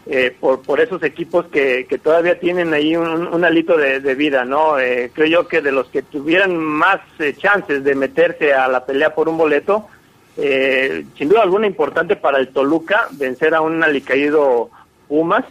eh, 0.05 0.33
por, 0.39 0.61
por 0.61 0.79
esos 0.79 1.03
equipos 1.03 1.47
que, 1.47 1.85
que 1.87 1.97
todavía 1.97 2.39
tienen 2.39 2.73
ahí 2.73 2.95
un, 2.95 3.43
alito 3.43 3.75
de, 3.75 4.15
vida, 4.15 4.45
¿no? 4.45 4.79
Eh, 4.79 5.11
creo 5.13 5.27
yo 5.27 5.47
que 5.49 5.59
de 5.61 5.73
los 5.73 5.89
que 5.89 6.01
tuvieran 6.01 6.55
más 6.55 7.01
eh, 7.19 7.35
chances 7.37 7.83
de 7.83 7.93
meterse 7.93 8.53
a 8.53 8.69
la 8.69 8.85
pelea 8.85 9.13
por 9.13 9.27
un 9.27 9.37
boleto, 9.37 9.87
sin 10.37 11.27
duda 11.27 11.41
alguna 11.41 11.67
importante 11.67 12.15
para 12.15 12.37
el 12.37 12.47
Toluca 12.47 13.09
vencer 13.11 13.53
a 13.53 13.59
un 13.59 13.83
alicaído 13.83 14.69
Pumas 15.09 15.43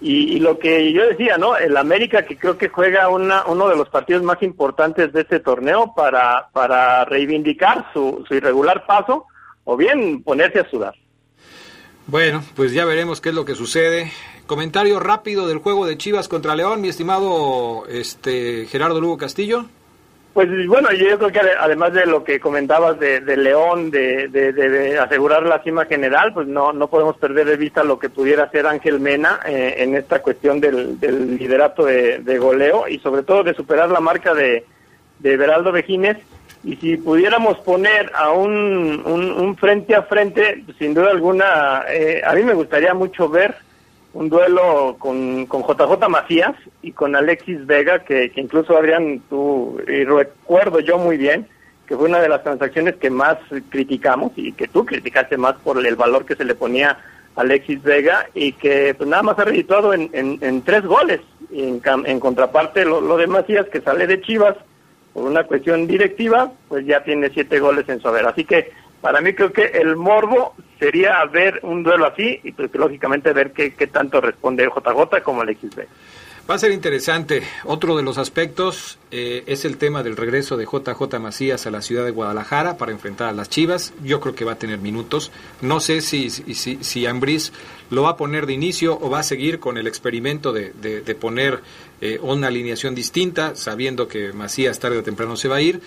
y, 0.00 0.38
lo 0.40 0.58
que 0.58 0.92
yo 0.92 1.06
decía, 1.06 1.38
¿no? 1.38 1.56
El 1.56 1.76
América 1.76 2.24
que 2.26 2.36
creo 2.36 2.58
que 2.58 2.68
juega 2.68 3.08
una, 3.08 3.44
uno 3.46 3.68
de 3.68 3.76
los 3.76 3.88
partidos 3.88 4.22
más 4.22 4.42
importantes 4.42 5.12
de 5.12 5.22
este 5.22 5.40
torneo 5.40 5.94
para, 5.94 6.48
para 6.52 7.04
reivindicar 7.06 7.90
su, 7.92 8.24
su 8.28 8.34
irregular 8.34 8.84
paso 8.86 9.26
o 9.64 9.76
bien 9.76 10.22
ponerse 10.22 10.60
a 10.60 10.70
sudar. 10.70 10.94
Bueno, 12.06 12.44
pues 12.54 12.72
ya 12.72 12.84
veremos 12.84 13.20
qué 13.20 13.30
es 13.30 13.34
lo 13.34 13.44
que 13.44 13.54
sucede. 13.54 14.12
Comentario 14.46 15.00
rápido 15.00 15.48
del 15.48 15.58
juego 15.58 15.86
de 15.86 15.98
Chivas 15.98 16.28
contra 16.28 16.54
León, 16.54 16.80
mi 16.80 16.88
estimado 16.88 17.84
este 17.88 18.66
Gerardo 18.66 19.00
Lugo 19.00 19.16
Castillo. 19.16 19.66
Pues 20.36 20.50
bueno, 20.66 20.92
yo 20.92 21.18
creo 21.18 21.32
que 21.32 21.40
además 21.58 21.94
de 21.94 22.04
lo 22.04 22.22
que 22.22 22.38
comentabas 22.38 23.00
de, 23.00 23.36
León, 23.38 23.90
de, 23.90 24.98
asegurar 25.02 25.44
la 25.44 25.62
cima 25.62 25.86
general, 25.86 26.34
pues 26.34 26.46
no, 26.46 26.74
no 26.74 26.88
podemos 26.88 27.16
perder 27.16 27.46
de 27.46 27.56
vista 27.56 27.82
lo 27.82 27.98
que 27.98 28.10
pudiera 28.10 28.42
hacer 28.44 28.66
Ángel 28.66 29.00
Mena 29.00 29.40
eh, 29.46 29.76
en 29.78 29.96
esta 29.96 30.20
cuestión 30.20 30.60
del, 30.60 30.98
liderato 31.38 31.86
de, 31.86 32.38
goleo 32.38 32.86
y 32.86 32.98
sobre 32.98 33.22
todo 33.22 33.44
de 33.44 33.54
superar 33.54 33.88
la 33.88 34.00
marca 34.00 34.34
de, 34.34 34.66
de 35.20 35.36
Beraldo 35.38 35.72
Vejines. 35.72 36.18
Y 36.62 36.76
si 36.76 36.98
pudiéramos 36.98 37.56
poner 37.60 38.12
a 38.14 38.32
un, 38.32 39.02
un, 39.06 39.56
frente 39.56 39.94
a 39.94 40.02
frente, 40.02 40.64
sin 40.78 40.92
duda 40.92 41.12
alguna, 41.12 41.86
eh, 41.88 42.20
a 42.22 42.34
mí 42.34 42.42
me 42.42 42.52
gustaría 42.52 42.92
mucho 42.92 43.30
ver 43.30 43.54
un 44.16 44.30
duelo 44.30 44.96
con, 44.98 45.44
con 45.44 45.62
JJ 45.62 46.08
Macías 46.08 46.54
y 46.80 46.92
con 46.92 47.14
Alexis 47.14 47.66
Vega, 47.66 47.98
que, 48.02 48.32
incluso 48.36 48.76
Adrián, 48.76 49.22
tú, 49.28 49.78
y 49.86 50.04
recuerdo 50.04 50.80
yo 50.80 50.96
muy 50.96 51.18
bien, 51.18 51.46
que 51.86 51.96
fue 51.96 52.08
una 52.08 52.20
de 52.20 52.30
las 52.30 52.42
transacciones 52.42 52.96
que 52.96 53.10
más 53.10 53.36
criticamos 53.68 54.32
y 54.36 54.52
que 54.52 54.68
tú 54.68 54.86
criticaste 54.86 55.36
más 55.36 55.56
por 55.56 55.84
el 55.86 55.96
valor 55.96 56.24
que 56.24 56.34
se 56.34 56.46
le 56.46 56.54
ponía 56.54 56.98
a 57.36 57.40
Alexis 57.42 57.82
Vega 57.82 58.26
y 58.34 58.52
que 58.52 58.94
pues 58.94 59.08
nada 59.08 59.22
más 59.22 59.38
ha 59.38 59.44
registrado 59.44 59.92
en, 59.92 60.08
en, 60.12 60.62
tres 60.62 60.82
goles. 60.82 61.20
Y 61.50 61.62
en, 61.62 61.82
en 62.06 62.18
contraparte, 62.18 62.86
lo, 62.86 63.02
lo 63.02 63.18
de 63.18 63.26
Macías, 63.26 63.66
que 63.66 63.82
sale 63.82 64.06
de 64.06 64.22
Chivas 64.22 64.56
por 65.12 65.24
una 65.24 65.44
cuestión 65.44 65.86
directiva, 65.86 66.50
pues 66.68 66.86
ya 66.86 67.04
tiene 67.04 67.28
siete 67.28 67.60
goles 67.60 67.86
en 67.88 68.00
su 68.00 68.08
haber. 68.08 68.26
Así 68.26 68.44
que 68.44 68.72
para 69.00 69.20
mí 69.20 69.34
creo 69.34 69.52
que 69.52 69.66
el 69.66 69.96
morbo 69.96 70.54
sería 70.78 71.24
ver 71.24 71.60
un 71.62 71.82
duelo 71.82 72.06
así 72.06 72.40
y 72.42 72.52
pues, 72.52 72.70
lógicamente 72.74 73.32
ver 73.32 73.52
qué, 73.52 73.74
qué 73.74 73.86
tanto 73.86 74.20
responde 74.20 74.64
JJ 74.64 75.22
como 75.22 75.42
el 75.42 75.56
XB. 75.56 75.80
Va 76.48 76.54
a 76.54 76.58
ser 76.58 76.70
interesante. 76.70 77.42
Otro 77.64 77.96
de 77.96 78.04
los 78.04 78.18
aspectos 78.18 79.00
eh, 79.10 79.42
es 79.48 79.64
el 79.64 79.78
tema 79.78 80.04
del 80.04 80.16
regreso 80.16 80.56
de 80.56 80.64
JJ 80.64 81.18
Macías 81.18 81.66
a 81.66 81.72
la 81.72 81.82
ciudad 81.82 82.04
de 82.04 82.12
Guadalajara 82.12 82.76
para 82.76 82.92
enfrentar 82.92 83.28
a 83.28 83.32
las 83.32 83.50
Chivas. 83.50 83.92
Yo 84.04 84.20
creo 84.20 84.36
que 84.36 84.44
va 84.44 84.52
a 84.52 84.58
tener 84.58 84.78
minutos. 84.78 85.32
No 85.60 85.80
sé 85.80 86.00
si, 86.00 86.30
si, 86.30 86.54
si 86.54 87.06
Ambriz 87.06 87.52
lo 87.90 88.02
va 88.02 88.10
a 88.10 88.16
poner 88.16 88.46
de 88.46 88.52
inicio 88.52 88.96
o 88.96 89.10
va 89.10 89.20
a 89.20 89.24
seguir 89.24 89.58
con 89.58 89.76
el 89.76 89.88
experimento 89.88 90.52
de, 90.52 90.70
de, 90.72 91.14
poner 91.16 91.62
eh, 92.00 92.20
una 92.22 92.46
alineación 92.46 92.94
distinta, 92.94 93.56
sabiendo 93.56 94.06
que 94.06 94.32
Macías 94.32 94.78
tarde 94.78 94.98
o 94.98 95.02
temprano 95.02 95.36
se 95.36 95.48
va 95.48 95.56
a 95.56 95.62
ir 95.62 95.80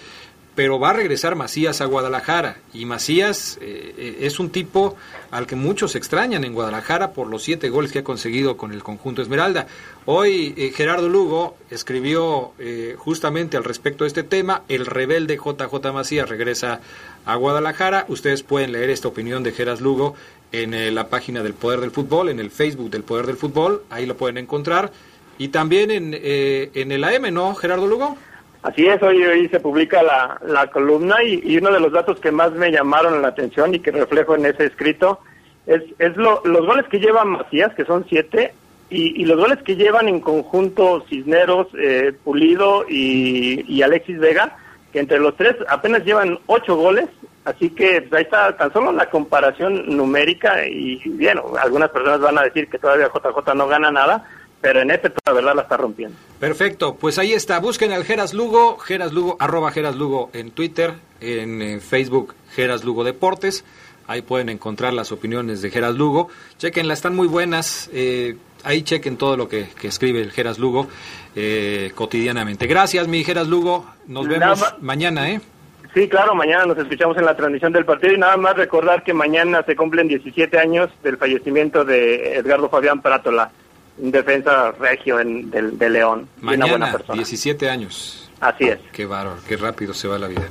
pero 0.59 0.77
va 0.77 0.89
a 0.89 0.93
regresar 0.93 1.35
Macías 1.35 1.79
a 1.79 1.85
Guadalajara 1.85 2.57
y 2.73 2.83
Macías 2.83 3.57
eh, 3.61 3.95
eh, 3.97 4.17
es 4.23 4.41
un 4.41 4.49
tipo 4.49 4.97
al 5.31 5.47
que 5.47 5.55
muchos 5.55 5.95
extrañan 5.95 6.43
en 6.43 6.53
Guadalajara 6.53 7.13
por 7.13 7.27
los 7.27 7.43
siete 7.43 7.69
goles 7.69 7.93
que 7.93 7.99
ha 7.99 8.03
conseguido 8.03 8.57
con 8.57 8.73
el 8.73 8.83
conjunto 8.83 9.21
Esmeralda. 9.21 9.67
Hoy 10.05 10.53
eh, 10.57 10.73
Gerardo 10.75 11.07
Lugo 11.07 11.55
escribió 11.69 12.51
justamente 12.97 13.55
al 13.55 13.63
respecto 13.63 14.03
de 14.03 14.09
este 14.09 14.23
tema, 14.23 14.63
el 14.67 14.85
rebelde 14.85 15.37
JJ 15.37 15.93
Macías 15.93 16.27
regresa 16.27 16.81
a 17.23 17.35
Guadalajara. 17.35 18.03
Ustedes 18.09 18.43
pueden 18.43 18.73
leer 18.73 18.89
esta 18.89 19.07
opinión 19.07 19.43
de 19.43 19.53
Gerardo 19.53 19.81
Lugo 19.81 20.15
en 20.51 20.93
la 20.93 21.07
página 21.07 21.41
del 21.41 21.53
Poder 21.53 21.79
del 21.79 21.91
Fútbol, 21.91 22.27
en 22.27 22.41
el 22.41 22.51
Facebook 22.51 22.89
del 22.89 23.03
Poder 23.03 23.27
del 23.27 23.37
Fútbol, 23.37 23.83
ahí 23.89 24.05
lo 24.05 24.17
pueden 24.17 24.37
encontrar. 24.37 24.91
Y 25.37 25.47
también 25.47 25.89
en, 25.89 26.13
en 26.13 26.91
el 26.91 27.03
AM, 27.05 27.33
¿no, 27.33 27.55
Gerardo 27.55 27.87
Lugo? 27.87 28.17
Así 28.61 28.85
es, 28.85 29.01
hoy, 29.01 29.23
hoy 29.23 29.47
se 29.47 29.59
publica 29.61 30.03
la, 30.03 30.37
la 30.45 30.67
columna 30.67 31.23
y, 31.23 31.57
uno 31.57 31.71
de 31.71 31.79
los 31.79 31.93
datos 31.93 32.19
que 32.19 32.31
más 32.31 32.51
me 32.51 32.71
llamaron 32.71 33.21
la 33.21 33.29
atención 33.29 33.73
y 33.73 33.79
que 33.79 33.91
reflejo 33.91 34.35
en 34.35 34.45
ese 34.45 34.65
escrito 34.65 35.19
es, 35.65 35.81
es 35.97 36.17
lo, 36.17 36.41
los 36.43 36.65
goles 36.65 36.85
que 36.87 36.99
lleva 36.99 37.23
Macías, 37.23 37.73
que 37.75 37.85
son 37.85 38.05
siete, 38.09 38.53
y, 38.89 39.23
los 39.25 39.37
goles 39.37 39.59
que 39.63 39.75
llevan 39.75 40.07
en 40.07 40.19
conjunto 40.19 41.05
Cisneros, 41.07 41.67
eh, 41.77 42.11
Pulido 42.23 42.85
y, 42.89 43.63
y, 43.67 43.81
Alexis 43.81 44.19
Vega, 44.19 44.57
que 44.91 44.99
entre 44.99 45.19
los 45.19 45.37
tres 45.37 45.55
apenas 45.69 46.03
llevan 46.03 46.39
ocho 46.47 46.75
goles, 46.75 47.07
así 47.45 47.69
que 47.69 48.01
pues, 48.01 48.13
ahí 48.13 48.23
está 48.23 48.57
tan 48.57 48.73
solo 48.73 48.91
la 48.91 49.09
comparación 49.09 49.95
numérica 49.95 50.67
y 50.67 50.97
bien, 51.09 51.39
algunas 51.61 51.89
personas 51.91 52.19
van 52.19 52.39
a 52.39 52.43
decir 52.43 52.67
que 52.67 52.79
todavía 52.79 53.11
JJ 53.13 53.53
no 53.55 53.67
gana 53.67 53.91
nada, 53.91 54.25
pero 54.61 54.81
en 54.81 54.91
este 54.91 55.11
la 55.25 55.33
verdad 55.33 55.55
la 55.55 55.61
está 55.63 55.77
rompiendo. 55.77 56.15
Perfecto, 56.39 56.95
pues 56.95 57.17
ahí 57.17 57.33
está, 57.33 57.59
busquen 57.59 57.91
al 57.91 58.03
Geras 58.03 58.33
Lugo, 58.33 58.77
Geras 58.77 59.11
Lugo, 59.13 59.35
arroba 59.39 59.71
Geras 59.71 59.95
Lugo 59.95 60.29
en 60.33 60.51
Twitter, 60.51 60.93
en 61.21 61.61
eh, 61.61 61.79
Facebook 61.79 62.35
Geras 62.53 62.83
Lugo 62.83 63.03
Deportes. 63.03 63.63
Ahí 64.07 64.23
pueden 64.23 64.49
encontrar 64.49 64.93
las 64.93 65.11
opiniones 65.11 65.61
de 65.61 65.69
Geras 65.69 65.93
Lugo. 65.95 66.29
Chequenlas, 66.57 66.97
están 66.97 67.15
muy 67.15 67.27
buenas. 67.27 67.91
Eh, 67.93 68.37
ahí 68.63 68.81
chequen 68.81 69.17
todo 69.17 69.37
lo 69.37 69.47
que, 69.47 69.67
que 69.79 69.87
escribe 69.87 70.19
el 70.21 70.31
Geras 70.31 70.57
Lugo 70.57 70.87
eh, 71.35 71.91
cotidianamente. 71.93 72.65
Gracias, 72.65 73.07
mi 73.07 73.23
Geras 73.23 73.47
Lugo. 73.47 73.85
Nos 74.07 74.27
vemos 74.27 74.59
ma- 74.61 74.77
mañana, 74.81 75.29
¿eh? 75.29 75.41
Sí, 75.93 76.07
claro, 76.07 76.33
mañana 76.35 76.65
nos 76.65 76.77
escuchamos 76.79 77.17
en 77.17 77.25
la 77.25 77.35
transmisión 77.35 77.71
del 77.73 77.85
partido 77.85 78.13
y 78.13 78.17
nada 78.17 78.37
más 78.37 78.55
recordar 78.55 79.03
que 79.03 79.13
mañana 79.13 79.63
se 79.63 79.75
cumplen 79.75 80.07
17 80.07 80.57
años 80.57 80.89
del 81.03 81.17
fallecimiento 81.17 81.83
de 81.85 82.35
Edgardo 82.35 82.69
Fabián 82.69 83.01
Prátola, 83.01 83.51
un 83.99 84.11
defensa 84.11 84.71
regio 84.71 85.19
en, 85.19 85.49
del, 85.51 85.77
de 85.77 85.89
León, 85.89 86.27
y 86.41 86.45
una 86.45 86.65
buena 86.65 86.65
Mañana, 86.67 86.91
persona. 86.91 87.15
17 87.15 87.69
años. 87.69 88.29
Así 88.39 88.65
es. 88.65 88.79
Qué 88.93 89.05
bárbaro, 89.05 89.39
qué 89.47 89.57
rápido 89.57 89.93
se 89.93 90.07
va 90.07 90.17
la 90.17 90.27
vida. 90.27 90.47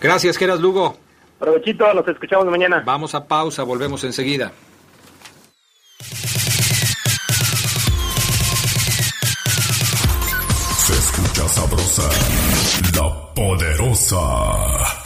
Gracias, 0.00 0.36
Geras 0.36 0.60
Lugo. 0.60 0.96
Provechito, 1.38 1.92
nos 1.92 2.08
escuchamos 2.08 2.46
mañana. 2.46 2.82
Vamos 2.84 3.14
a 3.14 3.26
pausa, 3.26 3.62
volvemos 3.62 4.02
enseguida. 4.04 4.52
Se 10.78 10.92
escucha 10.92 11.48
sabrosa, 11.48 12.08
la 12.94 13.34
poderosa. 13.34 15.05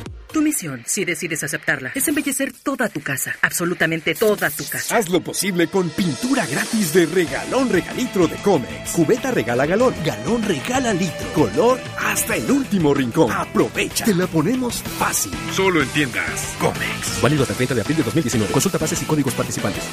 Tu 0.31 0.41
misión, 0.41 0.81
si 0.85 1.03
decides 1.03 1.43
aceptarla, 1.43 1.91
es 1.93 2.07
embellecer 2.07 2.53
toda 2.53 2.87
tu 2.87 3.01
casa, 3.01 3.35
absolutamente 3.41 4.15
toda 4.15 4.49
tu 4.49 4.65
casa. 4.65 4.95
Haz 4.95 5.09
lo 5.09 5.19
posible 5.19 5.67
con 5.67 5.89
pintura 5.89 6.45
gratis 6.45 6.93
de 6.93 7.05
regalón 7.05 7.69
regalitro 7.69 8.27
de 8.27 8.37
Comex. 8.37 8.91
Cubeta 8.91 9.31
regala 9.31 9.65
galón, 9.65 9.93
galón 10.05 10.41
regala 10.43 10.93
litro. 10.93 11.33
Color 11.33 11.81
hasta 11.99 12.37
el 12.37 12.49
último 12.49 12.93
rincón. 12.93 13.29
Aprovecha. 13.29 14.05
Te 14.05 14.15
la 14.15 14.25
ponemos 14.25 14.81
fácil. 14.97 15.33
Solo 15.53 15.81
en 15.81 15.89
tiendas 15.89 16.55
Comex. 16.59 17.21
Válido 17.21 17.41
hasta 17.41 17.51
el 17.51 17.57
30 17.57 17.75
de 17.75 17.81
abril 17.81 17.97
de 17.97 18.03
2019. 18.03 18.53
Consulta 18.53 18.77
bases 18.77 19.01
y 19.01 19.05
códigos 19.05 19.33
participantes. 19.33 19.83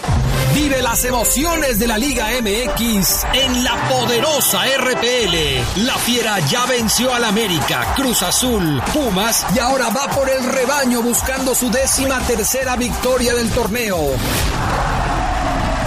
Vive 0.55 0.81
las 0.83 1.05
emociones 1.05 1.81
de 1.81 1.89
la 1.89 1.99
Liga 1.99 2.29
MX 2.41 3.25
en 3.35 3.65
la 3.65 3.75
poderosa 3.89 4.63
RPL. 4.67 5.85
La 5.85 5.99
Fiera 5.99 6.39
ya 6.47 6.65
venció 6.67 7.13
al 7.13 7.25
América, 7.25 7.95
Cruz 7.97 8.23
Azul, 8.23 8.81
Pumas 8.93 9.45
y 9.55 9.59
ahora 9.59 9.89
va 9.91 10.09
por 10.09 10.28
el 10.29 10.45
rebaño 10.45 11.03
buscando 11.03 11.55
su 11.55 11.71
décima 11.71 12.21
tercera 12.21 12.77
victoria 12.77 13.35
del 13.35 13.51
torneo. 13.51 14.17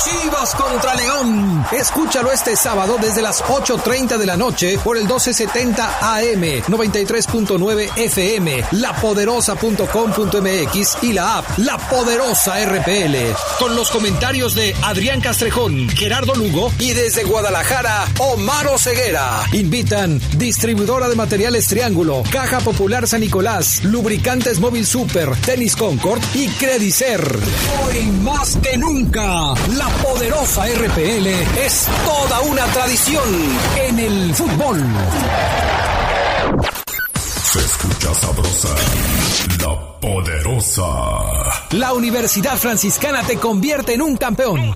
Chivas 0.03 0.55
contra 0.55 0.95
León. 0.95 1.63
Escúchalo 1.71 2.31
este 2.31 2.55
sábado 2.55 2.97
desde 2.99 3.21
las 3.21 3.43
8.30 3.43 4.17
de 4.17 4.25
la 4.25 4.35
noche 4.35 4.79
por 4.83 4.97
el 4.97 5.03
1270 5.03 6.15
AM, 6.15 6.41
93.9 6.41 7.91
FM, 7.95 8.63
lapoderosa.com.mx 8.71 10.97
y 11.03 11.13
la 11.13 11.37
app 11.37 11.45
La 11.57 11.77
Poderosa 11.77 12.55
RPL. 12.65 13.15
Con 13.59 13.75
los 13.75 13.91
comentarios 13.91 14.55
de 14.55 14.75
Adrián 14.83 15.21
Castrejón, 15.21 15.87
Gerardo 15.89 16.33
Lugo 16.33 16.73
y 16.79 16.93
desde 16.93 17.23
Guadalajara, 17.23 18.07
Omar 18.17 18.67
Ceguera. 18.79 19.43
Invitan 19.51 20.19
distribuidora 20.37 21.09
de 21.09 21.15
materiales 21.15 21.67
Triángulo, 21.67 22.23
Caja 22.31 22.61
Popular 22.61 23.07
San 23.07 23.21
Nicolás, 23.21 23.83
Lubricantes 23.83 24.59
Móvil 24.59 24.87
Super, 24.87 25.35
Tenis 25.37 25.75
Concord 25.75 26.23
y 26.33 26.47
Credicer. 26.49 27.21
Hoy 27.85 28.05
más 28.23 28.57
que 28.57 28.75
nunca, 28.77 29.53
la 29.75 29.90
poderosa 30.03 30.65
RPL 30.65 31.27
es 31.59 31.87
toda 32.05 32.41
una 32.41 32.65
tradición 32.67 33.23
en 33.77 33.99
el 33.99 34.35
fútbol. 34.35 34.83
Se 37.23 37.59
escucha 37.59 38.13
sabrosa, 38.13 38.69
la 39.59 39.99
poderosa. 39.99 40.87
La 41.71 41.93
Universidad 41.93 42.57
Franciscana 42.57 43.23
te 43.23 43.37
convierte 43.37 43.93
en 43.93 44.01
un 44.01 44.17
campeón. 44.17 44.75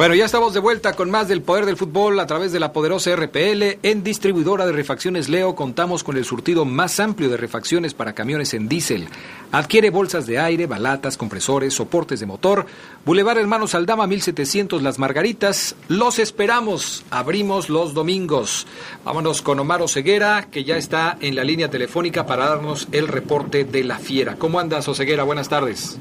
Bueno, 0.00 0.14
ya 0.14 0.24
estamos 0.24 0.54
de 0.54 0.60
vuelta 0.60 0.94
con 0.94 1.10
más 1.10 1.28
del 1.28 1.42
poder 1.42 1.66
del 1.66 1.76
fútbol 1.76 2.18
a 2.20 2.26
través 2.26 2.52
de 2.52 2.58
la 2.58 2.72
poderosa 2.72 3.14
RPL. 3.14 3.80
En 3.82 4.02
distribuidora 4.02 4.64
de 4.64 4.72
refacciones 4.72 5.28
Leo 5.28 5.54
contamos 5.54 6.04
con 6.04 6.16
el 6.16 6.24
surtido 6.24 6.64
más 6.64 6.98
amplio 7.00 7.28
de 7.28 7.36
refacciones 7.36 7.92
para 7.92 8.14
camiones 8.14 8.54
en 8.54 8.66
diésel. 8.66 9.08
Adquiere 9.52 9.90
bolsas 9.90 10.24
de 10.24 10.38
aire, 10.38 10.66
balatas, 10.66 11.18
compresores, 11.18 11.74
soportes 11.74 12.18
de 12.18 12.24
motor. 12.24 12.64
Boulevard 13.04 13.40
Hermanos 13.40 13.74
Aldama 13.74 14.06
1700 14.06 14.80
Las 14.80 14.98
Margaritas. 14.98 15.76
Los 15.88 16.18
esperamos. 16.18 17.04
Abrimos 17.10 17.68
los 17.68 17.92
domingos. 17.92 18.66
Vámonos 19.04 19.42
con 19.42 19.60
Omar 19.60 19.82
Oseguera, 19.82 20.46
que 20.50 20.64
ya 20.64 20.78
está 20.78 21.18
en 21.20 21.36
la 21.36 21.44
línea 21.44 21.68
telefónica 21.68 22.24
para 22.24 22.46
darnos 22.46 22.88
el 22.92 23.06
reporte 23.06 23.66
de 23.66 23.84
la 23.84 23.98
fiera. 23.98 24.36
¿Cómo 24.36 24.60
andas, 24.60 24.88
Oseguera? 24.88 25.24
Buenas 25.24 25.50
tardes. 25.50 25.98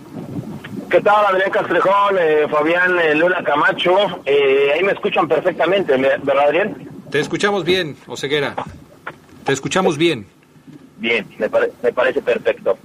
¿Qué 0.90 1.02
tal, 1.02 1.26
Adrián 1.28 1.52
Castrejón, 1.52 2.16
eh, 2.20 2.48
Fabián 2.50 2.98
eh, 3.00 3.14
Lula 3.16 3.44
Camacho? 3.44 4.22
Eh, 4.26 4.72
ahí 4.74 4.84
me 4.84 4.94
escuchan 4.94 5.28
perfectamente, 5.28 5.98
¿me- 5.98 6.18
¿verdad, 6.18 6.46
Adrián? 6.48 6.90
Te 7.12 7.20
escuchamos 7.20 7.64
bien, 7.64 7.96
Oseguera. 8.08 8.56
Te 9.44 9.54
escuchamos 9.54 9.98
bien. 9.98 10.26
Bien, 10.98 11.28
me, 11.38 11.48
pare- 11.50 11.72
me 11.84 11.94
parece 11.94 12.22
perfecto. 12.22 12.78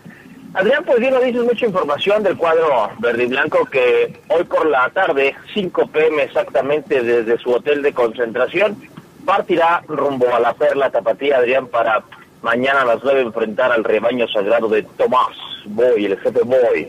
Adrián, 0.53 0.85
pues 0.85 1.01
bien, 1.01 1.15
nos 1.15 1.25
dices 1.25 1.43
mucha 1.43 1.67
información 1.67 2.23
del 2.23 2.37
cuadro 2.37 2.91
verde 2.99 3.25
y 3.25 3.27
blanco 3.27 3.65
que 3.65 4.21
hoy 4.29 4.45
por 4.45 4.67
la 4.67 4.89
tarde, 4.91 5.35
5 5.55 5.87
pm 5.89 6.23
exactamente 6.25 7.03
desde 7.03 7.39
su 7.39 7.51
hotel 7.53 7.83
de 7.83 7.93
concentración, 7.93 8.77
partirá 9.25 9.83
rumbo 9.89 10.33
a 10.35 10.41
la 10.41 10.53
Perla 10.55 10.91
Tapatía, 10.91 11.39
Adrián, 11.39 11.67
para 11.69 12.05
mañana 12.43 12.83
a 12.83 12.85
las 12.85 13.03
9 13.03 13.23
enfrentar 13.23 13.73
al 13.73 13.83
rebaño 13.83 14.29
sagrado 14.29 14.69
de 14.69 14.83
Tomás 14.83 15.35
Boy, 15.65 16.05
el 16.05 16.19
jefe 16.21 16.41
Boy. 16.45 16.89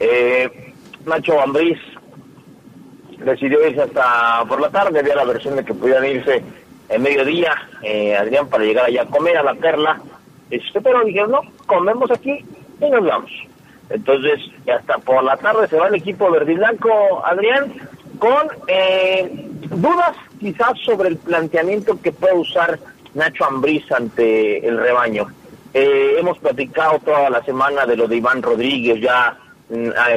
Eh, 0.00 0.72
Nacho 1.04 1.40
Ambriz 1.40 1.78
decidió 3.18 3.66
irse 3.68 3.82
hasta 3.82 4.44
por 4.48 4.60
la 4.60 4.70
tarde, 4.70 5.00
había 5.00 5.14
la 5.14 5.24
versión 5.24 5.56
de 5.56 5.64
que 5.64 5.74
pudieran 5.74 6.06
irse 6.06 6.42
en 6.88 7.02
mediodía, 7.02 7.54
eh, 7.82 8.16
Adrián, 8.16 8.48
para 8.48 8.64
llegar 8.64 8.86
allá 8.86 9.02
a 9.02 9.06
comer 9.06 9.36
a 9.36 9.42
la 9.42 9.54
perla. 9.54 10.00
Este, 10.50 10.80
pero 10.80 11.04
dijeron, 11.04 11.30
no, 11.30 11.40
comemos 11.66 12.10
aquí 12.10 12.44
y 12.80 12.90
nos 12.90 13.04
vamos. 13.04 13.30
Entonces, 13.90 14.40
hasta 14.74 14.98
por 14.98 15.22
la 15.22 15.36
tarde 15.36 15.68
se 15.68 15.76
va 15.76 15.88
el 15.88 15.96
equipo 15.96 16.30
verde 16.30 16.54
blanco, 16.54 17.22
Adrián, 17.24 17.72
con 18.18 18.48
eh, 18.66 19.48
dudas 19.70 20.16
quizás 20.38 20.78
sobre 20.84 21.10
el 21.10 21.16
planteamiento 21.16 22.00
que 22.00 22.12
puede 22.12 22.34
usar 22.34 22.78
Nacho 23.14 23.44
Ambriz 23.44 23.90
ante 23.92 24.66
el 24.66 24.78
rebaño. 24.78 25.26
Eh, 25.74 26.16
hemos 26.18 26.38
platicado 26.38 26.98
toda 27.00 27.30
la 27.30 27.42
semana 27.44 27.86
de 27.86 27.96
lo 27.96 28.08
de 28.08 28.16
Iván 28.16 28.42
Rodríguez, 28.42 29.00
ya 29.00 29.36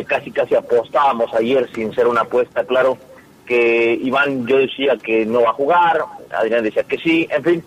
casi 0.07 0.31
casi 0.31 0.55
apostábamos 0.55 1.33
ayer 1.33 1.69
sin 1.73 1.93
ser 1.93 2.07
una 2.07 2.21
apuesta, 2.21 2.63
claro, 2.65 2.97
que 3.45 3.93
Iván 4.01 4.47
yo 4.47 4.57
decía 4.57 4.97
que 4.97 5.25
no 5.25 5.41
va 5.41 5.49
a 5.49 5.53
jugar, 5.53 6.03
Adrián 6.31 6.63
decía 6.63 6.83
que 6.83 6.97
sí, 6.97 7.27
en 7.29 7.43
fin, 7.43 7.63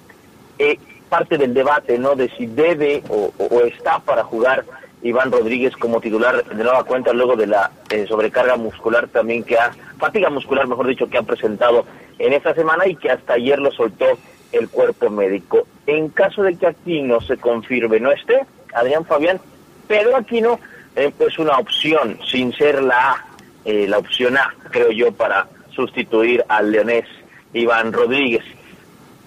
eh, 0.58 0.78
parte 1.08 1.38
del 1.38 1.54
debate, 1.54 1.98
¿no? 1.98 2.16
De 2.16 2.28
si 2.30 2.46
debe 2.46 3.02
o, 3.08 3.32
o, 3.38 3.60
está 3.60 3.98
para 4.00 4.24
jugar 4.24 4.64
Iván 5.02 5.30
Rodríguez 5.30 5.76
como 5.76 6.00
titular 6.00 6.44
de 6.44 6.64
nueva 6.64 6.84
cuenta 6.84 7.12
luego 7.12 7.36
de 7.36 7.46
la 7.46 7.70
eh, 7.90 8.06
sobrecarga 8.08 8.56
muscular 8.56 9.08
también 9.08 9.44
que 9.44 9.58
ha, 9.58 9.72
fatiga 9.98 10.30
muscular 10.30 10.66
mejor 10.66 10.86
dicho, 10.86 11.08
que 11.08 11.18
ha 11.18 11.22
presentado 11.22 11.86
en 12.18 12.32
esta 12.32 12.54
semana 12.54 12.86
y 12.86 12.96
que 12.96 13.10
hasta 13.10 13.34
ayer 13.34 13.58
lo 13.58 13.70
soltó 13.70 14.18
el 14.52 14.68
cuerpo 14.68 15.10
médico. 15.10 15.66
En 15.86 16.08
caso 16.08 16.42
de 16.42 16.56
que 16.56 16.66
Aquino 16.66 17.20
se 17.20 17.36
confirme 17.36 18.00
no 18.00 18.10
esté, 18.10 18.46
Adrián 18.74 19.04
Fabián, 19.04 19.40
Pedro 19.86 20.16
Aquino 20.16 20.58
es 20.96 21.38
una 21.38 21.58
opción, 21.58 22.18
sin 22.30 22.52
ser 22.54 22.82
la 22.82 23.24
eh, 23.66 23.86
la 23.88 23.98
opción 23.98 24.36
A, 24.36 24.54
creo 24.70 24.92
yo, 24.92 25.10
para 25.10 25.48
sustituir 25.74 26.44
al 26.48 26.70
leonés 26.70 27.04
Iván 27.52 27.92
Rodríguez. 27.92 28.44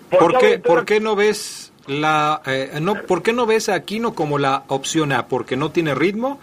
¿Por, 0.10 0.38
qué, 0.38 0.60
¿por 0.60 0.86
qué 0.86 1.02
no 1.02 1.18
ves 1.18 1.74
la 1.88 2.42
eh, 2.46 2.80
no 2.82 2.96
por 2.96 3.22
qué 3.22 3.34
no 3.34 3.46
ves 3.46 3.68
a 3.68 3.76
Aquino 3.76 4.16
como 4.16 4.38
la 4.38 4.64
opción 4.70 5.12
A? 5.12 5.28
¿Porque 5.28 5.58
no 5.58 5.72
tiene 5.72 5.94
ritmo? 5.94 6.40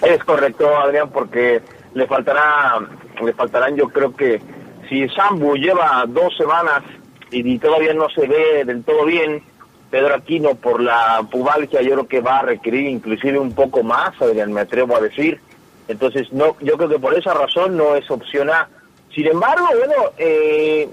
Es 0.00 0.24
correcto, 0.24 0.74
Adrián, 0.78 1.10
porque 1.10 1.60
le 1.92 2.06
faltará 2.06 2.78
le 3.22 3.34
faltarán 3.34 3.76
yo 3.76 3.88
creo 3.88 4.16
que 4.16 4.40
si 4.88 5.06
Sambu 5.10 5.56
lleva 5.56 6.04
dos 6.08 6.34
semanas 6.38 6.82
y 7.30 7.58
todavía 7.58 7.92
no 7.92 8.08
se 8.08 8.26
ve 8.26 8.64
del 8.64 8.82
todo 8.82 9.04
bien, 9.04 9.42
Pedro 9.90 10.14
Aquino 10.14 10.54
por 10.54 10.80
la 10.80 11.26
pubalgia 11.30 11.82
yo 11.82 11.92
creo 11.92 12.08
que 12.08 12.20
va 12.20 12.38
a 12.38 12.42
requerir 12.42 12.86
inclusive 12.86 13.38
un 13.38 13.52
poco 13.52 13.82
más, 13.82 14.20
Adrián, 14.22 14.52
me 14.52 14.60
atrevo 14.60 14.96
a 14.96 15.00
decir. 15.00 15.40
Entonces, 15.88 16.32
no, 16.32 16.56
yo 16.60 16.76
creo 16.76 16.88
que 16.88 16.98
por 17.00 17.14
esa 17.14 17.34
razón 17.34 17.76
no 17.76 17.96
es 17.96 18.08
opción 18.10 18.48
A. 18.50 18.68
Sin 19.12 19.26
embargo, 19.26 19.66
bueno, 19.76 20.12
eh, 20.18 20.88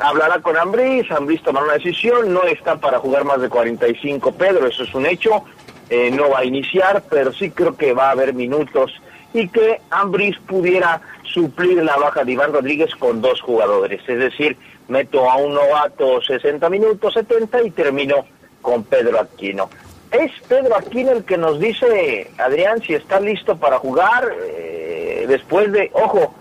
hablará 0.00 0.40
con 0.40 0.56
Ambris, 0.56 1.10
Ambris 1.10 1.42
tomará 1.42 1.66
una 1.66 1.74
decisión, 1.74 2.32
no 2.32 2.44
está 2.44 2.76
para 2.76 3.00
jugar 3.00 3.24
más 3.24 3.40
de 3.40 3.48
45 3.48 4.32
Pedro, 4.32 4.68
eso 4.68 4.84
es 4.84 4.94
un 4.94 5.06
hecho, 5.06 5.44
eh, 5.90 6.12
no 6.12 6.30
va 6.30 6.40
a 6.40 6.44
iniciar, 6.44 7.02
pero 7.10 7.32
sí 7.32 7.50
creo 7.50 7.76
que 7.76 7.92
va 7.92 8.08
a 8.08 8.12
haber 8.12 8.34
minutos 8.34 8.92
y 9.32 9.48
que 9.48 9.80
Ambris 9.90 10.38
pudiera 10.46 11.00
suplir 11.24 11.82
la 11.82 11.96
baja 11.96 12.22
de 12.22 12.32
Iván 12.32 12.52
Rodríguez 12.52 12.94
con 12.94 13.20
dos 13.20 13.40
jugadores, 13.40 14.00
es 14.06 14.18
decir, 14.18 14.56
meto 14.88 15.30
a 15.30 15.36
un 15.36 15.54
novato 15.54 16.20
60 16.22 16.68
minutos, 16.70 17.14
70 17.14 17.62
y 17.62 17.70
termino 17.70 18.26
con 18.62 18.84
Pedro 18.84 19.20
Aquino. 19.20 19.70
Es 20.10 20.30
Pedro 20.48 20.76
Aquino 20.76 21.12
el 21.12 21.24
que 21.24 21.36
nos 21.36 21.58
dice, 21.58 22.30
Adrián, 22.38 22.80
si 22.82 22.94
está 22.94 23.20
listo 23.20 23.56
para 23.56 23.78
jugar 23.78 24.32
eh, 24.42 25.24
después 25.28 25.72
de, 25.72 25.90
ojo, 25.92 26.34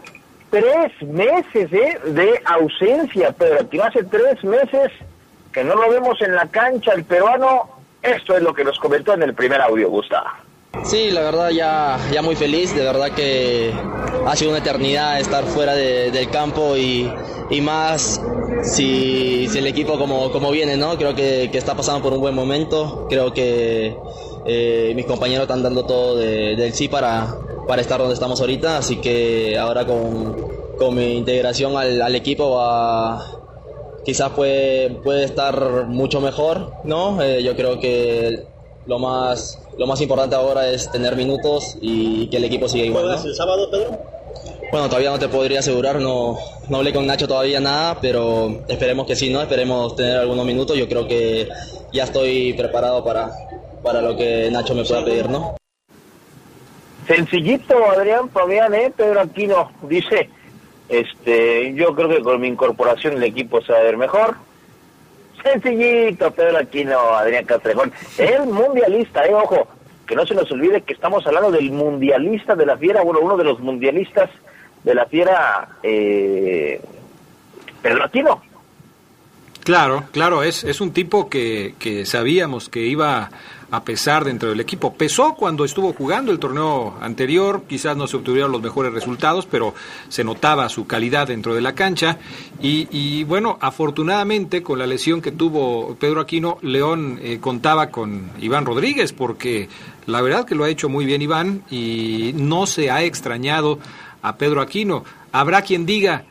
tres 0.49 0.91
meses 1.01 1.73
¿eh? 1.73 1.99
de 2.05 2.41
ausencia, 2.45 3.31
Pedro 3.31 3.61
Aquino. 3.61 3.83
Hace 3.83 4.03
tres 4.03 4.43
meses 4.43 4.91
que 5.51 5.63
no 5.63 5.75
lo 5.75 5.89
vemos 5.89 6.21
en 6.21 6.35
la 6.35 6.47
cancha, 6.47 6.93
el 6.93 7.03
peruano. 7.03 7.69
Esto 8.01 8.35
es 8.35 8.43
lo 8.43 8.53
que 8.53 8.63
nos 8.63 8.77
comentó 8.79 9.13
en 9.13 9.23
el 9.23 9.33
primer 9.33 9.61
audio, 9.61 9.89
Gustavo. 9.89 10.29
Sí, 10.81 11.11
la 11.11 11.21
verdad 11.21 11.49
ya, 11.51 11.97
ya 12.11 12.21
muy 12.21 12.35
feliz, 12.35 12.75
de 12.75 12.83
verdad 12.83 13.11
que 13.11 13.71
ha 14.25 14.35
sido 14.35 14.51
una 14.51 14.59
eternidad 14.59 15.19
estar 15.19 15.45
fuera 15.45 15.75
de, 15.75 16.11
del 16.11 16.29
campo 16.29 16.75
y, 16.75 17.09
y 17.49 17.61
más 17.61 18.19
si, 18.63 19.47
si, 19.47 19.59
el 19.59 19.67
equipo 19.67 19.97
como, 19.97 20.29
como 20.31 20.51
viene, 20.51 20.75
¿no? 20.75 20.97
Creo 20.97 21.15
que, 21.15 21.49
que, 21.51 21.57
está 21.57 21.75
pasando 21.75 22.01
por 22.01 22.11
un 22.11 22.19
buen 22.19 22.35
momento, 22.35 23.07
creo 23.09 23.33
que 23.33 23.95
eh, 24.45 24.91
mis 24.95 25.05
compañeros 25.05 25.43
están 25.43 25.63
dando 25.63 25.85
todo 25.85 26.17
de, 26.17 26.55
del 26.57 26.73
sí 26.73 26.89
para, 26.89 27.33
para 27.65 27.81
estar 27.81 27.99
donde 27.99 28.15
estamos 28.15 28.41
ahorita, 28.41 28.77
así 28.77 28.97
que 28.97 29.57
ahora 29.57 29.85
con, 29.85 30.35
con 30.77 30.95
mi 30.95 31.15
integración 31.15 31.77
al, 31.77 32.15
equipo 32.15 32.55
va, 32.55 33.23
quizás 34.03 34.31
puede, 34.31 34.89
puede 34.89 35.23
estar 35.23 35.87
mucho 35.87 36.19
mejor, 36.19 36.73
¿no? 36.83 37.21
Eh, 37.21 37.41
yo 37.41 37.55
creo 37.55 37.79
que 37.79 38.52
lo 38.85 38.99
más, 38.99 39.59
lo 39.77 39.87
más 39.87 40.01
importante 40.01 40.35
ahora 40.35 40.69
es 40.69 40.91
tener 40.91 41.15
minutos 41.15 41.77
y 41.81 42.27
que 42.27 42.37
el 42.37 42.43
equipo 42.45 42.67
siga 42.67 42.85
igual. 42.85 43.07
¿no? 43.07 43.23
el 43.23 43.35
sábado, 43.35 43.69
Pedro? 43.71 43.99
Bueno, 44.71 44.87
todavía 44.87 45.11
no 45.11 45.19
te 45.19 45.29
podría 45.29 45.59
asegurar, 45.59 45.99
no, 45.99 46.37
no 46.67 46.77
hablé 46.77 46.91
con 46.91 47.05
Nacho 47.05 47.27
todavía 47.27 47.59
nada, 47.59 47.99
pero 48.01 48.63
esperemos 48.67 49.05
que 49.05 49.15
sí, 49.15 49.29
¿no? 49.29 49.41
Esperemos 49.41 49.95
tener 49.95 50.17
algunos 50.17 50.45
minutos. 50.45 50.75
Yo 50.75 50.89
creo 50.89 51.07
que 51.07 51.47
ya 51.91 52.05
estoy 52.05 52.53
preparado 52.53 53.03
para, 53.03 53.31
para 53.83 54.01
lo 54.01 54.17
que 54.17 54.49
Nacho 54.51 54.73
me 54.73 54.83
pueda 54.83 55.05
pedir, 55.05 55.29
¿no? 55.29 55.55
Sencillito, 57.07 57.75
Adrián 57.91 58.29
Fabián, 58.29 58.73
¿eh? 58.73 58.91
Pedro 58.95 59.21
Aquino 59.21 59.71
dice, 59.83 60.29
este, 60.89 61.73
yo 61.75 61.93
creo 61.93 62.09
que 62.09 62.21
con 62.21 62.41
mi 62.41 62.47
incorporación 62.47 63.13
el 63.13 63.23
equipo 63.23 63.61
se 63.61 63.73
va 63.73 63.79
a 63.79 63.83
ver 63.83 63.97
mejor. 63.97 64.37
Sencillito, 65.43 66.31
Pedro 66.31 66.57
Aquino, 66.59 66.99
Adrián 67.15 67.45
Castrejón. 67.45 67.91
El 68.17 68.45
mundialista, 68.47 69.25
eh, 69.25 69.33
ojo, 69.33 69.67
que 70.07 70.15
no 70.15 70.25
se 70.25 70.35
nos 70.35 70.51
olvide 70.51 70.81
que 70.81 70.93
estamos 70.93 71.25
hablando 71.27 71.51
del 71.51 71.71
mundialista 71.71 72.55
de 72.55 72.65
la 72.65 72.77
fiera, 72.77 73.01
bueno, 73.01 73.19
uno 73.21 73.37
de 73.37 73.43
los 73.43 73.59
mundialistas 73.59 74.29
de 74.83 74.95
la 74.95 75.05
fiera, 75.05 75.67
eh, 75.83 76.81
Pedro 77.81 78.05
Aquino. 78.05 78.41
Claro, 79.63 80.03
claro, 80.11 80.43
es, 80.43 80.63
es 80.65 80.81
un 80.81 80.91
tipo 80.91 81.29
que, 81.29 81.75
que 81.79 82.05
sabíamos 82.05 82.67
que 82.67 82.81
iba 82.81 83.29
a 83.73 83.83
pesar 83.83 84.23
dentro 84.23 84.49
del 84.49 84.59
equipo. 84.59 84.93
Pesó 84.93 85.33
cuando 85.33 85.65
estuvo 85.65 85.93
jugando 85.93 86.31
el 86.31 86.37
torneo 86.37 86.95
anterior, 87.01 87.63
quizás 87.67 87.97
no 87.97 88.05
se 88.05 88.17
obtuvieron 88.17 88.51
los 88.51 88.61
mejores 88.61 88.93
resultados, 88.93 89.47
pero 89.47 89.73
se 90.09 90.23
notaba 90.23 90.69
su 90.69 90.85
calidad 90.85 91.25
dentro 91.25 91.55
de 91.55 91.61
la 91.61 91.73
cancha. 91.73 92.19
Y, 92.61 93.23
bueno, 93.23 93.57
afortunadamente 93.59 94.61
con 94.61 94.77
la 94.77 94.85
lesión 94.85 95.23
que 95.23 95.31
tuvo 95.31 95.95
Pedro 95.95 96.21
Aquino, 96.21 96.59
León 96.61 97.17
eh, 97.23 97.39
contaba 97.41 97.89
con 97.89 98.29
Iván 98.39 98.67
Rodríguez, 98.67 99.11
porque 99.11 99.69
la 100.05 100.21
verdad 100.21 100.45
que 100.45 100.53
lo 100.53 100.65
ha 100.65 100.69
hecho 100.69 100.87
muy 100.87 101.05
bien 101.05 101.23
Iván 101.23 101.63
y 101.71 102.31
no 102.35 102.67
se 102.67 102.91
ha 102.91 103.01
extrañado 103.01 103.79
a 104.21 104.35
Pedro 104.35 104.61
Aquino. 104.61 105.03
Habrá 105.31 105.63
quien 105.63 105.87
diga, 105.87 106.25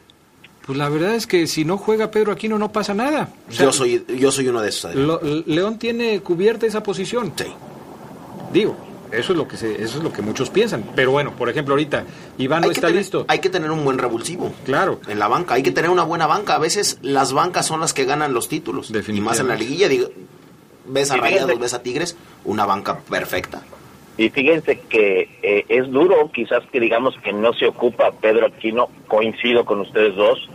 pues 0.67 0.79
la 0.79 0.89
verdad 0.89 1.15
es 1.15 1.27
que 1.27 1.47
si 1.47 1.65
no 1.65 1.77
juega 1.77 2.11
Pedro 2.11 2.33
Aquino 2.33 2.59
no 2.59 2.73
pasa 2.73 2.95
nada. 2.95 3.31
O 3.49 3.53
sea, 3.53 3.67
yo 3.67 3.73
soy 3.73 4.05
yo 4.17 4.31
soy 4.31 4.49
uno 4.49 4.61
de 4.61 4.69
esos. 4.69 4.95
Lo, 4.95 5.21
León 5.23 5.79
tiene 5.79 6.21
cubierta 6.21 6.67
esa 6.67 6.83
posición. 6.83 7.33
Sí. 7.37 7.47
Digo, 8.53 8.77
eso 9.11 9.33
es 9.33 9.39
lo 9.39 9.47
que 9.47 9.57
se, 9.57 9.83
eso 9.83 9.99
es 9.99 10.05
lo 10.05 10.13
que 10.13 10.23
muchos 10.23 10.51
piensan. 10.51 10.85
Pero 10.95 11.11
bueno, 11.11 11.37
por 11.37 11.49
ejemplo, 11.49 11.75
ahorita 11.75 12.05
Iván 12.39 12.63
no 12.63 12.71
está 12.71 12.87
tener, 12.87 12.97
listo. 12.97 13.25
Hay 13.29 13.41
que 13.41 13.51
tener 13.51 13.71
un 13.71 13.85
buen 13.85 13.99
revulsivo. 13.99 14.53
Claro. 14.65 15.01
En 15.09 15.19
la 15.19 15.29
banca, 15.29 15.55
hay 15.55 15.63
que 15.63 15.73
tener 15.73 15.91
una 15.91 16.05
buena 16.05 16.27
banca. 16.27 16.55
A 16.55 16.59
veces 16.59 16.99
las 17.03 17.33
bancas 17.33 17.67
son 17.67 17.81
las 17.81 17.93
que 17.93 18.05
ganan 18.05 18.33
los 18.33 18.49
títulos. 18.49 18.91
Y 19.09 19.21
más 19.21 19.41
en 19.41 19.49
la 19.49 19.57
liguilla, 19.57 19.89
digo, 19.89 20.09
ves 20.87 21.11
a 21.11 21.17
Rayados, 21.17 21.59
ves 21.59 21.75
a 21.75 21.83
Tigres, 21.83 22.17
una 22.45 22.65
banca 22.65 23.01
perfecta. 23.01 23.63
Y 24.17 24.29
fíjense 24.31 24.81
que 24.81 25.29
eh, 25.43 25.65
es 25.69 25.91
duro, 25.91 26.31
quizás 26.33 26.63
que 26.71 26.81
digamos 26.81 27.17
que 27.23 27.33
no 27.33 27.53
se 27.55 27.67
ocupa 27.67 28.13
Pedro 28.13 28.47
Aquino, 28.47 28.89
coincido 29.09 29.65
con 29.65 29.81
ustedes 29.81 30.15
dos, 30.17 30.49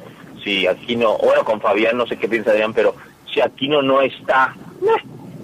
si 0.44 0.68
Aquino, 0.68 1.18
bueno, 1.18 1.44
con 1.44 1.60
Fabián, 1.60 1.98
no 1.98 2.06
sé 2.06 2.18
qué 2.18 2.28
piensa 2.28 2.52
Adrián, 2.52 2.74
pero 2.74 2.96
si 3.32 3.42
Aquino 3.42 3.82
no 3.82 4.02
está, 4.02 4.56
no, 4.82 4.92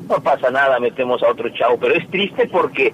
no 0.08 0.22
pasa 0.22 0.52
nada, 0.52 0.80
metemos 0.80 1.24
a 1.24 1.30
otro 1.30 1.50
chavo, 1.50 1.78
pero 1.78 1.96
es 1.96 2.08
triste 2.10 2.48
porque 2.48 2.94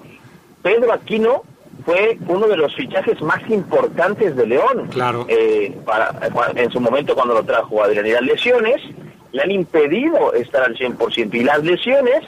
Pedro 0.62 0.92
Aquino 0.92 1.42
fue 1.84 2.18
uno 2.26 2.46
de 2.46 2.56
los 2.56 2.74
fichajes 2.74 3.20
más 3.22 3.40
importantes 3.48 4.36
de 4.36 4.46
León. 4.46 4.88
Claro. 4.90 5.26
Eh, 5.28 5.76
para, 5.84 6.14
en 6.54 6.70
su 6.70 6.80
momento 6.80 7.14
cuando 7.14 7.34
lo 7.34 7.44
trajo 7.44 7.82
Adrián. 7.82 8.06
Y 8.06 8.12
las 8.12 8.22
lesiones 8.22 8.82
le 9.32 9.42
han 9.42 9.50
impedido 9.50 10.32
estar 10.34 10.62
al 10.62 10.76
100%. 10.76 11.34
Y 11.34 11.44
las 11.44 11.62
lesiones 11.62 12.22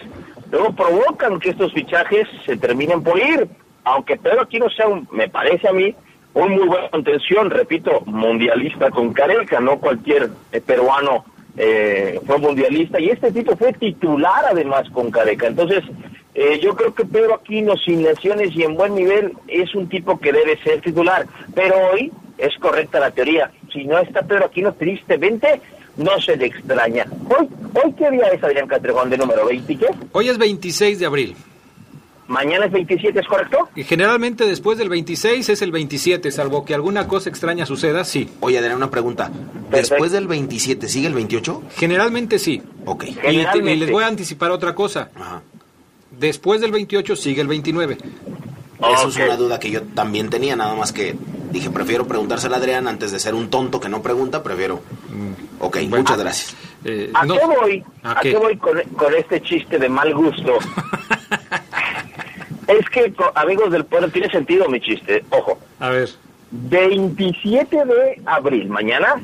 luego 0.53 0.73
provocan 0.75 1.41
que 1.41 1.51
estos 1.51 1.73
fichajes 1.73 2.29
se 2.47 2.57
terminen 2.57 3.03
por 3.03 3.19
ir. 3.19 3.49
Aunque 3.85 4.17
Pedro 4.17 4.43
Aquino 4.43 4.71
sea, 4.71 4.87
un, 4.87 5.09
me 5.11 5.29
parece 5.29 5.67
a 5.67 5.73
mí, 5.73 5.93
un 6.35 6.53
muy 6.53 6.69
buena 6.69 6.89
contención, 6.91 7.51
repito, 7.51 8.03
mundialista 8.07 8.91
con 8.91 9.13
Careca, 9.13 9.59
no 9.59 9.81
cualquier 9.81 10.31
eh, 10.53 10.61
peruano 10.61 11.25
eh, 11.57 12.21
fue 12.25 12.39
mundialista. 12.39 13.01
Y 13.01 13.11
este 13.11 13.33
tipo 13.33 13.57
fue 13.57 13.73
titular 13.73 14.45
además 14.49 14.89
con 14.91 15.11
Careca. 15.11 15.49
Entonces, 15.49 15.83
eh, 16.35 16.61
yo 16.63 16.77
creo 16.77 16.95
que 16.95 17.05
Pedro 17.05 17.35
Aquino, 17.35 17.77
sin 17.77 18.03
lesiones 18.03 18.55
y 18.55 18.63
en 18.63 18.75
buen 18.75 18.95
nivel, 18.95 19.33
es 19.49 19.75
un 19.75 19.89
tipo 19.89 20.19
que 20.21 20.33
debe 20.33 20.59
ser 20.59 20.81
titular. 20.81 21.27
Pero 21.55 21.75
hoy 21.93 22.13
es 22.39 22.55
correcta 22.59 23.01
la 23.01 23.11
teoría. 23.11 23.51
Si 23.73 23.85
no 23.85 23.99
está 23.99 24.23
Pedro 24.23 24.47
Aquino, 24.47 24.73
tristemente, 24.75 25.61
no 25.97 26.21
se 26.21 26.37
le 26.37 26.47
extraña. 26.47 27.07
Hoy, 27.29 27.49
hoy 27.75 27.93
¿qué 27.93 28.11
día 28.11 28.29
es 28.29 28.43
Adrián 28.43 28.67
Castrejón 28.67 29.11
de 29.11 29.19
número 29.19 29.47
20 29.47 29.77
qué? 29.77 29.87
Hoy 30.13 30.29
es 30.29 30.39
26 30.39 30.99
de 30.99 31.07
abril. 31.07 31.37
Mañana 32.29 32.65
es 32.65 32.73
27, 32.73 33.21
¿es 33.21 33.27
correcto? 33.27 33.69
Y 33.75 33.85
generalmente 33.85 34.47
después 34.47 34.79
del 34.79 34.89
26 34.89 35.51
es 35.51 35.61
el 35.61 35.71
27, 35.71 36.31
salvo 36.31 36.65
que 36.65 36.73
alguna 36.75 37.07
cosa 37.07 37.29
extraña 37.29 37.67
suceda, 37.67 38.05
sí. 38.05 38.31
Oye, 38.41 38.57
Adrián, 38.57 38.77
una 38.77 38.91
pregunta. 38.91 39.31
¿Después 39.71 40.13
del 40.13 40.29
27 40.29 40.89
sigue 40.89 41.09
el 41.09 41.15
28? 41.15 41.63
Generalmente 41.77 42.39
sí. 42.39 42.63
Ok. 42.87 43.05
Y, 43.05 43.13
Generalmente. 43.13 43.73
y 43.75 43.77
les 43.77 43.91
voy 43.91 44.05
a 44.05 44.07
anticipar 44.07 44.51
otra 44.51 44.75
cosa. 44.75 45.11
Después 46.11 46.61
del 46.61 46.73
28 46.73 47.17
sigue 47.17 47.43
el 47.43 47.49
29. 47.49 47.99
Eso 48.95 49.09
es 49.09 49.17
una 49.17 49.37
duda 49.37 49.61
que 49.61 49.71
yo 49.71 49.83
también 49.83 50.31
tenía, 50.31 50.57
nada 50.57 50.75
más 50.75 50.93
que 50.93 51.15
dije, 51.51 51.71
prefiero 51.71 52.07
preguntársela 52.07 52.57
a 52.57 52.59
Adrián 52.59 52.89
antes 52.89 53.13
de 53.13 53.21
ser 53.21 53.35
un 53.35 53.51
tonto 53.51 53.79
que 53.79 53.89
no 53.89 54.01
pregunta, 54.03 54.43
prefiero. 54.43 54.81
Ok, 55.63 55.79
muchas 55.89 56.19
gracias. 56.19 56.57
¿A 57.15 57.23
qué 57.23 57.47
voy? 57.47 57.85
¿A, 58.03 58.21
qué? 58.21 58.37
voy 58.37 58.57
con, 58.57 58.81
con 58.97 59.15
este 59.15 59.41
chiste 59.41 59.79
de 59.79 59.89
mal 59.89 60.13
gusto? 60.13 60.59
es 62.67 62.91
que, 62.91 63.15
amigos 63.37 63.71
del 63.71 63.85
pueblo, 63.85 64.09
tiene 64.09 64.29
sentido 64.29 64.69
mi 64.69 64.81
chiste. 64.81 65.25
Ojo. 65.31 65.59
A 65.79 65.91
ver. 65.91 66.09
27 66.51 67.77
de 67.77 68.21
abril, 68.27 68.69
mañana, 68.69 69.23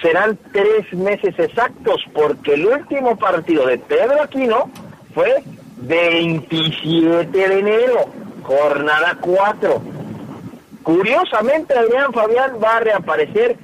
serán 0.00 0.38
tres 0.50 0.90
meses 0.94 1.38
exactos, 1.38 2.02
porque 2.14 2.54
el 2.54 2.66
último 2.66 3.16
partido 3.16 3.66
de 3.66 3.76
Pedro 3.76 4.22
Aquino 4.22 4.70
fue 5.14 5.44
27 5.76 7.30
de 7.30 7.58
enero, 7.58 8.06
jornada 8.42 9.18
4. 9.20 9.82
Curiosamente, 10.82 11.76
Adrián 11.76 12.14
Fabián 12.14 12.52
va 12.62 12.78
a 12.78 12.80
reaparecer, 12.80 13.58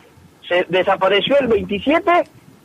se 0.48 0.66
desapareció 0.68 1.38
el 1.38 1.48
27, 1.48 2.10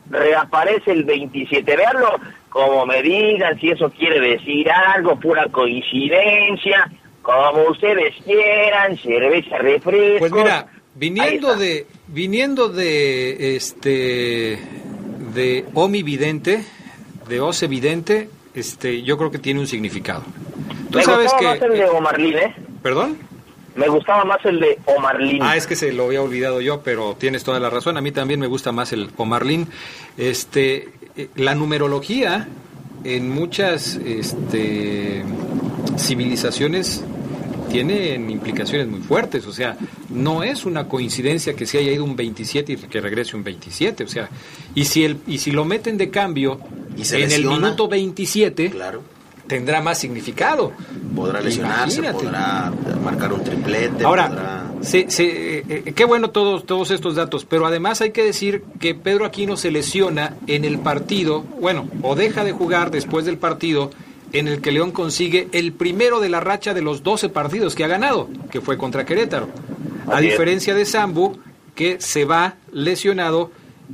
reaparece 0.09 0.91
el 0.91 1.03
27. 1.03 1.75
Veanlo 1.75 2.19
como 2.51 2.85
me 2.85 3.01
digan, 3.01 3.57
si 3.59 3.69
eso 3.69 3.89
quiere 3.91 4.19
decir 4.19 4.69
algo, 4.69 5.17
pura 5.17 5.47
coincidencia, 5.49 6.91
como 7.21 7.69
ustedes 7.69 8.13
quieran, 8.25 8.97
cerveza, 8.97 9.57
refresco. 9.57 10.19
Pues 10.19 10.31
mira, 10.33 10.67
viniendo 10.95 11.55
de 11.55 11.87
viniendo 12.07 12.67
de 12.67 13.55
este 13.55 14.59
de 15.33 15.65
Omi 15.73 16.03
Vidente, 16.03 16.65
de 17.29 17.39
Ose 17.39 17.67
Vidente, 17.67 18.29
este 18.53 19.01
yo 19.01 19.17
creo 19.17 19.31
que 19.31 19.39
tiene 19.39 19.61
un 19.61 19.67
significado. 19.67 20.23
Tú 20.91 20.97
me 20.97 21.03
sabes 21.05 21.31
que 21.39 21.45
más 21.45 21.61
el 21.61 21.77
de 21.77 21.85
Omarlín, 21.85 22.37
¿eh? 22.37 22.55
¿Perdón? 22.83 23.17
Me 23.75 23.87
gustaba 23.87 24.25
más 24.25 24.39
el 24.45 24.59
de 24.59 24.79
Omarlín. 24.85 25.41
Ah, 25.41 25.55
es 25.55 25.65
que 25.67 25.75
se 25.75 25.93
lo 25.93 26.05
había 26.05 26.21
olvidado 26.21 26.59
yo, 26.61 26.81
pero 26.81 27.15
tienes 27.17 27.43
toda 27.43 27.59
la 27.59 27.69
razón. 27.69 27.97
A 27.97 28.01
mí 28.01 28.11
también 28.11 28.39
me 28.39 28.47
gusta 28.47 28.71
más 28.71 28.91
el 28.93 29.09
Omarlín. 29.17 29.67
Este, 30.17 30.89
eh, 31.15 31.29
la 31.35 31.55
numerología 31.55 32.47
en 33.03 33.29
muchas 33.31 33.95
este, 33.95 35.23
civilizaciones 35.97 37.03
tienen 37.69 38.29
implicaciones 38.29 38.87
muy 38.87 38.99
fuertes. 38.99 39.47
O 39.47 39.53
sea, 39.53 39.77
no 40.09 40.43
es 40.43 40.65
una 40.65 40.87
coincidencia 40.89 41.53
que 41.55 41.65
se 41.65 41.77
haya 41.77 41.91
ido 41.91 42.03
un 42.03 42.15
27 42.15 42.73
y 42.73 42.75
que 42.75 42.99
regrese 42.99 43.35
un 43.37 43.43
27. 43.43 44.03
O 44.03 44.07
sea, 44.07 44.29
y 44.75 44.85
si, 44.85 45.05
el, 45.05 45.17
y 45.27 45.37
si 45.37 45.51
lo 45.51 45.63
meten 45.63 45.97
de 45.97 46.09
cambio 46.09 46.59
Y 46.97 47.05
se 47.05 47.23
en 47.23 47.31
el 47.31 47.45
minuto 47.45 47.87
27, 47.87 48.71
Claro. 48.71 49.01
tendrá 49.47 49.81
más 49.81 49.97
significado. 49.99 50.73
Podrá 51.15 51.41
lesionarse, 51.41 51.99
Imagínate. 51.99 52.23
podrá 52.25 52.71
marcar 53.03 53.33
un 53.33 53.43
triplete, 53.43 54.03
Ahora, 54.05 54.27
podrá... 54.29 54.71
se- 54.81 55.09
se- 55.11 55.57
eh, 55.59 55.63
eh, 55.87 55.93
qué 55.95 56.05
bueno 56.05 56.29
todos, 56.29 56.65
todos 56.65 56.91
estos 56.91 57.15
datos, 57.15 57.45
pero 57.45 57.65
además 57.65 58.01
hay 58.01 58.11
que 58.11 58.23
decir 58.23 58.63
que 58.79 58.95
Pedro 58.95 59.25
Aquino 59.25 59.57
se 59.57 59.71
lesiona 59.71 60.35
en 60.47 60.63
el 60.65 60.79
partido, 60.79 61.41
bueno, 61.59 61.87
o 62.01 62.15
deja 62.15 62.43
de 62.43 62.53
jugar 62.53 62.91
después 62.91 63.25
del 63.25 63.37
partido 63.37 63.91
en 64.33 64.47
el 64.47 64.61
que 64.61 64.71
León 64.71 64.91
consigue 64.91 65.49
el 65.51 65.73
primero 65.73 66.21
de 66.21 66.29
la 66.29 66.39
racha 66.39 66.73
de 66.73 66.81
los 66.81 67.03
12 67.03 67.27
partidos 67.29 67.75
que 67.75 67.83
ha 67.83 67.87
ganado, 67.87 68.29
que 68.49 68.61
fue 68.61 68.77
contra 68.77 69.05
Querétaro. 69.05 69.49
A 70.07 70.21
diferencia 70.21 70.73
de 70.73 70.85
Sambu, 70.85 71.37
que 71.75 71.99
se 71.99 72.23
va 72.25 72.55
lesionado 72.71 73.51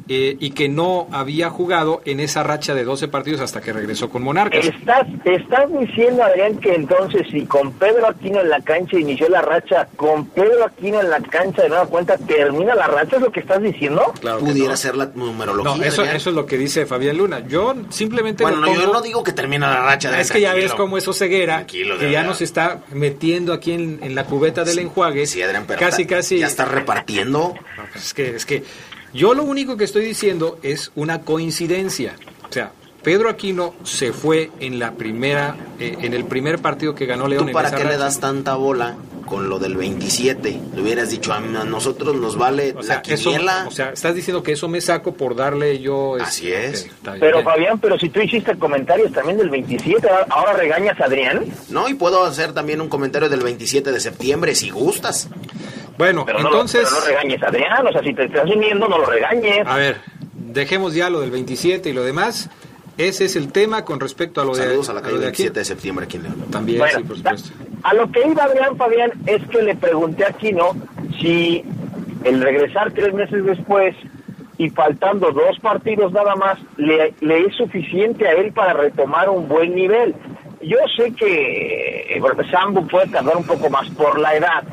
eh, 0.07 0.37
y 0.39 0.51
que 0.51 0.69
no 0.69 1.07
había 1.11 1.49
jugado 1.49 2.01
en 2.05 2.19
esa 2.19 2.43
racha 2.43 2.73
de 2.75 2.83
12 2.83 3.07
partidos 3.07 3.41
hasta 3.41 3.61
que 3.61 3.73
regresó 3.73 4.09
con 4.09 4.23
Monarcas. 4.23 4.65
¿Estás, 4.65 5.07
estás 5.25 5.65
diciendo, 5.79 6.23
Adrián, 6.23 6.57
que 6.59 6.73
entonces 6.75 7.27
si 7.31 7.45
con 7.45 7.71
Pedro 7.73 8.07
Aquino 8.07 8.39
en 8.41 8.49
la 8.49 8.61
cancha 8.61 8.97
inició 8.97 9.27
la 9.29 9.41
racha, 9.41 9.87
con 9.95 10.27
Pedro 10.27 10.63
Aquino 10.65 11.01
en 11.01 11.09
la 11.09 11.19
cancha 11.21 11.63
de 11.63 11.69
nueva 11.69 11.85
cuenta 11.87 12.17
termina 12.17 12.75
la 12.75 12.87
racha? 12.87 13.17
¿Es 13.17 13.21
lo 13.21 13.31
que 13.31 13.39
estás 13.41 13.61
diciendo? 13.61 14.13
Claro 14.21 14.39
Pudiera 14.39 14.71
no. 14.71 14.77
ser 14.77 14.95
la 14.95 15.11
numerología. 15.13 15.75
No, 15.75 15.83
eso, 15.83 16.01
Adrián. 16.01 16.17
eso 16.17 16.29
es 16.29 16.35
lo 16.35 16.45
que 16.45 16.57
dice 16.57 16.85
Fabián 16.85 17.17
Luna. 17.17 17.45
Yo 17.47 17.75
simplemente 17.89 18.43
Bueno, 18.43 18.59
no, 18.61 18.73
yo 18.73 18.91
no 18.93 19.01
digo 19.01 19.23
que 19.23 19.33
termina 19.33 19.69
la 19.71 19.81
racha. 19.81 20.11
de 20.11 20.21
Es 20.21 20.31
que 20.31 20.41
ya 20.41 20.53
ves 20.53 20.73
cómo 20.73 20.97
es 20.97 21.07
ceguera, 21.17 21.65
que 21.65 22.11
ya 22.11 22.23
nos 22.23 22.41
está 22.41 22.81
metiendo 22.91 23.53
aquí 23.53 23.71
en, 23.71 23.99
en 24.03 24.13
la 24.13 24.25
cubeta 24.25 24.63
del 24.63 24.79
enjuague. 24.79 25.25
Sí, 25.25 25.41
Adrián, 25.41 25.63
pero 25.67 25.79
casi, 25.79 26.03
está- 26.03 26.15
casi. 26.17 26.37
ya 26.39 26.47
está 26.47 26.65
repartiendo. 26.65 27.55
No, 27.77 27.83
pues 27.91 28.05
es 28.05 28.13
que, 28.13 28.35
es 28.35 28.45
que 28.45 28.63
yo 29.17 29.33
lo 29.33 29.43
único 29.43 29.77
que 29.77 29.83
estoy 29.83 30.05
diciendo 30.05 30.59
es 30.61 30.91
una 30.93 31.21
coincidencia. 31.21 32.13
O 32.47 32.53
sea, 32.53 32.71
Pedro 33.01 33.29
Aquino 33.29 33.73
se 33.83 34.13
fue 34.13 34.51
en 34.59 34.77
la 34.77 34.91
primera, 34.91 35.57
eh, 35.79 35.97
en 36.01 36.13
el 36.13 36.25
primer 36.25 36.59
partido 36.59 36.93
que 36.93 37.07
ganó 37.07 37.27
León. 37.27 37.47
¿Tú 37.47 37.51
para 37.51 37.71
qué 37.71 37.83
le 37.83 37.97
das 37.97 38.19
tanta 38.19 38.53
bola 38.55 38.95
con 39.25 39.49
lo 39.49 39.57
del 39.57 39.75
27? 39.75 40.61
Le 40.75 40.81
hubieras 40.81 41.09
dicho, 41.09 41.33
a, 41.33 41.39
nosotros 41.39 42.15
nos 42.15 42.37
vale 42.37 42.75
O 42.77 42.83
sea, 42.83 43.01
la 43.03 43.13
eso, 43.13 43.31
quiniela. 43.31 43.65
o 43.67 43.71
sea, 43.71 43.89
estás 43.89 44.13
diciendo 44.13 44.43
que 44.43 44.51
eso 44.51 44.67
me 44.67 44.81
saco 44.81 45.15
por 45.15 45.35
darle 45.35 45.79
yo. 45.79 46.17
Así 46.21 46.51
este, 46.51 46.89
es. 46.89 46.91
Pero 47.19 47.41
Fabián, 47.41 47.79
pero 47.79 47.97
si 47.97 48.09
tú 48.09 48.21
hiciste 48.21 48.55
comentarios 48.59 49.11
también 49.11 49.39
del 49.39 49.49
27, 49.49 50.07
ahora 50.29 50.53
regañas 50.53 50.99
a 51.01 51.05
Adrián. 51.05 51.43
No, 51.69 51.89
y 51.89 51.95
puedo 51.95 52.23
hacer 52.23 52.53
también 52.53 52.81
un 52.81 52.87
comentario 52.87 53.29
del 53.29 53.41
27 53.41 53.91
de 53.91 53.99
septiembre 53.99 54.53
si 54.53 54.69
gustas. 54.69 55.27
Bueno, 55.97 56.25
Pero, 56.25 56.39
no, 56.39 56.43
lo- 56.43 56.49
entonces. 56.51 56.83
pero 56.89 56.99
no 57.01 57.05
regañes 57.07 57.43
a 57.43 57.47
Adrián, 57.47 57.87
o 57.87 57.91
sea, 57.91 58.01
si 58.03 58.13
te 58.13 58.25
estás 58.25 58.45
uniendo, 58.49 58.87
no 58.87 58.97
lo 58.99 59.05
regañes. 59.05 59.65
A 59.65 59.75
ver, 59.77 59.97
dejemos 60.33 60.93
ya 60.93 61.09
lo 61.09 61.19
del 61.21 61.31
27 61.31 61.89
y 61.89 61.93
lo 61.93 62.03
demás. 62.03 62.49
Ese 62.97 63.25
es 63.25 63.35
el 63.35 63.51
tema 63.51 63.85
con 63.85 63.99
respecto 63.99 64.41
a 64.41 64.45
lo 64.45 64.55
de, 64.55 64.63
Saludos 64.63 64.89
a 64.89 64.93
la 64.93 65.01
calle 65.01 65.13
lo 65.15 65.19
de 65.21 65.27
aquí. 65.27 65.43
27 65.43 65.59
de 65.59 65.65
septiembre 65.65 66.05
aquí 66.05 66.17
en 66.17 66.23
León. 66.23 66.45
También, 66.51 66.79
Bueno, 66.79 66.97
sí, 66.99 67.03
por 67.03 67.17
supuesto. 67.17 67.49
A 67.83 67.93
lo 67.93 68.11
que 68.11 68.27
iba 68.27 68.43
Adrián 68.43 68.75
Fabián 68.75 69.11
es 69.27 69.41
que 69.49 69.61
le 69.61 69.75
pregunté 69.75 70.25
a 70.25 70.29
Aquino 70.29 70.71
si 71.19 71.63
el 72.23 72.41
regresar 72.41 72.91
tres 72.93 73.13
meses 73.13 73.45
después 73.45 73.95
y 74.57 74.71
faltando 74.71 75.31
dos 75.31 75.59
partidos 75.59 76.11
nada 76.11 76.35
más, 76.35 76.57
le, 76.77 77.13
le 77.21 77.45
es 77.45 77.55
suficiente 77.55 78.27
a 78.27 78.31
él 78.31 78.51
para 78.51 78.73
retomar 78.73 79.29
un 79.29 79.47
buen 79.47 79.75
nivel. 79.75 80.15
Yo 80.63 80.77
sé 80.97 81.11
que 81.13 82.15
eh, 82.17 82.21
Sambu 82.49 82.87
puede 82.87 83.07
tardar 83.09 83.37
un 83.37 83.45
poco 83.45 83.69
más 83.69 83.87
por 83.91 84.17
la 84.19 84.35
edad, 84.35 84.63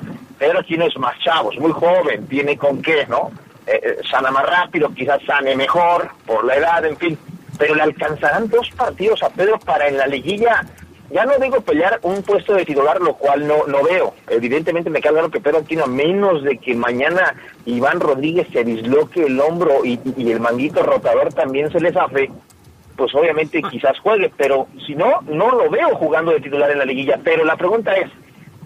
pero 0.47 0.59
Aquino 0.59 0.85
es 0.85 0.97
más 0.99 1.19
chavo, 1.21 1.53
es 1.53 1.59
muy 1.59 1.73
joven, 1.73 2.27
tiene 2.27 2.59
con 2.59 2.83
qué, 2.83 3.07
¿no? 3.07 3.31
Eh, 3.67 3.81
eh, 3.83 3.97
sana 4.11 4.31
más 4.31 4.45
rápido, 4.45 4.93
quizás 4.93 5.23
sane 5.27 5.57
mejor 5.57 6.11
por 6.27 6.45
la 6.45 6.57
edad, 6.57 6.85
en 6.85 6.99
fin. 6.99 7.19
Pero 7.59 7.75
le 7.75 7.83
alcanzarán 7.83 8.51
dos 8.51 8.71
partidos 8.77 9.23
a 9.23 9.31
Pedro 9.31 9.59
para 9.59 9.89
en 9.89 9.97
la 9.97 10.07
liguilla 10.07 10.63
ya 11.11 11.25
no 11.25 11.39
digo 11.39 11.61
pelear 11.61 12.01
un 12.03 12.23
puesto 12.23 12.55
de 12.55 12.65
titular, 12.65 13.01
lo 13.01 13.15
cual 13.15 13.47
no, 13.47 13.67
no 13.69 13.85
veo. 13.85 14.15
Evidentemente 14.29 14.91
me 14.91 15.01
queda 15.01 15.13
claro 15.13 15.31
que 15.31 15.41
Pedro 15.41 15.59
Aquino, 15.59 15.85
a 15.85 15.87
menos 15.87 16.43
de 16.43 16.59
que 16.59 16.75
mañana 16.75 17.35
Iván 17.67 18.01
Rodríguez 18.01 18.49
se 18.53 18.65
disloque 18.65 19.25
el 19.25 19.39
hombro 19.41 19.85
y, 19.85 20.01
y 20.17 20.33
el 20.33 20.41
manguito 20.41 20.83
rotador 20.83 21.33
también 21.33 21.71
se 21.71 21.79
le 21.79 21.93
zafe, 21.93 22.31
pues 22.97 23.15
obviamente 23.15 23.63
quizás 23.63 23.99
juegue, 24.01 24.33
pero 24.37 24.67
si 24.87 24.95
no, 24.95 25.21
no 25.23 25.53
lo 25.53 25.71
veo 25.71 25.95
jugando 25.95 26.33
de 26.33 26.41
titular 26.41 26.71
en 26.71 26.79
la 26.79 26.85
liguilla. 26.85 27.21
Pero 27.23 27.45
la 27.45 27.57
pregunta 27.57 27.95
es, 27.95 28.11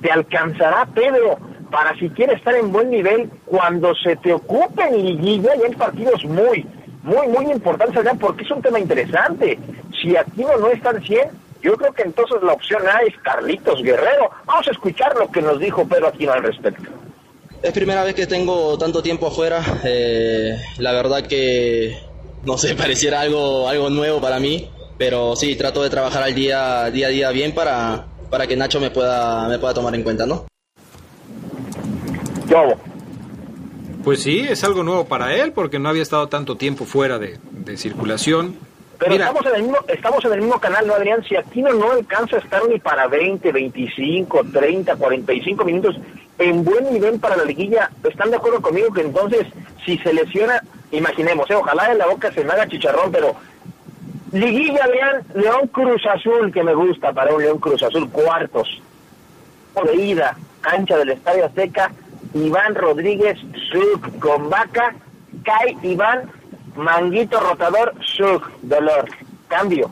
¿te 0.01 0.11
alcanzará 0.11 0.87
Pedro 0.87 1.39
para 1.71 1.97
si 1.99 2.09
quiere 2.11 2.35
estar 2.35 2.55
en 2.55 2.73
buen 2.73 2.91
nivel 2.91 3.31
cuando 3.47 3.95
se 3.95 4.17
te 4.17 4.33
ocupe 4.33 4.83
en 4.83 5.05
liguilla 5.05 5.57
y 5.57 5.67
en 5.67 5.75
partidos 5.75 6.25
muy, 6.25 6.67
muy, 7.03 7.29
muy 7.29 7.51
importantes 7.53 7.97
allá? 7.97 8.15
Porque 8.15 8.45
es 8.45 8.51
un 8.51 8.63
tema 8.63 8.79
interesante. 8.79 9.59
Si 10.01 10.17
Aquino 10.17 10.57
no 10.57 10.69
está 10.69 10.91
al 10.91 11.03
100, 11.03 11.29
yo 11.63 11.77
creo 11.77 11.93
que 11.93 12.03
entonces 12.03 12.43
la 12.43 12.53
opción 12.53 12.83
A 12.87 13.01
es 13.01 13.17
Carlitos 13.23 13.83
Guerrero. 13.83 14.31
Vamos 14.47 14.69
a 14.69 14.71
escuchar 14.71 15.17
lo 15.17 15.31
que 15.31 15.43
nos 15.43 15.59
dijo 15.59 15.87
Pedro 15.87 16.09
Aquino 16.09 16.33
al 16.33 16.43
respecto. 16.43 16.91
Es 17.63 17.73
primera 17.73 18.05
vez 18.05 18.15
que 18.15 18.27
tengo 18.27 18.79
tanto 18.79 19.03
tiempo 19.03 19.27
afuera. 19.27 19.61
eh, 19.85 20.57
la 20.79 20.93
verdad 20.93 21.27
que 21.27 21.99
no 22.45 22.59
sé, 22.59 22.75
pareciera 22.77 23.21
algo, 23.21 23.69
algo 23.69 23.91
nuevo 23.91 24.21
para 24.21 24.39
mí. 24.39 24.71
Pero 24.97 25.37
sí, 25.37 25.55
trato 25.55 25.83
de 25.83 25.91
trabajar 25.91 26.25
al 26.25 26.35
día, 26.35 26.91
día 26.91 27.07
a 27.07 27.11
día 27.11 27.31
bien 27.31 27.55
para, 27.55 28.07
para 28.31 28.49
que 28.49 28.57
Nacho 28.57 28.81
me 28.81 28.91
pueda, 28.91 29.47
me 29.49 29.59
pueda 29.59 29.75
tomar 29.75 29.95
en 29.95 30.03
cuenta, 30.03 30.27
¿no? 30.27 30.47
Yo. 32.49 32.75
Pues 34.05 34.23
sí, 34.23 34.47
es 34.49 34.65
algo 34.65 34.83
nuevo 34.83 35.05
para 35.05 35.35
él 35.35 35.53
porque 35.53 35.79
no 35.79 35.89
había 35.89 36.03
estado 36.03 36.29
tanto 36.29 36.57
tiempo 36.57 36.85
fuera 36.85 37.19
de, 37.19 37.39
de 37.51 37.77
circulación. 37.77 38.57
Pero 38.99 39.13
Mira, 39.13 39.27
estamos 39.27 39.47
en, 39.47 39.55
el 39.55 39.63
mismo, 39.63 39.79
estamos 39.87 40.25
en 40.25 40.33
el 40.33 40.41
mismo 40.41 40.59
canal, 40.59 40.87
¿no, 40.87 40.95
Adrián? 40.95 41.23
Si 41.29 41.37
Aquino 41.37 41.73
no 41.73 41.93
alcanza 41.93 42.37
a 42.37 42.41
estar 42.41 42.67
ni 42.69 42.79
para 42.79 43.07
20, 43.07 43.53
25, 43.53 44.45
30, 44.53 44.97
45 44.97 45.65
minutos 45.65 45.97
en 46.39 46.65
buen 46.65 46.93
nivel 46.93 47.21
para 47.21 47.37
la 47.37 47.45
liguilla, 47.45 47.91
¿están 48.09 48.31
de 48.31 48.37
acuerdo 48.37 48.61
conmigo 48.61 48.93
que 48.93 49.03
entonces, 49.03 49.47
si 49.85 49.99
se 49.99 50.13
lesiona, 50.13 50.63
imaginemos, 50.91 51.49
¿eh? 51.51 51.55
ojalá 51.55 51.93
en 51.93 51.99
la 51.99 52.07
boca 52.07 52.33
se 52.33 52.45
me 52.45 52.53
haga 52.53 52.67
chicharrón, 52.67 53.13
pero 53.13 53.37
Liguilla 54.33 54.87
León, 54.87 55.25
León 55.35 55.69
Cruz 55.69 56.05
Azul, 56.07 56.53
que 56.53 56.63
me 56.63 56.75
gusta 56.75 57.13
para 57.13 57.33
un 57.35 57.43
León 57.43 57.59
Cruz 57.59 57.83
Azul, 57.83 58.11
cuartos. 58.11 58.83
De 59.85 59.95
ida, 59.95 60.37
cancha 60.61 60.97
del 60.99 61.11
Estadio 61.11 61.47
Azteca, 61.47 61.93
Iván 62.35 62.75
Rodríguez, 62.75 63.39
Suk 63.73 64.19
con 64.19 64.51
vaca, 64.51 64.95
Kai 65.45 65.77
Iván, 65.83 66.31
Manguito 66.77 67.41
Rotador, 67.41 67.95
Suk, 68.17 68.49
dolor. 68.63 69.09
Cambio. 69.49 69.91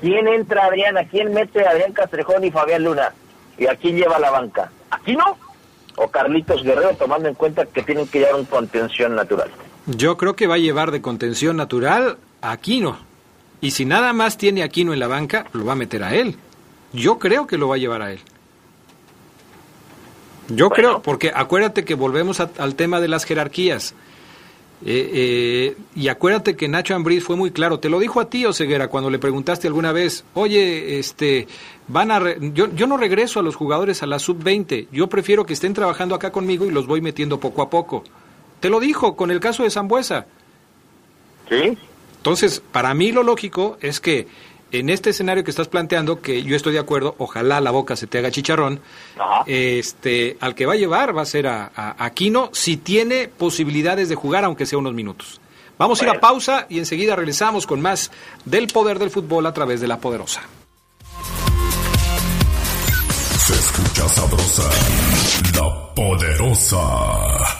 ¿Quién 0.00 0.26
entra 0.26 0.66
Adrián? 0.66 0.98
¿A 0.98 1.04
quién 1.04 1.32
mete 1.32 1.66
Adrián 1.66 1.92
Castrejón 1.92 2.44
y 2.44 2.50
Fabián 2.50 2.82
Luna? 2.84 3.12
¿Y 3.56 3.66
a 3.66 3.76
quién 3.76 3.96
lleva 3.96 4.18
la 4.18 4.30
banca? 4.30 4.72
¿Aquí 4.90 5.14
no? 5.14 5.36
¿O 5.96 6.08
Carlitos 6.08 6.62
Guerrero 6.62 6.94
tomando 6.96 7.28
en 7.28 7.34
cuenta 7.34 7.66
que 7.66 7.82
tienen 7.82 8.08
que 8.08 8.20
llevar 8.20 8.36
un 8.36 8.46
contención 8.46 9.14
natural? 9.14 9.50
Yo 9.86 10.16
creo 10.16 10.34
que 10.34 10.46
va 10.46 10.54
a 10.54 10.58
llevar 10.58 10.90
de 10.90 11.02
contención 11.02 11.56
natural 11.56 12.18
a 12.40 12.52
Aquino. 12.52 12.98
Y 13.60 13.72
si 13.72 13.84
nada 13.84 14.12
más 14.12 14.38
tiene 14.38 14.62
Aquino 14.62 14.92
en 14.92 15.00
la 15.00 15.08
banca, 15.08 15.46
lo 15.52 15.64
va 15.64 15.72
a 15.72 15.76
meter 15.76 16.02
a 16.02 16.14
él. 16.14 16.36
Yo 16.92 17.18
creo 17.18 17.46
que 17.46 17.58
lo 17.58 17.68
va 17.68 17.76
a 17.76 17.78
llevar 17.78 18.02
a 18.02 18.12
él. 18.12 18.20
Yo 20.50 20.68
creo, 20.70 21.00
porque 21.02 21.32
acuérdate 21.34 21.84
que 21.84 21.94
volvemos 21.94 22.40
al 22.40 22.74
tema 22.74 23.00
de 23.00 23.08
las 23.08 23.24
jerarquías. 23.24 23.94
Eh, 24.84 25.10
eh, 25.12 25.76
y 25.94 26.08
acuérdate 26.08 26.56
que 26.56 26.66
Nacho 26.66 26.94
Ambriz 26.94 27.22
fue 27.22 27.36
muy 27.36 27.50
claro, 27.50 27.80
te 27.80 27.90
lo 27.90 27.98
dijo 27.98 28.18
a 28.18 28.30
ti, 28.30 28.46
Oseguera, 28.46 28.88
cuando 28.88 29.10
le 29.10 29.18
preguntaste 29.18 29.66
alguna 29.66 29.92
vez, 29.92 30.24
oye, 30.32 30.98
este, 30.98 31.46
van 31.86 32.10
a 32.10 32.20
yo, 32.38 32.74
yo 32.74 32.86
no 32.86 32.96
regreso 32.96 33.40
a 33.40 33.42
los 33.42 33.56
jugadores 33.56 34.02
a 34.02 34.06
la 34.06 34.18
sub-20, 34.18 34.88
yo 34.90 35.06
prefiero 35.08 35.44
que 35.44 35.52
estén 35.52 35.74
trabajando 35.74 36.14
acá 36.14 36.32
conmigo 36.32 36.64
y 36.64 36.70
los 36.70 36.86
voy 36.86 37.02
metiendo 37.02 37.38
poco 37.38 37.60
a 37.60 37.68
poco. 37.68 38.04
Te 38.60 38.70
lo 38.70 38.80
dijo 38.80 39.16
con 39.16 39.30
el 39.30 39.38
caso 39.40 39.64
de 39.64 39.70
Zambuesa. 39.70 40.26
Sí. 41.50 41.76
Entonces, 42.16 42.62
para 42.72 42.94
mí 42.94 43.12
lo 43.12 43.22
lógico 43.22 43.76
es 43.82 44.00
que 44.00 44.28
en 44.72 44.90
este 44.90 45.10
escenario 45.10 45.44
que 45.44 45.50
estás 45.50 45.68
planteando, 45.68 46.20
que 46.20 46.42
yo 46.42 46.56
estoy 46.56 46.72
de 46.72 46.78
acuerdo, 46.78 47.14
ojalá 47.18 47.60
la 47.60 47.70
boca 47.70 47.96
se 47.96 48.06
te 48.06 48.18
haga 48.18 48.30
chicharrón, 48.30 48.80
este, 49.46 50.36
al 50.40 50.54
que 50.54 50.66
va 50.66 50.74
a 50.74 50.76
llevar 50.76 51.16
va 51.16 51.22
a 51.22 51.26
ser 51.26 51.46
a, 51.46 51.70
Aquino 51.98 52.50
si 52.52 52.76
tiene 52.76 53.28
posibilidades 53.28 54.08
de 54.08 54.14
jugar, 54.14 54.44
aunque 54.44 54.66
sea 54.66 54.78
unos 54.78 54.94
minutos. 54.94 55.40
Vamos 55.78 56.00
a 56.00 56.04
ir 56.04 56.10
a 56.10 56.20
pausa 56.20 56.66
y 56.68 56.78
enseguida 56.78 57.16
regresamos 57.16 57.66
con 57.66 57.80
más 57.80 58.10
del 58.44 58.66
poder 58.66 58.98
del 58.98 59.10
fútbol 59.10 59.46
a 59.46 59.54
través 59.54 59.80
de 59.80 59.88
la 59.88 59.98
poderosa. 59.98 60.42
Se 63.38 63.54
escucha 63.54 64.08
sabrosa, 64.08 64.70
la 65.54 65.94
poderosa. 65.94 67.59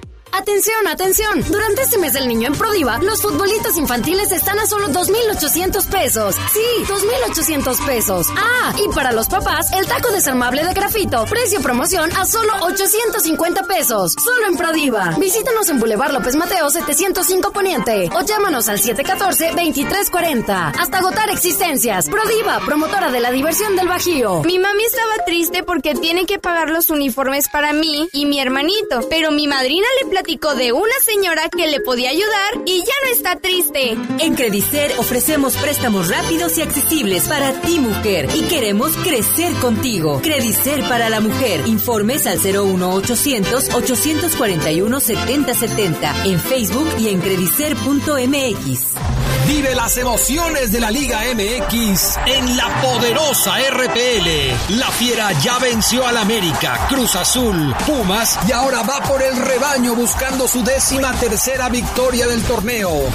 Atención, 0.33 0.87
atención. 0.87 1.43
Durante 1.51 1.81
este 1.81 1.97
mes 1.97 2.13
del 2.13 2.27
niño 2.27 2.47
en 2.47 2.53
Prodiva, 2.53 2.99
los 2.99 3.21
futbolistas 3.21 3.77
infantiles 3.77 4.31
están 4.31 4.57
a 4.59 4.65
solo 4.65 4.87
2.800 4.87 5.85
pesos. 5.87 6.35
Sí, 6.53 6.85
2.800 6.85 7.85
pesos. 7.85 8.27
Ah, 8.37 8.73
y 8.81 8.87
para 8.95 9.11
los 9.11 9.27
papás, 9.27 9.67
el 9.73 9.85
taco 9.87 10.09
desarmable 10.11 10.63
de 10.63 10.73
grafito, 10.73 11.25
precio 11.25 11.59
promoción 11.61 12.09
a 12.15 12.25
solo 12.25 12.53
850 12.61 13.63
pesos. 13.63 14.15
Solo 14.23 14.47
en 14.47 14.55
Prodiva. 14.55 15.15
Visítanos 15.19 15.67
en 15.69 15.79
Boulevard 15.79 16.13
López 16.13 16.37
Mateo 16.37 16.69
705 16.69 17.51
Poniente 17.51 18.09
o 18.15 18.21
llámanos 18.21 18.69
al 18.69 18.79
714-2340. 18.79 20.73
Hasta 20.79 20.97
agotar 20.97 21.29
existencias. 21.29 22.09
Prodiva, 22.09 22.61
promotora 22.65 23.11
de 23.11 23.19
la 23.19 23.31
diversión 23.31 23.75
del 23.75 23.89
Bajío. 23.89 24.43
Mi 24.43 24.59
mami 24.59 24.85
estaba 24.85 25.25
triste 25.25 25.63
porque 25.63 25.93
tiene 25.93 26.25
que 26.25 26.39
pagar 26.39 26.69
los 26.69 26.89
uniformes 26.89 27.49
para 27.49 27.73
mí 27.73 28.07
y 28.13 28.25
mi 28.25 28.39
hermanito, 28.39 29.01
pero 29.09 29.31
mi 29.31 29.47
madrina 29.47 29.87
le 30.01 30.09
platicó 30.09 30.20
de 30.23 30.71
una 30.71 30.93
señora 31.03 31.49
que 31.49 31.65
le 31.65 31.79
podía 31.79 32.11
ayudar 32.11 32.61
y 32.65 32.79
ya 32.79 32.93
no 33.03 33.11
está 33.11 33.35
triste. 33.37 33.97
En 34.19 34.35
Credicer 34.35 34.91
ofrecemos 34.99 35.57
préstamos 35.57 36.09
rápidos 36.09 36.57
y 36.59 36.61
accesibles 36.61 37.27
para 37.27 37.59
ti, 37.61 37.79
mujer, 37.79 38.29
y 38.35 38.43
queremos 38.43 38.95
crecer 38.97 39.51
contigo. 39.55 40.19
Credicer 40.21 40.81
para 40.87 41.09
la 41.09 41.21
mujer. 41.21 41.67
Informes 41.67 42.27
al 42.27 42.37
01800 42.39 43.73
841 43.73 44.99
7070 44.99 46.25
en 46.25 46.39
Facebook 46.39 46.87
y 46.99 47.09
en 47.09 47.19
credicer.mx. 47.19 49.10
Vive 49.53 49.75
las 49.75 49.97
emociones 49.97 50.71
de 50.71 50.79
la 50.79 50.89
Liga 50.89 51.23
MX 51.35 52.17
en 52.25 52.55
la 52.55 52.69
poderosa 52.81 53.55
RPL. 53.59 54.77
La 54.77 54.89
Fiera 54.91 55.33
ya 55.41 55.59
venció 55.59 56.07
al 56.07 56.15
América, 56.15 56.87
Cruz 56.87 57.17
Azul, 57.17 57.75
Pumas 57.85 58.39
y 58.47 58.53
ahora 58.53 58.81
va 58.83 59.01
por 59.01 59.21
el 59.21 59.35
rebaño 59.35 59.93
buscando 59.93 60.47
su 60.47 60.63
décima 60.63 61.11
tercera 61.19 61.67
victoria 61.67 62.27
del 62.27 62.41
torneo. 62.43 63.09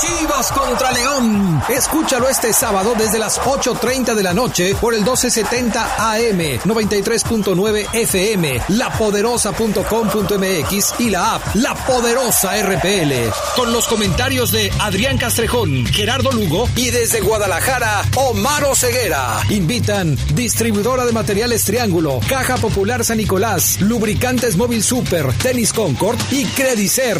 Chivas 0.00 0.52
contra 0.52 0.92
León. 0.92 1.60
Escúchalo 1.68 2.28
este 2.28 2.52
sábado 2.52 2.94
desde 2.96 3.18
las 3.18 3.40
8.30 3.40 4.14
de 4.14 4.22
la 4.22 4.32
noche 4.32 4.76
por 4.80 4.94
el 4.94 5.00
1270 5.00 6.12
AM, 6.12 6.38
93.9 6.64 7.88
FM, 7.92 8.62
lapoderosa.com.mx 8.68 10.94
y 11.00 11.10
la 11.10 11.34
app 11.34 11.42
La 11.54 11.74
Poderosa 11.74 12.52
RPL. 12.62 13.12
Con 13.56 13.72
los 13.72 13.88
comentarios 13.88 14.52
de 14.52 14.70
Adrián 14.78 15.18
Castrejón, 15.18 15.84
Gerardo 15.86 16.30
Lugo 16.30 16.68
y 16.76 16.90
desde 16.90 17.20
Guadalajara, 17.20 18.04
Omar 18.14 18.64
Ceguera. 18.76 19.40
Invitan 19.48 20.16
distribuidora 20.34 21.06
de 21.06 21.12
materiales 21.12 21.64
Triángulo, 21.64 22.20
Caja 22.28 22.56
Popular 22.56 23.04
San 23.04 23.18
Nicolás, 23.18 23.80
Lubricantes 23.80 24.56
Móvil 24.56 24.84
Super, 24.84 25.32
Tenis 25.34 25.72
Concord 25.72 26.18
y 26.30 26.44
Credicer. 26.44 27.18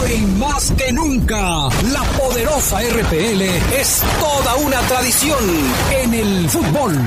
Hoy 0.00 0.20
más 0.38 0.72
que 0.72 0.90
nunca, 0.92 1.68
la 1.92 2.05
poderosa 2.18 2.80
RPL 2.80 3.42
es 3.78 4.02
toda 4.20 4.56
una 4.56 4.80
tradición 4.82 5.44
en 5.92 6.14
el 6.14 6.50
fútbol. 6.50 6.98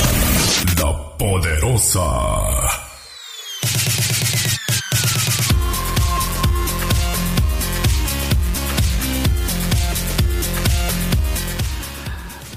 la 0.78 1.18
poderosa. 1.18 2.89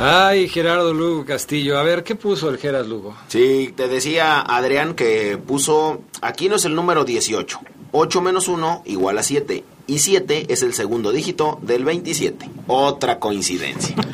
Ay, 0.06 0.50
Gerardo 0.50 0.94
Lugo 0.94 1.24
Castillo. 1.24 1.80
A 1.80 1.84
ver, 1.84 2.04
¿qué 2.04 2.16
puso 2.16 2.50
el 2.50 2.58
Geras 2.58 2.86
Lugo? 2.88 3.16
Sí, 3.30 3.74
te 3.74 3.88
decía 3.88 4.42
Adrián 4.42 4.96
que 4.96 5.38
puso, 5.38 6.02
aquí 6.22 6.50
no 6.50 6.58
es 6.58 6.66
el 6.66 6.76
número 6.76 7.06
18. 7.06 7.58
8 7.94 8.22
menos 8.22 8.50
1 8.50 8.82
igual 8.84 9.18
a 9.18 9.24
7. 9.24 9.64
Y 9.88 10.00
7 10.00 10.48
es 10.50 10.62
el 10.62 10.74
segundo 10.74 11.14
dígito 11.14 11.58
del 11.62 11.86
27. 11.86 12.50
Otra 12.68 13.20
coincidencia. 13.20 13.96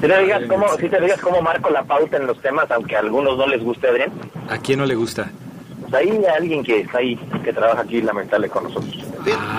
Si 0.00 0.06
te, 0.06 0.22
digas 0.22 0.42
cómo, 0.48 0.66
si 0.78 0.88
te 0.88 1.00
digas 1.00 1.20
cómo 1.20 1.42
marco 1.42 1.70
la 1.70 1.82
pauta 1.82 2.18
en 2.18 2.28
los 2.28 2.40
temas, 2.40 2.70
aunque 2.70 2.94
a 2.94 3.00
algunos 3.00 3.36
no 3.36 3.48
les 3.48 3.60
guste, 3.60 3.88
Adrián. 3.88 4.12
¿A 4.48 4.58
quién 4.58 4.78
no 4.78 4.86
le 4.86 4.94
gusta? 4.94 5.32
Pues 5.80 5.92
ahí 5.92 6.10
hay 6.10 6.24
alguien 6.24 6.62
que 6.62 6.82
está 6.82 6.98
ahí, 6.98 7.16
que 7.42 7.52
trabaja 7.52 7.80
aquí, 7.80 8.00
lamentable 8.00 8.48
con 8.48 8.62
nosotros. 8.62 8.94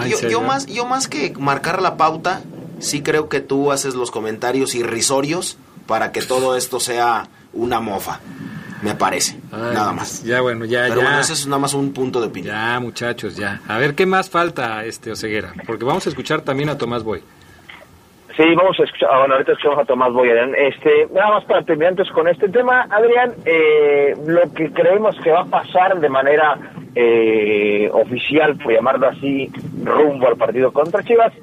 yo, 0.08 0.30
yo, 0.30 0.42
más, 0.42 0.66
yo 0.68 0.86
más 0.86 1.10
que 1.10 1.34
marcar 1.38 1.82
la 1.82 1.98
pauta, 1.98 2.42
sí 2.80 3.02
creo 3.04 3.30
que 3.30 3.40
tú 3.40 3.72
haces 3.72 3.96
los 3.96 4.12
comentarios 4.12 4.76
irrisorios 4.76 5.58
para 5.88 6.12
que 6.12 6.22
todo 6.22 6.56
esto 6.56 6.80
sea 6.80 7.28
una 7.54 7.80
mofa. 7.80 8.20
Me 8.82 8.96
parece, 8.96 9.38
nada 9.52 9.92
más. 9.92 10.24
Ya 10.24 10.40
bueno, 10.40 10.64
ya, 10.64 10.84
Pero 10.84 11.02
ya. 11.02 11.04
bueno, 11.04 11.20
ese 11.20 11.34
es 11.34 11.46
nada 11.48 11.60
más 11.60 11.74
un 11.74 11.92
punto 11.92 12.22
de 12.22 12.28
opinión. 12.28 12.56
Ya, 12.56 12.80
muchachos, 12.80 13.36
ya. 13.36 13.60
A 13.68 13.78
ver 13.78 13.94
qué 13.94 14.06
más 14.06 14.30
falta, 14.30 14.86
este 14.86 15.12
Oceguera, 15.12 15.54
porque 15.68 15.84
vamos 15.84 16.06
a 16.06 16.10
escuchar 16.10 16.42
también 16.42 16.70
a 16.70 16.78
Tomás 16.78 17.04
Boy. 17.04 17.22
Sí, 18.38 18.56
vamos 18.56 18.80
a 18.80 18.84
escuchar, 18.84 19.10
ah, 19.12 19.20
bueno, 19.20 19.34
ahorita 19.34 19.52
escuchamos 19.52 19.80
a 19.80 19.86
Tomás 19.86 20.14
Boy, 20.14 20.30
Adrián. 20.30 20.56
Este, 20.56 21.08
nada 21.14 21.32
más 21.32 21.44
para 21.44 21.62
terminar 21.64 21.92
entonces 21.92 22.14
con 22.14 22.26
este 22.30 22.48
tema, 22.48 22.88
Adrián, 22.90 23.34
eh, 23.44 24.16
lo 24.26 24.54
que 24.54 24.72
creemos 24.72 25.18
que 25.22 25.32
va 25.32 25.42
a 25.42 25.46
pasar 25.46 26.00
de 26.00 26.08
manera 26.08 26.58
eh, 26.96 27.90
oficial, 27.92 28.56
por 28.56 28.72
llamarlo 28.72 29.10
así, 29.10 29.52
rumbo 29.84 30.28
al 30.30 30.38
partido 30.38 30.72
contra 30.72 31.04
Chivas, 31.04 31.34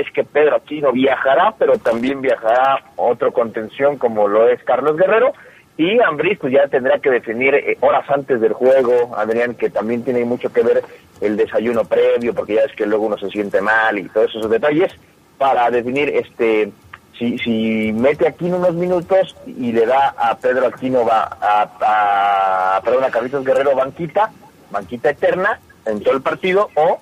es 0.00 0.10
que 0.12 0.24
Pedro 0.24 0.56
Aquino 0.56 0.92
viajará, 0.92 1.54
pero 1.58 1.78
también 1.78 2.20
viajará 2.20 2.84
otro 2.96 3.32
contención 3.32 3.96
como 3.96 4.28
lo 4.28 4.48
es 4.48 4.62
Carlos 4.64 4.96
Guerrero, 4.96 5.32
y 5.76 6.00
Ambris 6.00 6.38
pues 6.38 6.52
ya 6.52 6.66
tendrá 6.68 6.98
que 6.98 7.10
definir 7.10 7.54
eh, 7.54 7.76
horas 7.80 8.08
antes 8.08 8.40
del 8.40 8.54
juego, 8.54 9.14
Adrián, 9.16 9.54
que 9.54 9.68
también 9.68 10.02
tiene 10.02 10.24
mucho 10.24 10.50
que 10.52 10.62
ver 10.62 10.82
el 11.20 11.36
desayuno 11.36 11.84
previo, 11.84 12.34
porque 12.34 12.54
ya 12.54 12.62
es 12.62 12.72
que 12.72 12.86
luego 12.86 13.06
uno 13.06 13.18
se 13.18 13.28
siente 13.28 13.60
mal 13.60 13.98
y 13.98 14.08
todos 14.08 14.30
esos 14.30 14.50
detalles, 14.50 14.92
para 15.36 15.70
definir 15.70 16.08
este 16.08 16.72
si, 17.18 17.38
si 17.38 17.92
mete 17.94 18.28
aquí 18.28 18.46
en 18.46 18.54
unos 18.54 18.74
minutos 18.74 19.36
y 19.46 19.72
le 19.72 19.86
da 19.86 20.14
a 20.18 20.36
Pedro 20.36 20.66
Aquino 20.66 21.04
va 21.04 21.28
a, 21.40 22.76
a 22.76 22.80
perdón 22.82 23.04
a 23.04 23.10
Carlitos 23.10 23.44
Guerrero 23.44 23.74
banquita 23.74 24.30
banquita 24.70 25.10
eterna 25.10 25.58
en 25.86 26.02
todo 26.02 26.14
el 26.14 26.22
partido 26.22 26.70
o 26.74 26.98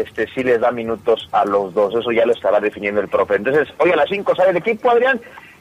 este 0.00 0.26
si 0.34 0.42
les 0.42 0.60
da 0.60 0.70
minutos 0.70 1.28
a 1.32 1.44
los 1.44 1.74
dos. 1.74 1.94
Eso 1.94 2.12
ya 2.12 2.24
lo 2.24 2.32
estará 2.32 2.60
definiendo 2.60 3.00
el 3.00 3.08
profe. 3.08 3.36
Entonces 3.36 3.68
hoy 3.78 3.90
a 3.90 3.96
las 3.96 4.08
5 4.08 4.34
sale 4.34 4.50
el 4.50 4.56
equipo 4.56 4.90
Adrián. 4.90 5.20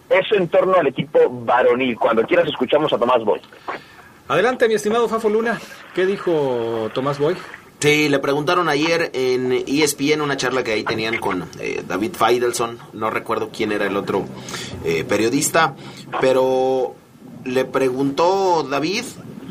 Eso 0.09 0.35
en 0.35 0.47
torno 0.47 0.75
al 0.75 0.87
equipo 0.87 1.19
varonil. 1.29 1.97
Cuando 1.97 2.23
quieras 2.23 2.47
escuchamos 2.47 2.91
a 2.93 2.97
Tomás 2.97 3.23
Boy. 3.23 3.41
Adelante 4.27 4.67
mi 4.67 4.75
estimado 4.75 5.07
Fafo 5.07 5.29
Luna. 5.29 5.59
¿qué 5.93 6.05
dijo 6.05 6.89
Tomás 6.93 7.17
Boy? 7.19 7.35
Sí, 7.79 8.09
le 8.09 8.17
preguntaron 8.17 8.69
ayer 8.69 9.11
en 9.13 9.51
ESPN 9.51 10.21
una 10.21 10.35
charla 10.35 10.63
que 10.63 10.71
ahí 10.71 10.83
tenían 10.83 11.17
con 11.19 11.47
eh, 11.59 11.83
David 11.87 12.13
Feidelson, 12.13 12.79
no 12.93 13.11
recuerdo 13.11 13.49
quién 13.55 13.71
era 13.71 13.85
el 13.85 13.95
otro 13.95 14.25
eh, 14.83 15.03
periodista, 15.03 15.75
pero 16.19 16.95
le 17.45 17.65
preguntó 17.65 18.63
David 18.63 19.03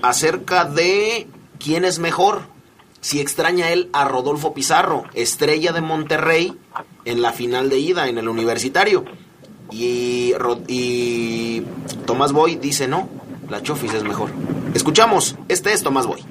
acerca 0.02 0.64
de 0.64 1.28
quién 1.60 1.84
es 1.84 2.00
mejor, 2.00 2.42
si 3.06 3.20
extraña 3.20 3.70
él 3.70 3.88
a 3.92 4.04
Rodolfo 4.04 4.52
Pizarro, 4.52 5.04
estrella 5.14 5.70
de 5.70 5.80
Monterrey 5.80 6.58
en 7.04 7.22
la 7.22 7.32
final 7.32 7.70
de 7.70 7.78
ida 7.78 8.08
en 8.08 8.18
el 8.18 8.28
universitario. 8.28 9.04
Y, 9.70 10.34
y 10.66 11.62
Tomás 12.04 12.32
Boy 12.32 12.56
dice 12.56 12.88
no, 12.88 13.08
la 13.48 13.62
Chofis 13.62 13.94
es 13.94 14.02
mejor. 14.02 14.30
Escuchamos, 14.74 15.36
este 15.46 15.72
es 15.72 15.84
Tomás 15.84 16.08
Boy. 16.08 16.24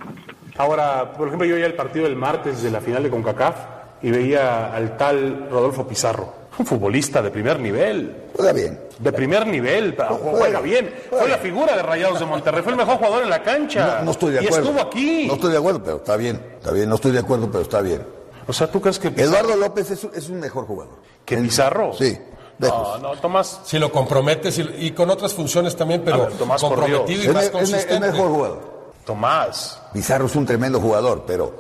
Ahora, 0.57 1.13
por 1.13 1.30
ejemplo, 1.30 1.47
yo 1.47 1.55
veía 1.55 1.65
el 1.65 1.76
partido 1.76 2.03
del 2.03 2.17
martes 2.17 2.61
de 2.61 2.69
la 2.69 2.82
final 2.82 3.03
de 3.03 3.09
CONCACAF 3.09 3.55
y 4.01 4.11
veía 4.11 4.73
al 4.73 4.97
tal 4.97 5.47
Rodolfo 5.49 5.88
Pizarro, 5.88 6.34
un 6.58 6.66
futbolista 6.66 7.22
de 7.22 7.32
primer 7.32 7.60
nivel. 7.60 8.16
Juega 8.36 8.53
bien. 8.53 8.80
De 8.99 9.12
primer 9.12 9.45
nivel, 9.45 9.95
juega, 9.97 10.62
bien. 10.62 10.93
Fue 11.10 11.28
la 11.28 11.38
figura 11.38 11.76
de 11.76 11.84
Rayados 11.84 12.20
de 12.20 12.26
Monterrey, 12.26 12.62
fue 12.64 12.72
el 12.72 12.78
mejor 12.78 12.97
jugador 12.97 13.24
en 13.24 13.30
la 13.30 13.43
cancha. 13.43 14.01
No, 14.03 14.12
estoy 14.12 14.32
de 14.34 14.39
acuerdo. 14.39 14.56
Y 14.66 14.68
estuvo 14.70 14.82
aquí. 14.82 15.28
No 15.28 15.34
estoy 15.34 15.51
de 15.51 15.58
acuerdo, 15.58 15.84
pero 15.84 15.97
está 15.97 16.16
bien, 16.16 16.41
está 16.58 16.72
bien. 16.72 16.88
No 16.89 16.95
estoy 16.95 17.12
de 17.12 17.20
acuerdo, 17.20 17.47
pero 17.51 17.62
está 17.64 17.82
bien. 17.82 18.03
O 18.47 18.53
sea, 18.53 18.68
¿tú 18.72 18.80
crees 18.80 18.99
que 18.99 19.08
Eduardo 19.10 19.56
López 19.56 19.91
es, 19.91 20.03
es 20.14 20.30
un 20.30 20.39
mejor 20.39 20.66
jugador? 20.66 20.95
¿Que 21.26 21.38
Pizarro? 21.38 21.93
Sí. 21.93 22.18
No, 22.58 22.97
no, 22.99 23.12
Tomás. 23.18 23.60
Si 23.66 23.78
lo 23.78 23.91
comprometes 23.91 24.58
y, 24.60 24.62
y 24.86 24.91
con 24.91 25.10
otras 25.10 25.34
funciones 25.34 25.76
también, 25.76 26.03
pero 26.06 26.20
ver, 26.28 26.34
Tomás, 26.38 26.62
comprometido 26.62 27.22
y 27.24 27.26
Es, 27.28 27.34
más 27.34 27.36
me- 27.36 27.47
es, 27.47 27.53
me- 27.53 27.60
es 27.64 27.72
consistente. 27.72 28.12
mejor 28.12 28.30
jugador. 28.30 28.86
Tomás. 29.06 29.82
Pizarro 29.91 30.28
es 30.28 30.36
un 30.38 30.45
tremendo 30.45 30.80
jugador, 30.80 31.24
pero 31.28 31.53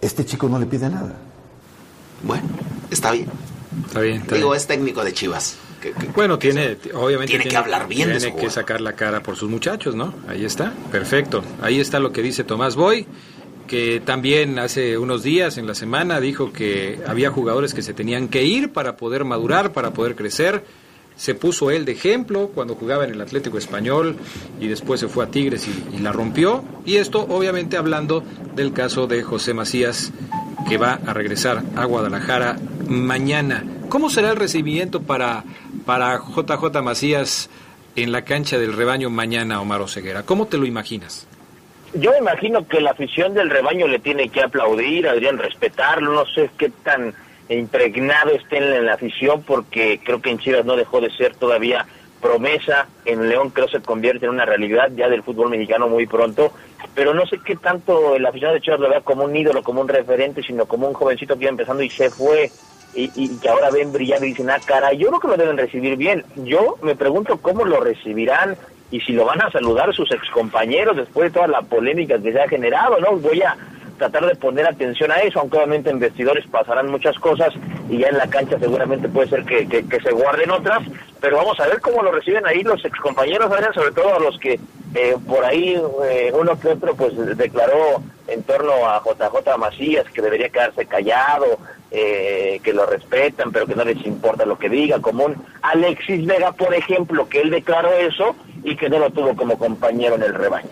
este 0.00 0.26
chico 0.26 0.46
no 0.48 0.58
le 0.58 0.66
pide 0.66 0.90
nada. 0.90 1.14
Bueno, 2.22 2.44
está 2.90 3.12
bien. 3.12 3.30
Está 3.86 4.00
bien, 4.00 4.16
está 4.22 4.34
Digo, 4.36 4.50
bien. 4.50 4.56
es 4.60 4.66
técnico 4.66 5.04
de 5.04 5.12
Chivas. 5.12 5.56
que- 5.80 5.92
que- 5.92 6.06
Bueno, 6.08 6.38
tiene, 6.38 6.76
obviamente 6.94 7.30
Tiene 7.30 7.44
que 7.48 7.56
hablar 7.56 7.88
bien 7.88 8.08
de 8.08 8.14
Tiene 8.16 8.20
su 8.20 8.26
que 8.26 8.30
jugador. 8.32 8.50
sacar 8.52 8.80
la 8.82 8.92
cara 8.94 9.22
por 9.22 9.36
sus 9.36 9.48
muchachos, 9.48 9.94
¿no? 9.94 10.12
Ahí 10.28 10.44
está, 10.44 10.74
perfecto. 10.92 11.42
Ahí 11.62 11.80
está 11.80 11.98
lo 12.00 12.12
que 12.12 12.20
dice 12.20 12.44
Tomás 12.44 12.76
Boy, 12.76 13.06
que 13.66 14.02
también 14.04 14.58
hace 14.58 14.98
unos 14.98 15.22
días 15.22 15.56
en 15.56 15.66
la 15.66 15.74
semana 15.74 16.20
dijo 16.20 16.52
que 16.52 16.98
había 17.06 17.30
jugadores 17.30 17.72
que 17.72 17.80
se 17.82 17.94
tenían 17.94 18.28
que 18.28 18.42
ir 18.44 18.72
para 18.72 18.96
poder 18.98 19.24
madurar, 19.24 19.72
para 19.72 19.92
poder 19.92 20.16
crecer. 20.16 20.64
Se 21.20 21.34
puso 21.34 21.70
él 21.70 21.84
de 21.84 21.92
ejemplo 21.92 22.48
cuando 22.54 22.74
jugaba 22.74 23.04
en 23.04 23.10
el 23.10 23.20
Atlético 23.20 23.58
Español 23.58 24.16
y 24.58 24.68
después 24.68 25.00
se 25.00 25.08
fue 25.08 25.22
a 25.22 25.26
Tigres 25.26 25.68
y, 25.68 25.98
la 25.98 26.12
rompió. 26.12 26.64
Y 26.86 26.96
esto 26.96 27.26
obviamente 27.28 27.76
hablando 27.76 28.24
del 28.54 28.72
caso 28.72 29.06
de 29.06 29.22
José 29.22 29.52
Macías, 29.52 30.14
que 30.66 30.78
va 30.78 30.98
a 31.06 31.12
regresar 31.12 31.62
a 31.76 31.84
Guadalajara 31.84 32.56
mañana. 32.88 33.62
¿Cómo 33.90 34.08
será 34.08 34.30
el 34.30 34.36
recibimiento 34.36 35.02
para, 35.02 35.44
para 35.84 36.20
JJ 36.20 36.80
Macías 36.82 37.50
en 37.96 38.12
la 38.12 38.24
cancha 38.24 38.56
del 38.56 38.72
rebaño 38.72 39.10
mañana, 39.10 39.60
Omar 39.60 39.82
Oseguera? 39.82 40.22
¿Cómo 40.22 40.46
te 40.46 40.56
lo 40.56 40.64
imaginas? 40.64 41.28
Yo 41.92 42.12
imagino 42.18 42.66
que 42.66 42.80
la 42.80 42.92
afición 42.92 43.34
del 43.34 43.50
rebaño 43.50 43.86
le 43.88 43.98
tiene 43.98 44.30
que 44.30 44.40
aplaudir, 44.40 45.06
Adrián, 45.06 45.36
respetarlo, 45.36 46.14
no 46.14 46.24
sé 46.24 46.48
qué 46.56 46.70
tan 46.82 47.12
impregnado 47.56 48.30
esté 48.30 48.58
en 48.58 48.86
la 48.86 48.94
afición, 48.94 49.42
porque 49.42 50.00
creo 50.04 50.20
que 50.20 50.30
en 50.30 50.38
Chivas 50.38 50.64
no 50.64 50.76
dejó 50.76 51.00
de 51.00 51.10
ser 51.10 51.34
todavía 51.34 51.86
promesa, 52.20 52.86
en 53.04 53.28
León 53.28 53.50
creo 53.50 53.68
se 53.68 53.80
convierte 53.80 54.26
en 54.26 54.32
una 54.32 54.44
realidad 54.44 54.90
ya 54.94 55.08
del 55.08 55.22
fútbol 55.22 55.50
mexicano 55.50 55.88
muy 55.88 56.06
pronto, 56.06 56.52
pero 56.94 57.14
no 57.14 57.26
sé 57.26 57.38
qué 57.44 57.56
tanto 57.56 58.14
el 58.14 58.26
aficionado 58.26 58.54
de 58.54 58.60
Chivas 58.60 58.80
lo 58.80 58.90
vea 58.90 59.00
como 59.00 59.24
un 59.24 59.34
ídolo, 59.34 59.62
como 59.62 59.80
un 59.80 59.88
referente, 59.88 60.42
sino 60.42 60.66
como 60.66 60.86
un 60.86 60.94
jovencito 60.94 61.36
que 61.36 61.44
iba 61.44 61.50
empezando 61.50 61.82
y 61.82 61.90
se 61.90 62.10
fue, 62.10 62.50
y, 62.94 63.38
que 63.38 63.48
ahora 63.48 63.70
ven 63.70 63.92
brillando 63.92 64.26
y 64.26 64.30
dicen, 64.30 64.50
ah, 64.50 64.58
cara, 64.64 64.92
yo 64.92 65.08
creo 65.08 65.20
que 65.20 65.28
lo 65.28 65.36
deben 65.36 65.56
recibir 65.56 65.96
bien. 65.96 66.24
Yo 66.36 66.76
me 66.82 66.96
pregunto 66.96 67.38
cómo 67.38 67.64
lo 67.64 67.80
recibirán 67.80 68.56
y 68.90 69.00
si 69.00 69.12
lo 69.12 69.24
van 69.24 69.40
a 69.40 69.50
saludar 69.50 69.94
sus 69.94 70.10
excompañeros 70.10 70.96
después 70.96 71.30
de 71.30 71.34
toda 71.34 71.46
la 71.46 71.62
polémica 71.62 72.18
que 72.18 72.32
se 72.32 72.40
ha 72.40 72.48
generado, 72.48 72.98
¿no? 72.98 73.16
Voy 73.16 73.40
a 73.42 73.56
tratar 74.00 74.26
de 74.26 74.34
poner 74.34 74.66
atención 74.66 75.12
a 75.12 75.18
eso, 75.20 75.38
aunque 75.40 75.58
obviamente 75.58 75.90
en 75.90 75.98
vestidores 76.00 76.46
pasarán 76.50 76.90
muchas 76.90 77.16
cosas 77.18 77.52
y 77.90 77.98
ya 77.98 78.08
en 78.08 78.16
la 78.18 78.26
cancha 78.28 78.58
seguramente 78.58 79.08
puede 79.10 79.28
ser 79.28 79.44
que, 79.44 79.68
que- 79.68 80.00
se 80.00 80.10
guarden 80.12 80.50
otras, 80.50 80.80
pero 81.20 81.36
vamos 81.36 81.60
a 81.60 81.66
ver 81.66 81.80
cómo 81.82 82.02
lo 82.02 82.10
reciben 82.10 82.46
ahí 82.46 82.62
los 82.62 82.82
excompañeros, 82.84 83.50
sobre 83.74 83.92
todo 83.92 84.14
a 84.14 84.18
los 84.18 84.38
que 84.38 84.58
eh, 84.94 85.16
por 85.28 85.44
ahí 85.44 85.78
eh, 86.08 86.32
uno 86.34 86.58
que 86.58 86.68
otro 86.68 86.94
pues 86.94 87.12
declaró 87.36 88.02
en 88.26 88.42
torno 88.44 88.72
a 88.88 89.02
JJ 89.04 89.56
Macías 89.58 90.06
que 90.14 90.22
debería 90.22 90.48
quedarse 90.48 90.86
callado, 90.86 91.58
eh, 91.90 92.58
que 92.64 92.72
lo 92.72 92.86
respetan, 92.86 93.52
pero 93.52 93.66
que 93.66 93.74
no 93.74 93.84
les 93.84 94.04
importa 94.06 94.46
lo 94.46 94.58
que 94.58 94.70
diga, 94.70 95.00
como 95.00 95.26
un 95.26 95.36
Alexis 95.60 96.24
Vega, 96.24 96.52
por 96.52 96.72
ejemplo, 96.74 97.28
que 97.28 97.42
él 97.42 97.50
declaró 97.50 97.92
eso 97.92 98.34
y 98.64 98.76
que 98.76 98.88
no 98.88 98.98
lo 98.98 99.10
tuvo 99.10 99.36
como 99.36 99.58
compañero 99.58 100.14
en 100.14 100.22
el 100.22 100.34
rebaño. 100.34 100.70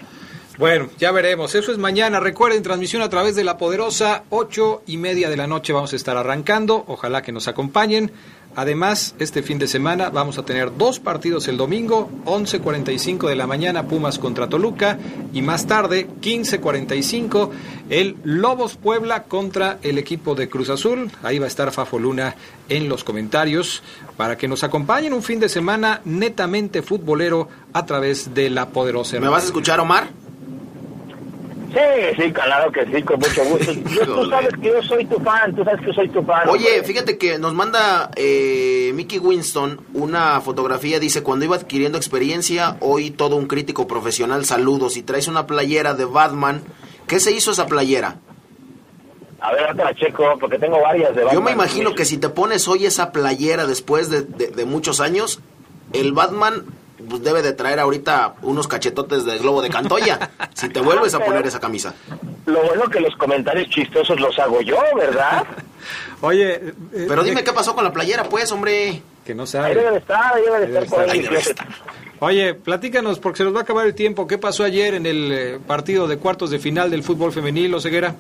Bueno, 0.59 0.89
ya 0.99 1.13
veremos. 1.13 1.55
Eso 1.55 1.71
es 1.71 1.79
mañana. 1.79 2.19
Recuerden, 2.19 2.65
transmisión 2.65 3.01
a 3.03 3.09
través 3.09 3.37
de 3.37 3.45
La 3.45 3.57
Poderosa, 3.59 4.25
ocho 4.29 4.83
y 4.89 4.97
media 4.97 5.31
de 5.31 5.37
la 5.37 5.47
noche 5.47 5.73
vamos 5.73 5.93
a 5.93 5.97
estar 5.97 6.17
arrancando. 6.17 6.85
Ojalá 6.89 7.23
que 7.23 7.31
nos 7.31 7.47
acompañen. 7.47 8.11
Además, 8.57 9.15
este 9.21 9.45
fin 9.45 9.61
de 9.61 9.69
semana 9.69 10.11
vamos 10.11 10.37
a 10.37 10.43
tener 10.43 10.77
dos 10.77 10.99
partidos 10.99 11.47
el 11.47 11.57
domingo, 11.57 12.11
11.45 12.25 13.29
de 13.29 13.37
la 13.37 13.47
mañana 13.47 13.87
Pumas 13.87 14.19
contra 14.19 14.49
Toluca 14.49 14.99
y 15.33 15.43
más 15.43 15.69
tarde, 15.69 16.09
15.45, 16.21 17.51
el 17.89 18.17
Lobos 18.25 18.75
Puebla 18.75 19.25
contra 19.25 19.79
el 19.83 19.97
equipo 19.97 20.35
de 20.35 20.49
Cruz 20.49 20.71
Azul. 20.71 21.13
Ahí 21.23 21.39
va 21.39 21.45
a 21.45 21.49
estar 21.49 21.71
Fafo 21.71 22.01
Luna 22.01 22.35
en 22.69 22.89
los 22.89 23.05
comentarios 23.05 23.85
para 24.17 24.37
que 24.37 24.49
nos 24.49 24.65
acompañen 24.65 25.13
un 25.13 25.23
fin 25.23 25.39
de 25.39 25.49
semana 25.49 26.01
netamente 26.05 26.83
futbolero 26.83 27.49
a 27.73 27.87
través 27.87 28.35
de 28.35 28.51
La 28.51 28.71
Poderosa. 28.71 29.21
¿Me 29.21 29.29
vas 29.29 29.45
a 29.45 29.47
escuchar, 29.47 29.79
Omar? 29.79 30.09
Sí, 31.71 32.23
sí, 32.23 32.33
claro 32.33 32.73
que 32.73 32.87
sí, 32.87 33.03
con 33.03 33.19
mucho 33.19 33.45
gusto. 33.45 33.73
Yo- 33.95 34.15
tú 34.23 34.31
sabes 34.31 34.55
que 34.61 34.69
yo 34.69 34.83
soy 34.83 35.05
tu 35.05 35.19
fan, 35.21 35.55
tú 35.55 35.63
sabes 35.65 35.85
que 35.85 35.93
soy 35.93 36.09
tu 36.09 36.23
fan. 36.23 36.49
Oye, 36.49 36.67
hombre. 36.67 36.85
fíjate 36.85 37.19
que 37.19 37.39
nos 37.39 37.53
manda 37.53 38.11
eh, 38.17 38.91
Mickey 38.95 39.19
Winston 39.19 39.81
una 39.93 40.41
fotografía, 40.41 40.99
dice, 40.99 41.23
cuando 41.23 41.45
iba 41.45 41.57
adquiriendo 41.57 41.99
experiencia, 41.99 42.77
hoy 42.81 43.11
todo 43.11 43.37
un 43.37 43.47
crítico 43.47 43.87
profesional, 43.87 44.47
saludos, 44.47 44.97
y 44.97 45.03
traes 45.03 45.29
una 45.29 45.47
playera 45.47 45.93
de 45.93 46.07
Batman, 46.07 46.63
¿qué 47.07 47.21
se 47.21 47.33
hizo 47.33 47.51
esa 47.51 47.67
playera? 47.67 48.17
A 49.41 49.53
ver, 49.53 49.77
la 49.77 49.95
checo, 49.95 50.37
porque 50.41 50.59
tengo 50.59 50.81
varias 50.81 51.11
de 51.15 51.21
Yo 51.21 51.27
Batman. 51.27 51.45
me 51.45 51.51
imagino 51.53 51.95
que 51.95 52.05
si 52.07 52.17
te 52.19 52.29
pones 52.31 52.67
hoy 52.67 52.87
esa 52.87 53.13
playera 53.13 53.67
después 53.67 54.09
de, 54.09 54.23
de- 54.23 54.49
de 54.49 54.65
muchos 54.65 55.01
años, 55.01 55.41
el 55.93 56.13
Batman 56.13 56.65
pues, 57.09 57.23
debe 57.23 57.43
de 57.43 57.53
traer 57.53 57.81
ahorita 57.81 58.35
unos 58.43 58.67
cachetotes 58.67 59.25
de 59.25 59.39
globo 59.39 59.63
de 59.63 59.69
Cantoya, 59.71 60.31
si 60.55 60.69
te 60.69 60.81
vuelves 60.81 61.15
a 61.15 61.21
poner 61.21 61.47
esa 61.47 61.61
camisa. 61.61 61.95
Lo 62.47 62.63
bueno 62.63 62.89
que 62.89 63.01
los 63.01 63.15
comentarios 63.17 63.69
chistosos 63.69 64.19
los 64.19 64.39
hago 64.39 64.61
yo, 64.63 64.79
¿verdad? 64.97 65.45
Oye, 66.21 66.55
eh, 66.55 66.73
Pero 67.09 67.23
dime 67.23 67.45
qué 67.45 67.53
pasó 67.53 67.75
con 67.75 67.85
la 67.85 67.93
playera, 67.93 68.25
pues, 68.25 68.51
hombre. 68.51 69.03
Que 69.25 69.35
no 69.35 69.43
Ahí 69.43 69.49
sabe. 69.49 69.97
estar, 69.97 70.35
ahí 70.35 70.43
deben 70.43 70.65
estar 70.65 70.87
por 70.87 71.01
ahí. 71.01 71.11
Ahí 71.11 71.21
debe 71.21 71.39
estar. 71.39 71.69
Oye, 72.21 72.55
platícanos, 72.55 73.21
porque 73.21 73.39
se 73.39 73.45
nos 73.45 73.55
va 73.55 73.61
a 73.61 73.63
acabar 73.63 73.87
el 73.87 73.95
tiempo. 73.95 74.27
¿Qué 74.27 74.39
pasó 74.39 74.65
ayer 74.65 74.95
en 74.95 75.07
el 75.07 75.31
eh, 75.33 75.59
partido 75.65 76.09
de 76.09 76.17
cuartos 76.19 76.51
de 76.51 76.59
final 76.59 76.91
del 76.91 77.03
fútbol 77.05 77.33
femenil, 77.33 77.81
Ceguera? 77.81 78.17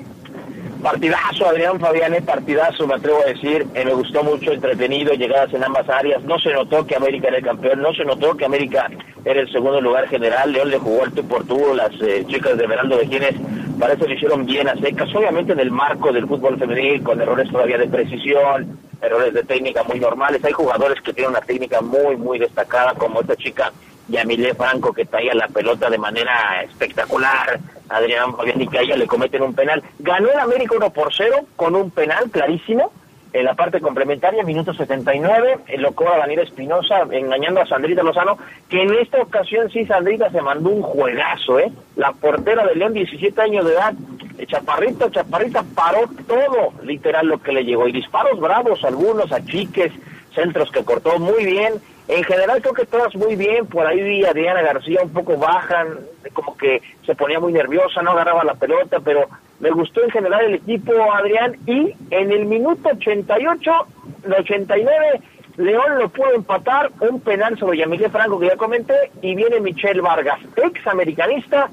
Partidazo, 0.83 1.49
Adrián 1.49 1.81
Fabiane, 1.81 2.23
partidazo, 2.23 2.87
me 2.87 2.95
atrevo 2.95 3.21
a 3.23 3.27
decir. 3.27 3.67
Eh, 3.75 3.85
me 3.85 3.95
gustó 3.95 4.23
mucho, 4.23 4.53
entretenido, 4.53 5.13
llegadas 5.13 5.53
en 5.53 5.65
ambas 5.65 5.89
áreas. 5.89 6.23
No 6.23 6.39
se 6.39 6.53
notó 6.53 6.87
que 6.87 6.95
América 6.95 7.29
era 7.29 7.39
el 7.39 7.45
campeón, 7.45 7.83
no 7.83 7.93
se 7.95 8.05
notó 8.05 8.37
que 8.37 8.45
América 8.45 8.89
era 9.25 9.41
el 9.41 9.51
segundo 9.51 9.81
lugar 9.81 10.09
general. 10.09 10.53
León 10.53 10.71
le 10.71 10.79
jugó 10.79 11.03
al 11.03 11.13
tú 11.13 11.27
por 11.27 11.45
las 11.75 11.91
eh, 12.01 12.25
chicas 12.29 12.57
de 12.57 12.67
Veraldo 12.67 12.97
de 12.97 13.09
Quienes 13.09 13.35
parece 13.79 14.07
lo 14.07 14.15
hicieron 14.15 14.47
bien 14.47 14.69
a 14.69 14.77
secas, 14.77 15.15
obviamente 15.15 15.53
en 15.53 15.61
el 15.61 15.71
marco 15.71 16.13
del 16.13 16.27
fútbol 16.27 16.59
femenil, 16.59 17.03
con 17.03 17.21
errores 17.21 17.51
todavía 17.51 17.79
de 17.79 17.89
precisión, 17.89 18.79
errores 19.01 19.35
de 19.35 19.43
técnica 19.43 19.83
muy 19.83 20.01
normales. 20.01 20.45
Hay 20.45 20.53
jugadores 20.53 21.01
que 21.03 21.13
tienen 21.13 21.31
una 21.31 21.41
técnica 21.41 21.81
muy, 21.81 22.17
muy 22.17 22.39
destacada, 22.39 22.95
como 22.95 23.21
esta 23.21 23.37
chica 23.37 23.73
Yamile 24.09 24.55
Franco, 24.55 24.93
que 24.93 25.05
traía 25.05 25.35
la 25.35 25.49
pelota 25.49 25.91
de 25.91 25.99
manera 25.99 26.63
espectacular. 26.63 27.61
Adrián 27.89 28.37
Fabián 28.37 28.61
y 28.61 28.69
que 28.69 28.79
a 28.79 28.83
ella 28.83 28.97
le 28.97 29.07
cometen 29.07 29.43
un 29.43 29.55
penal. 29.55 29.83
Ganó 29.99 30.31
el 30.31 30.39
América 30.39 30.75
1 30.77 30.91
por 30.91 31.13
0 31.15 31.47
con 31.57 31.75
un 31.75 31.91
penal 31.91 32.31
clarísimo 32.31 32.93
en 33.33 33.45
la 33.45 33.55
parte 33.55 33.81
complementaria, 33.81 34.43
minuto 34.43 34.73
79, 34.73 35.59
lo 35.79 35.93
cobra 35.93 36.19
Daniel 36.19 36.41
Espinosa, 36.41 37.03
engañando 37.11 37.61
a 37.61 37.67
Sandrita 37.67 38.03
Lozano, 38.03 38.39
que 38.69 38.83
en 38.83 38.95
esta 38.95 39.21
ocasión 39.21 39.71
sí 39.71 39.85
Sandrita 39.85 40.31
se 40.31 40.41
mandó 40.41 40.71
un 40.71 40.83
juegazo, 40.83 41.59
¿eh? 41.59 41.71
La 41.97 42.13
portera 42.13 42.67
de 42.67 42.75
León, 42.75 42.95
17 42.95 43.41
años 43.41 43.67
de 43.67 43.73
edad, 43.73 43.95
Chaparrita, 44.47 45.11
Chaparrita 45.11 45.65
paró 45.75 46.09
todo, 46.27 46.73
literal, 46.83 47.27
lo 47.27 47.43
que 47.43 47.53
le 47.53 47.65
llegó. 47.65 47.89
Y 47.89 47.93
disparos 47.93 48.39
bravos, 48.41 48.85
algunos 48.85 49.33
a 49.33 49.45
chiques, 49.45 49.93
centros 50.35 50.71
que 50.71 50.85
cortó 50.85 51.19
muy 51.19 51.45
bien. 51.45 51.75
En 52.09 52.25
general 52.25 52.63
creo 52.63 52.73
que 52.73 52.87
todas 52.87 53.15
muy 53.17 53.37
bien, 53.37 53.67
por 53.67 53.87
ahí 53.87 54.01
vi 54.01 54.25
a 54.25 54.33
Diana 54.33 54.63
García 54.63 55.01
un 55.03 55.13
poco 55.13 55.37
baja, 55.37 55.85
como 56.33 56.57
que 56.57 56.81
se 57.05 57.15
ponía 57.15 57.39
muy 57.39 57.53
nerviosa, 57.53 58.01
no 58.01 58.13
agarraba 58.13 58.45
la 58.45 58.55
pelota, 58.55 58.99
pero 59.01 59.29
me 59.61 59.71
gustó 59.71 60.03
en 60.03 60.11
general 60.11 60.47
el 60.47 60.55
equipo, 60.55 60.93
Adrián, 61.13 61.57
y 61.67 61.93
en 62.11 62.33
el 62.33 62.47
minuto 62.47 62.89
88, 62.95 63.73
89, 64.39 65.21
León 65.59 65.99
lo 65.99 66.09
pudo 66.09 66.33
empatar, 66.33 66.91
un 67.01 67.21
penal 67.21 67.59
sobre 67.59 67.79
Yamile 67.79 68.09
Franco 68.09 68.39
que 68.39 68.47
ya 68.47 68.57
comenté, 68.57 68.95
y 69.21 69.35
viene 69.35 69.61
Michelle 69.61 70.01
Vargas, 70.01 70.39
ex 70.57 70.87
americanista, 70.87 71.69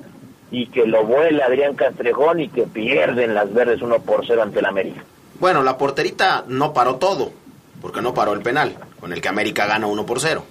y 0.51 0.67
que 0.67 0.85
lo 0.85 1.05
vuela 1.05 1.45
Adrián 1.45 1.75
Castrejón 1.75 2.39
y 2.39 2.49
que 2.49 2.63
pierden 2.63 3.33
las 3.33 3.53
verdes 3.53 3.81
1 3.81 3.99
por 3.99 4.25
0 4.25 4.41
ante 4.43 4.59
el 4.59 4.65
América. 4.65 5.03
Bueno, 5.39 5.63
la 5.63 5.77
porterita 5.77 6.45
no 6.47 6.73
paró 6.73 6.95
todo, 6.95 7.31
porque 7.81 8.01
no 8.01 8.13
paró 8.13 8.33
el 8.33 8.41
penal, 8.41 8.75
con 8.99 9.11
el 9.11 9.21
que 9.21 9.27
América 9.27 9.65
gana 9.65 9.87
1 9.87 10.05
por 10.05 10.19
0. 10.19 10.43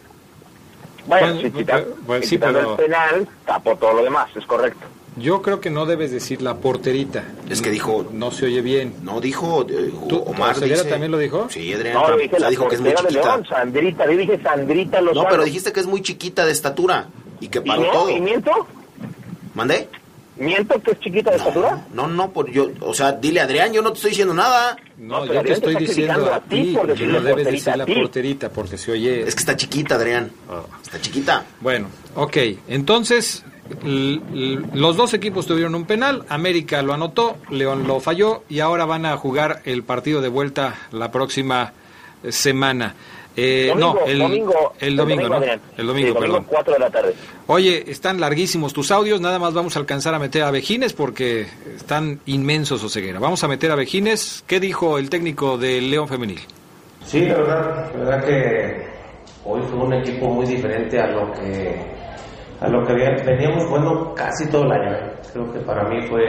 Bueno, 1.07 1.41
si 1.41 1.51
quitando 1.51 2.61
el 2.61 2.77
penal, 2.77 3.29
tapó 3.45 3.77
todo 3.77 3.95
lo 3.95 4.05
demás, 4.05 4.29
es 4.37 4.47
correcto. 4.47 4.87
Yo 5.17 5.43
creo 5.43 5.61
que 5.61 5.71
no 5.71 5.87
debes 5.87 6.11
decir 6.11 6.43
la 6.43 6.57
porterita. 6.57 7.23
Es 7.49 7.63
que 7.63 7.71
dijo. 7.71 8.05
No 8.13 8.33
se 8.33 8.47
oye 8.47 8.63
bien. 8.63 8.95
No 9.03 9.21
dijo. 9.21 9.65
Eh, 9.69 9.93
¿Tú, 10.09 10.19
Omar 10.19 10.59
dice, 10.59 10.85
también 10.85 11.13
lo 11.13 11.19
dijo? 11.19 11.49
Sí, 11.51 11.73
Adrián. 11.73 11.95
No, 11.95 12.17
dije 12.17 12.39
la 12.41 12.51
dijo 12.51 12.69
que 12.69 12.75
es 12.75 12.81
muy 12.81 12.95
chiquita. 12.95 13.23
León, 13.23 13.47
Sandrita, 13.47 14.07
yo 14.11 14.17
dije 14.17 14.41
Sandrita 14.43 15.01
Lozano. 15.01 15.23
No, 15.23 15.29
pero 15.29 15.45
dijiste 15.45 15.73
que 15.73 15.79
es 15.79 15.87
muy 15.87 16.03
chiquita 16.03 16.45
de 16.45 16.51
estatura 16.51 17.07
y 17.39 17.47
que 17.47 17.61
paró 17.61 17.83
¿Y 17.83 17.87
no? 17.87 17.93
todo. 17.93 18.11
¿Y 18.11 18.21
miento? 18.21 18.67
¿Mandé? 19.55 19.89
¿Miento 20.37 20.81
que 20.83 20.91
es 20.91 21.01
chiquita 21.01 21.31
de 21.31 21.39
no, 21.39 21.43
estatura? 21.43 21.87
No, 21.93 22.09
no, 22.09 22.33
por 22.33 22.51
yo, 22.51 22.71
o 22.81 22.93
sea, 22.93 23.13
dile 23.13 23.41
Adrián, 23.41 23.73
yo 23.73 23.83
no 23.83 23.91
te 23.91 23.97
estoy 23.97 24.11
diciendo 24.11 24.35
nada. 24.35 24.77
No, 24.99 25.25
yo 25.25 25.43
te 25.43 25.53
estoy 25.53 25.77
diciendo 25.77 26.33
a 26.33 26.41
ti, 26.41 26.73
por 26.75 26.89
no 26.89 26.93
decirle 26.93 27.21
debes 27.21 27.45
decir 27.47 27.77
la 27.77 27.87
porterita 27.87 28.51
porque 28.51 28.77
se 28.77 28.93
oye. 28.93 29.23
Es 29.23 29.35
que 29.35 29.41
está 29.41 29.57
chiquita, 29.57 29.95
Adrián. 29.95 30.33
Está 30.83 31.01
chiquita. 31.01 31.45
Bueno, 31.61 31.87
ok, 32.17 32.37
entonces 32.67 33.45
los 33.83 34.97
dos 34.97 35.15
equipos 35.15 35.47
tuvieron 35.47 35.75
un 35.75 35.87
penal, 35.87 36.25
América 36.29 36.83
lo 36.83 36.93
anotó, 36.93 37.39
León 37.51 37.87
lo 37.87 38.01
falló 38.01 38.45
y 38.49 38.61
ahora 38.61 38.85
van 38.85 39.07
a 39.07 39.17
jugar 39.17 39.63
el 39.65 39.85
partido 39.85 40.21
de 40.21 40.29
vuelta 40.29 40.75
la 40.91 41.11
próxima 41.11 41.73
eh, 42.23 42.33
semana. 42.33 42.95
Eh, 43.37 43.67
Domingo, 43.69 43.95
no, 44.01 44.07
el 44.07 44.19
domingo, 44.19 44.73
el 44.79 44.97
domingo, 44.97 45.29
¿no? 45.29 45.35
Adrián. 45.37 45.61
El 45.77 45.87
domingo, 45.89 46.13
Sí, 46.13 46.19
perdón. 46.21 46.45
4 46.49 46.73
de 46.75 46.79
la 46.79 46.91
tarde. 46.91 47.15
Oye, 47.49 47.91
están 47.91 48.21
larguísimos 48.21 48.73
tus 48.73 48.93
audios, 48.93 49.21
nada 49.21 49.39
más 49.41 49.53
vamos 49.55 49.75
a 49.77 49.81
alcanzar 49.81 50.15
a 50.15 50.19
meter 50.21 50.45
a 50.45 50.51
Vejines 50.53 50.93
porque 50.93 51.47
están 51.75 52.21
inmensos 52.27 52.85
Oseguera. 52.85 53.19
Vamos 53.19 53.43
a 53.43 53.49
meter 53.49 53.73
a 53.73 53.75
Vejines. 53.75 54.45
¿Qué 54.47 54.61
dijo 54.61 54.99
el 54.99 55.11
técnico 55.11 55.59
del 55.59 55.91
León 55.91 56.07
Femenil? 56.07 56.41
Sí, 57.05 57.23
la 57.23 57.35
verdad, 57.35 57.93
la 57.95 58.05
verdad 58.05 58.25
que 58.25 58.87
hoy 59.45 59.63
fue 59.63 59.79
un 59.79 59.95
equipo 59.95 60.29
muy 60.29 60.47
diferente 60.47 61.01
a 61.01 61.07
lo 61.09 61.33
que 61.33 61.93
a 62.61 62.69
lo 62.69 62.87
que 62.87 62.95
veníamos 62.95 63.65
jugando 63.67 64.15
casi 64.15 64.49
todo 64.49 64.63
el 64.63 64.73
año. 64.73 64.93
¿eh? 64.95 65.13
Creo 65.33 65.53
que 65.53 65.59
para 65.61 65.89
mí 65.89 66.07
fue 66.09 66.25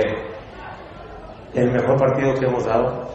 el 1.53 1.72
mejor 1.72 1.97
partido 1.97 2.34
que 2.34 2.45
hemos 2.45 2.66
dado. 2.66 3.08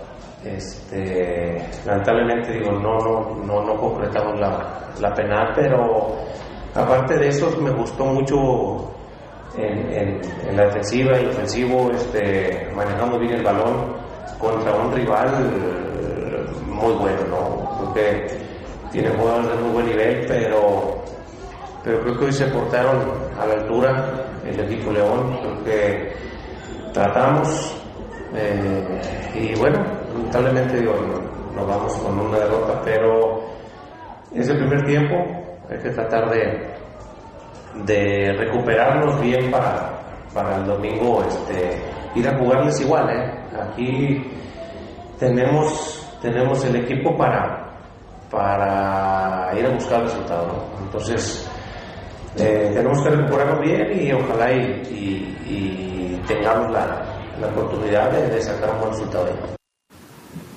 Este, 0.44 1.62
lamentablemente 1.84 2.52
digo 2.52 2.72
no 2.72 2.96
no 2.98 3.44
no, 3.44 3.62
no 3.62 3.76
concretamos 3.78 4.40
la, 4.40 4.90
la 4.98 5.14
penal, 5.14 5.52
pero 5.54 6.16
aparte 6.74 7.18
de 7.18 7.28
eso 7.28 7.50
me 7.60 7.70
gustó 7.70 8.06
mucho 8.06 8.90
en, 9.58 10.56
la 10.56 10.64
defensiva 10.64 11.20
y 11.20 11.26
ofensivo, 11.26 11.90
este, 11.90 12.70
manejamos 12.74 13.20
bien 13.20 13.34
el 13.34 13.42
balón 13.42 13.94
contra 14.38 14.74
un 14.74 14.92
rival 14.92 15.28
muy 16.66 16.94
bueno, 16.94 17.20
¿no? 17.28 17.92
Creo 17.92 18.40
tiene 18.92 19.10
jugadores 19.10 19.48
de 19.50 19.62
muy 19.62 19.72
buen 19.72 19.86
nivel, 19.86 20.24
pero, 20.26 21.02
pero 21.84 22.00
creo 22.00 22.18
que 22.18 22.24
hoy 22.24 22.32
se 22.32 22.46
portaron 22.46 22.98
a 23.38 23.46
la 23.46 23.54
altura 23.54 24.26
el 24.44 24.60
equipo 24.60 24.90
León, 24.90 25.38
creo 25.40 25.64
que 25.64 26.12
tratamos 26.92 27.76
eh, 28.34 29.00
y 29.34 29.58
bueno, 29.58 29.78
lamentablemente 30.30 30.78
digo, 30.80 30.94
no- 30.94 31.56
nos 31.56 31.66
vamos 31.66 31.92
con 31.94 32.18
una 32.20 32.38
derrota, 32.38 32.80
pero 32.84 33.42
es 34.34 34.48
el 34.48 34.58
primer 34.58 34.84
tiempo, 34.86 35.16
hay 35.68 35.78
que 35.78 35.90
tratar 35.90 36.30
de, 36.30 36.70
de 37.84 38.32
recuperarnos 38.38 39.20
bien 39.20 39.50
para, 39.50 39.90
para 40.32 40.56
el 40.56 40.66
domingo 40.66 41.22
este, 41.26 41.82
ir 42.14 42.28
a 42.28 42.38
jugarles 42.38 42.80
igual. 42.80 43.10
¿eh? 43.10 43.34
Aquí 43.60 44.30
tenemos, 45.18 46.08
tenemos 46.22 46.64
el 46.64 46.76
equipo 46.76 47.16
para, 47.16 47.66
para 48.30 49.50
ir 49.58 49.66
a 49.66 49.70
buscar 49.70 50.02
resultados. 50.02 50.46
¿no? 50.46 50.84
Entonces, 50.86 51.50
eh, 52.36 52.70
tenemos 52.72 53.02
que 53.02 53.10
recuperarnos 53.10 53.60
bien 53.60 54.00
y 54.00 54.12
ojalá 54.12 54.52
y, 54.52 56.20
tengamos 56.28 56.70
la, 56.70 57.02
la 57.40 57.46
oportunidad 57.48 58.12
de 58.12 58.40
sacar 58.40 58.70
un 58.74 58.78
buen 58.80 58.90
resultado. 58.92 59.26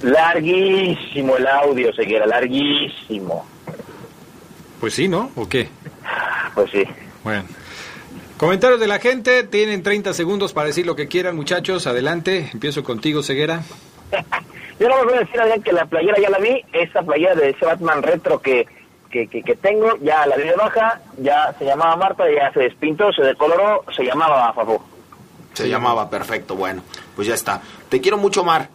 Larguísimo 0.03 1.37
el 1.37 1.47
audio, 1.47 1.93
Seguera, 1.93 2.25
larguísimo. 2.25 3.45
Pues 4.79 4.93
sí, 4.93 5.07
¿no? 5.07 5.31
¿O 5.35 5.47
qué? 5.47 5.69
Pues 6.53 6.69
sí. 6.71 6.83
Bueno. 7.23 7.45
Comentarios 8.37 8.81
de 8.81 8.87
la 8.87 8.99
gente, 8.99 9.43
tienen 9.43 9.81
30 9.81 10.13
segundos 10.13 10.51
para 10.51 10.67
decir 10.67 10.85
lo 10.85 10.97
que 10.97 11.07
quieran, 11.07 11.37
muchachos. 11.37 11.87
Adelante, 11.87 12.49
empiezo 12.51 12.83
contigo, 12.83 13.23
Ceguera. 13.23 13.63
Yo 14.79 14.89
no 14.89 14.97
me 14.97 15.03
voy 15.05 15.13
a 15.13 15.19
decir, 15.19 15.39
Adrián, 15.39 15.63
que 15.63 15.71
la 15.71 15.85
playera 15.85 16.19
ya 16.19 16.29
la 16.29 16.39
vi, 16.39 16.61
esa 16.73 17.01
playera 17.01 17.35
de 17.35 17.51
ese 17.51 17.65
Batman 17.65 18.03
retro 18.03 18.41
que, 18.41 18.67
que, 19.09 19.27
que, 19.27 19.41
que 19.41 19.55
tengo, 19.55 19.97
ya 20.01 20.25
la 20.25 20.35
vi 20.35 20.43
de 20.43 20.55
baja, 20.55 20.99
ya 21.19 21.55
se 21.57 21.63
llamaba 21.63 21.95
Marta, 21.95 22.25
ya 22.29 22.51
se 22.51 22.61
despintó, 22.61 23.13
se 23.13 23.21
decoloró, 23.21 23.85
se 23.95 24.03
llamaba 24.03 24.51
Fafú. 24.51 24.81
Se 25.53 25.69
llamaba 25.69 26.09
perfecto, 26.09 26.55
bueno, 26.55 26.83
pues 27.15 27.27
ya 27.27 27.35
está. 27.35 27.61
Te 27.87 28.01
quiero 28.01 28.17
mucho, 28.17 28.43
Mar. 28.43 28.67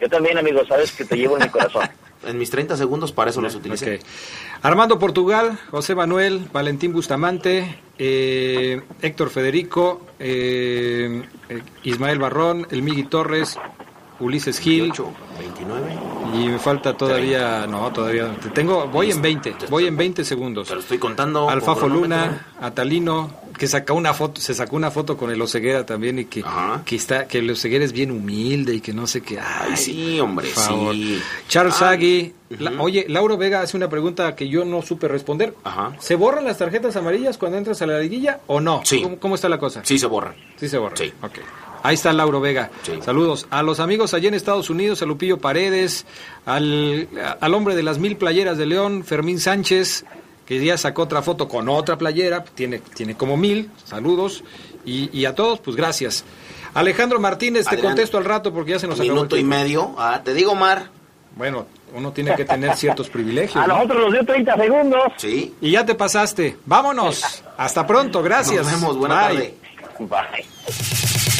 Yo 0.00 0.08
también, 0.08 0.38
amigo, 0.38 0.64
sabes 0.66 0.92
que 0.92 1.04
te 1.04 1.16
llevo 1.16 1.36
en 1.36 1.44
mi 1.44 1.48
corazón. 1.48 1.88
En 2.26 2.38
mis 2.38 2.48
30 2.48 2.78
segundos 2.78 3.12
para 3.12 3.28
eso 3.28 3.42
los 3.42 3.54
utilicé. 3.54 3.96
Ok. 3.96 4.00
Armando 4.62 4.98
Portugal, 4.98 5.58
José 5.70 5.94
Manuel, 5.94 6.48
Valentín 6.54 6.94
Bustamante, 6.94 7.82
eh, 7.98 8.80
Héctor 9.02 9.28
Federico, 9.28 10.00
eh, 10.18 11.22
eh, 11.50 11.62
Ismael 11.82 12.18
Barrón, 12.18 12.66
El 12.70 12.80
Migui 12.80 13.04
Torres, 13.04 13.58
Ulises 14.20 14.58
Gil. 14.60 14.92
29. 15.38 15.98
Y 16.34 16.48
me 16.48 16.58
falta 16.58 16.96
todavía, 16.96 17.66
no, 17.66 17.92
todavía 17.92 18.34
te 18.42 18.48
tengo, 18.50 18.86
voy 18.88 19.10
en 19.10 19.20
20, 19.22 19.54
voy 19.70 19.86
en 19.86 19.96
20 19.96 20.24
segundos. 20.24 20.68
Pero 20.68 20.80
estoy 20.80 20.98
contando. 20.98 21.48
Alfafo 21.50 21.88
Luna, 21.88 22.46
Atalino, 22.60 23.30
que 23.58 23.66
sacó 23.66 23.94
una 23.94 24.14
foto, 24.14 24.40
se 24.40 24.54
sacó 24.54 24.76
una 24.76 24.90
foto 24.90 25.16
con 25.16 25.30
el 25.30 25.40
Oseguera 25.42 25.84
también 25.86 26.18
y 26.20 26.24
que, 26.26 26.44
que 26.84 26.96
está, 26.96 27.26
que 27.28 27.38
el 27.38 27.50
Oseguera 27.50 27.84
es 27.84 27.92
bien 27.92 28.10
humilde 28.10 28.74
y 28.74 28.80
que 28.80 28.92
no 28.92 29.06
sé 29.06 29.20
qué. 29.20 29.38
Ay, 29.40 29.76
sí, 29.76 30.18
hombre, 30.20 30.48
por 30.48 30.62
favor. 30.64 30.94
sí. 30.94 31.20
Charles 31.48 31.74
Ah, 31.76 31.78
Sagui, 31.90 32.32
la- 32.58 32.80
oye, 32.80 33.06
Lauro 33.08 33.36
Vega 33.36 33.60
hace 33.60 33.76
una 33.76 33.88
pregunta 33.88 34.34
que 34.36 34.48
yo 34.48 34.64
no 34.64 34.82
supe 34.82 35.08
responder. 35.08 35.54
¿Se 36.00 36.14
borran 36.16 36.44
las 36.44 36.58
tarjetas 36.58 36.96
amarillas 36.96 37.36
cuando 37.38 37.58
entras 37.58 37.80
a 37.82 37.86
la 37.86 37.98
liguilla 38.00 38.40
o 38.46 38.60
no? 38.60 38.80
Sí. 38.84 39.02
¿Cómo, 39.02 39.18
cómo 39.18 39.34
está 39.34 39.48
la 39.48 39.58
cosa? 39.58 39.82
Sí 39.84 39.98
se 39.98 40.06
borran. 40.06 40.34
Sí 40.56 40.68
se 40.68 40.78
borran. 40.78 40.98
Ok. 41.22 41.38
Ahí 41.84 41.96
está 41.96 42.14
Lauro 42.14 42.40
Vega. 42.40 42.70
Saludos 43.04 43.46
a 43.50 43.62
los 43.62 43.78
amigos 43.78 44.14
allá 44.14 44.28
en 44.28 44.34
Estados 44.34 44.70
Unidos, 44.70 45.02
a 45.02 45.04
Lupillo 45.04 45.36
Paredes, 45.36 46.06
al, 46.46 47.08
al 47.38 47.54
hombre 47.54 47.76
de 47.76 47.82
las 47.82 47.98
mil 47.98 48.16
playeras 48.16 48.56
de 48.56 48.64
León, 48.64 49.04
Fermín 49.04 49.38
Sánchez, 49.38 50.06
que 50.46 50.64
ya 50.64 50.78
sacó 50.78 51.02
otra 51.02 51.20
foto 51.20 51.46
con 51.46 51.68
otra 51.68 51.98
playera, 51.98 52.42
tiene, 52.42 52.78
tiene 52.78 53.16
como 53.16 53.36
mil, 53.36 53.70
saludos, 53.84 54.44
y, 54.86 55.10
y 55.12 55.26
a 55.26 55.34
todos, 55.34 55.60
pues 55.60 55.76
gracias. 55.76 56.24
Alejandro 56.72 57.20
Martínez, 57.20 57.66
te 57.66 57.78
contesto 57.78 58.16
al 58.16 58.24
rato 58.24 58.50
porque 58.50 58.70
ya 58.70 58.78
se 58.78 58.86
nos 58.86 58.96
acabó 58.98 59.10
el 59.10 59.14
Minuto 59.16 59.36
y 59.36 59.44
medio. 59.44 59.94
Ah, 59.98 60.22
te 60.24 60.32
digo, 60.32 60.54
Mar. 60.54 60.88
Bueno, 61.36 61.66
uno 61.94 62.12
tiene 62.12 62.34
que 62.34 62.46
tener 62.46 62.74
ciertos 62.76 63.10
privilegios. 63.10 63.62
A 63.62 63.66
¿no? 63.66 63.74
nosotros 63.74 64.04
nos 64.04 64.12
dio 64.12 64.24
30 64.24 64.56
segundos. 64.56 65.02
Sí. 65.18 65.54
Y 65.60 65.72
ya 65.72 65.84
te 65.84 65.94
pasaste. 65.94 66.56
Vámonos. 66.64 67.44
Hasta 67.58 67.86
pronto. 67.86 68.22
Gracias. 68.22 68.64
Nos 68.64 68.72
vemos. 68.72 68.96
Buena 68.96 69.28
Bye. 69.28 69.54
tarde. 69.98 71.33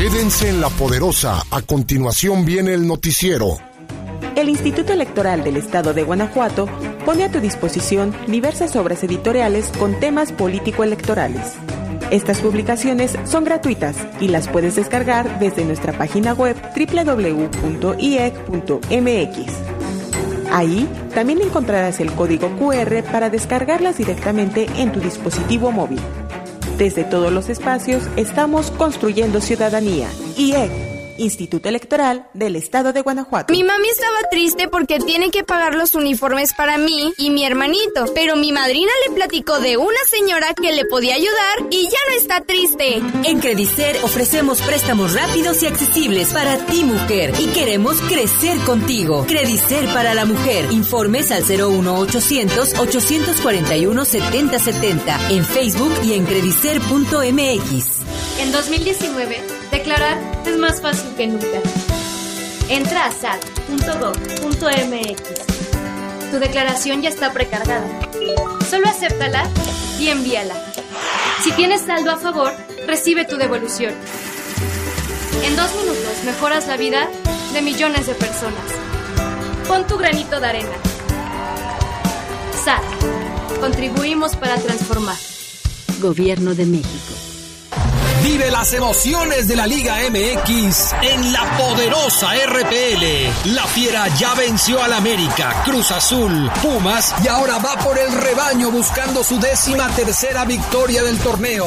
Quédense 0.00 0.48
en 0.48 0.62
La 0.62 0.70
Poderosa. 0.70 1.42
A 1.50 1.60
continuación 1.60 2.46
viene 2.46 2.72
el 2.72 2.86
noticiero. 2.86 3.58
El 4.34 4.48
Instituto 4.48 4.94
Electoral 4.94 5.44
del 5.44 5.58
Estado 5.58 5.92
de 5.92 6.04
Guanajuato 6.04 6.70
pone 7.04 7.24
a 7.24 7.30
tu 7.30 7.38
disposición 7.38 8.16
diversas 8.26 8.76
obras 8.76 9.04
editoriales 9.04 9.66
con 9.78 10.00
temas 10.00 10.32
político-electorales. 10.32 11.52
Estas 12.10 12.38
publicaciones 12.38 13.18
son 13.26 13.44
gratuitas 13.44 13.94
y 14.22 14.28
las 14.28 14.48
puedes 14.48 14.74
descargar 14.74 15.38
desde 15.38 15.66
nuestra 15.66 15.92
página 15.92 16.32
web 16.32 16.56
www.iec.mx. 16.74 17.50
Ahí 20.50 20.88
también 21.14 21.42
encontrarás 21.42 22.00
el 22.00 22.10
código 22.12 22.48
QR 22.56 23.02
para 23.12 23.28
descargarlas 23.28 23.98
directamente 23.98 24.66
en 24.78 24.92
tu 24.92 25.00
dispositivo 25.00 25.70
móvil. 25.70 26.00
Desde 26.80 27.04
todos 27.04 27.30
los 27.30 27.50
espacios 27.50 28.04
estamos 28.16 28.70
construyendo 28.70 29.42
ciudadanía. 29.42 30.08
IEC, 30.38 30.70
Instituto 31.20 31.68
Electoral 31.68 32.28
del 32.34 32.56
Estado 32.56 32.92
de 32.92 33.02
Guanajuato. 33.02 33.52
Mi 33.52 33.62
mami 33.62 33.88
estaba 33.88 34.16
triste 34.30 34.68
porque 34.68 34.98
tiene 34.98 35.30
que 35.30 35.44
pagar 35.44 35.74
los 35.74 35.94
uniformes 35.94 36.54
para 36.54 36.78
mí 36.78 37.12
y 37.18 37.30
mi 37.30 37.44
hermanito, 37.44 38.06
pero 38.14 38.36
mi 38.36 38.52
madrina 38.52 38.90
le 39.06 39.14
platicó 39.14 39.60
de 39.60 39.76
una 39.76 39.98
señora 40.08 40.54
que 40.54 40.72
le 40.72 40.84
podía 40.84 41.14
ayudar 41.14 41.68
y 41.70 41.84
ya 41.84 41.98
no 42.08 42.16
está 42.16 42.40
triste. 42.40 43.02
En 43.24 43.40
Credicer 43.40 43.96
ofrecemos 44.02 44.62
préstamos 44.62 45.14
rápidos 45.14 45.62
y 45.62 45.66
accesibles 45.66 46.32
para 46.32 46.56
ti, 46.66 46.84
mujer, 46.84 47.32
y 47.38 47.46
queremos 47.48 48.00
crecer 48.02 48.58
contigo. 48.60 49.24
Credicer 49.26 49.86
para 49.92 50.14
la 50.14 50.24
mujer. 50.24 50.72
Informes 50.72 51.30
al 51.30 51.44
01800 51.44 52.78
841 52.78 54.04
7070 54.04 55.30
en 55.30 55.44
Facebook 55.44 55.92
y 56.04 56.14
en 56.14 56.24
credicer.mx. 56.24 58.00
En 58.40 58.52
2019, 58.52 59.59
declarar 59.70 60.18
es 60.46 60.56
más 60.56 60.80
fácil 60.80 61.14
que 61.16 61.26
nunca. 61.26 61.60
Entra 62.68 63.06
a 63.06 63.10
sat.gov.mx. 63.10 64.50
Tu 66.30 66.38
declaración 66.38 67.02
ya 67.02 67.08
está 67.08 67.32
precargada. 67.32 67.86
Solo 68.68 68.88
acéptala 68.88 69.48
y 69.98 70.08
envíala. 70.08 70.54
Si 71.42 71.52
tienes 71.52 71.82
saldo 71.82 72.10
a 72.12 72.18
favor, 72.18 72.52
recibe 72.86 73.24
tu 73.24 73.36
devolución. 73.36 73.94
En 75.42 75.56
dos 75.56 75.74
minutos 75.74 76.22
mejoras 76.24 76.68
la 76.68 76.76
vida 76.76 77.08
de 77.52 77.62
millones 77.62 78.06
de 78.06 78.14
personas. 78.14 78.64
Pon 79.66 79.86
tu 79.86 79.96
granito 79.96 80.38
de 80.38 80.46
arena. 80.46 80.76
SAT. 82.64 82.82
Contribuimos 83.60 84.36
para 84.36 84.56
transformar. 84.56 85.16
Gobierno 86.00 86.54
de 86.54 86.66
México. 86.66 87.29
Vive 88.22 88.50
las 88.50 88.72
emociones 88.74 89.48
de 89.48 89.56
la 89.56 89.66
Liga 89.66 89.96
MX 90.10 90.92
en 91.02 91.32
la 91.32 91.56
poderosa 91.56 92.28
RPL. 92.34 93.54
La 93.54 93.66
Fiera 93.66 94.08
ya 94.08 94.34
venció 94.34 94.82
al 94.82 94.92
América, 94.92 95.62
Cruz 95.64 95.90
Azul, 95.90 96.50
Pumas 96.62 97.14
y 97.24 97.28
ahora 97.28 97.58
va 97.58 97.76
por 97.76 97.98
el 97.98 98.12
rebaño 98.12 98.70
buscando 98.70 99.24
su 99.24 99.40
décima 99.40 99.88
tercera 99.88 100.44
victoria 100.44 101.02
del 101.02 101.18
torneo. 101.18 101.66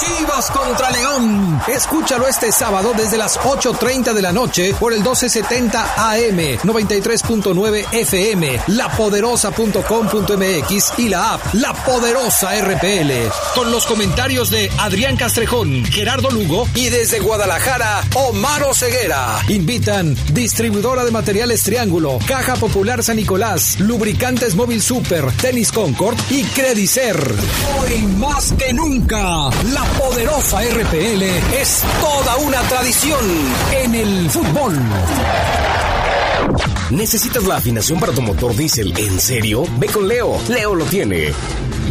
Chivas 0.00 0.50
contra 0.50 0.90
León. 0.90 1.60
Escúchalo 1.68 2.26
este 2.26 2.50
sábado 2.52 2.94
desde 2.96 3.18
las 3.18 3.38
8.30 3.38 4.14
de 4.14 4.22
la 4.22 4.32
noche 4.32 4.74
por 4.80 4.94
el 4.94 5.00
1270 5.00 5.94
AM, 5.96 6.38
93.9 6.62 7.84
FM, 7.92 8.60
lapoderosa.com.mx 8.68 10.98
y 10.98 11.10
la 11.10 11.34
app 11.34 11.42
La 11.52 11.74
Poderosa 11.74 12.58
RPL. 12.60 13.12
Con 13.54 13.70
los 13.70 13.84
comentarios 13.84 14.48
de 14.50 14.70
Adrián 14.78 15.18
Castrejón, 15.18 15.84
Gerardo 15.84 16.30
Lugo 16.30 16.66
y 16.74 16.88
desde 16.88 17.20
Guadalajara, 17.20 18.02
Omar 18.14 18.62
Ceguera. 18.74 19.38
Invitan 19.48 20.16
distribuidora 20.32 21.04
de 21.04 21.10
materiales 21.10 21.62
Triángulo, 21.62 22.18
Caja 22.26 22.56
Popular 22.56 23.02
San 23.02 23.16
Nicolás, 23.16 23.78
Lubricantes 23.80 24.54
Móvil 24.54 24.80
Super, 24.80 25.30
Tenis 25.32 25.72
Concord 25.72 26.16
y 26.30 26.44
Credicer. 26.44 27.20
Hoy 27.78 27.98
más 28.18 28.52
que 28.52 28.72
nunca, 28.72 29.50
la 29.72 29.89
poderosa 29.98 30.62
RPL 30.62 31.22
es 31.60 31.82
toda 32.00 32.36
una 32.38 32.60
tradición 32.62 33.20
en 33.72 33.94
el 33.94 34.30
fútbol. 34.30 34.74
¿Necesitas 36.90 37.44
la 37.44 37.56
afinación 37.56 38.00
para 38.00 38.12
tu 38.12 38.20
motor 38.20 38.56
diésel 38.56 38.92
en 38.98 39.20
serio? 39.20 39.62
Ve 39.78 39.86
con 39.86 40.08
Leo. 40.08 40.40
Leo 40.48 40.74
lo 40.74 40.84
tiene. 40.86 41.32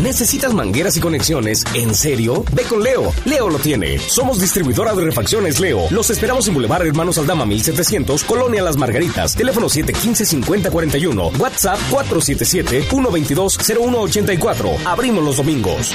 ¿Necesitas 0.02 0.54
mangueras 0.54 0.97
y 0.97 1.00
conexiones? 1.00 1.64
¿En 1.74 1.95
serio? 1.95 2.43
Ve 2.54 2.64
con 2.64 2.84
Leo. 2.84 3.14
Leo 3.26 3.50
lo 3.50 3.60
tiene. 3.60 3.97
Somos 4.00 4.39
distribuidora 4.39 4.93
de 4.93 5.04
refacciones 5.06 5.60
Leo. 5.60 5.88
Los 5.89 6.10
esperamos 6.10 6.47
en 6.47 6.54
Boulevard 6.54 6.86
Hermanos 6.86 7.18
Aldama 7.18 7.45
1700, 7.45 8.24
Colonia 8.24 8.62
Las 8.62 8.78
Margaritas. 8.78 9.36
Teléfono 9.36 9.68
715-5041. 9.68 11.39
WhatsApp 11.39 11.80
477-122-0184. 11.91 14.86
Abrimos 14.86 15.24
los 15.24 15.38
domingos. 15.38 15.93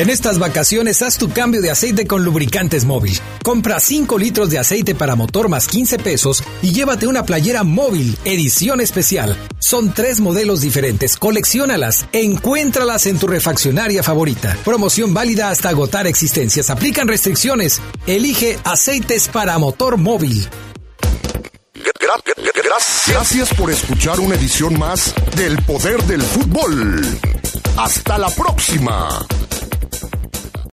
En 0.00 0.08
estas 0.08 0.38
vacaciones 0.38 1.02
haz 1.02 1.18
tu 1.18 1.28
cambio 1.28 1.60
de 1.60 1.70
aceite 1.70 2.06
con 2.06 2.24
lubricantes 2.24 2.86
móvil. 2.86 3.20
Compra 3.44 3.78
5 3.78 4.16
litros 4.16 4.48
de 4.48 4.58
aceite 4.58 4.94
para 4.94 5.14
motor 5.14 5.50
más 5.50 5.68
15 5.68 5.98
pesos 5.98 6.42
y 6.62 6.72
llévate 6.72 7.06
una 7.06 7.26
playera 7.26 7.64
móvil, 7.64 8.16
edición 8.24 8.80
especial. 8.80 9.36
Son 9.58 9.92
tres 9.92 10.20
modelos 10.20 10.62
diferentes, 10.62 11.18
colecciónalas, 11.18 12.06
encuéntralas 12.12 13.04
en 13.04 13.18
tu 13.18 13.26
refaccionaria 13.26 14.02
favorita. 14.02 14.56
Promoción 14.64 15.12
válida 15.12 15.50
hasta 15.50 15.68
agotar 15.68 16.06
existencias. 16.06 16.70
Aplican 16.70 17.06
restricciones. 17.06 17.82
Elige 18.06 18.58
aceites 18.64 19.28
para 19.28 19.58
motor 19.58 19.98
móvil. 19.98 20.48
Gracias 23.06 23.52
por 23.52 23.70
escuchar 23.70 24.18
una 24.18 24.34
edición 24.34 24.78
más 24.78 25.14
del 25.36 25.60
Poder 25.64 26.02
del 26.04 26.22
Fútbol. 26.22 27.04
Hasta 27.76 28.16
la 28.16 28.30
próxima. 28.30 29.26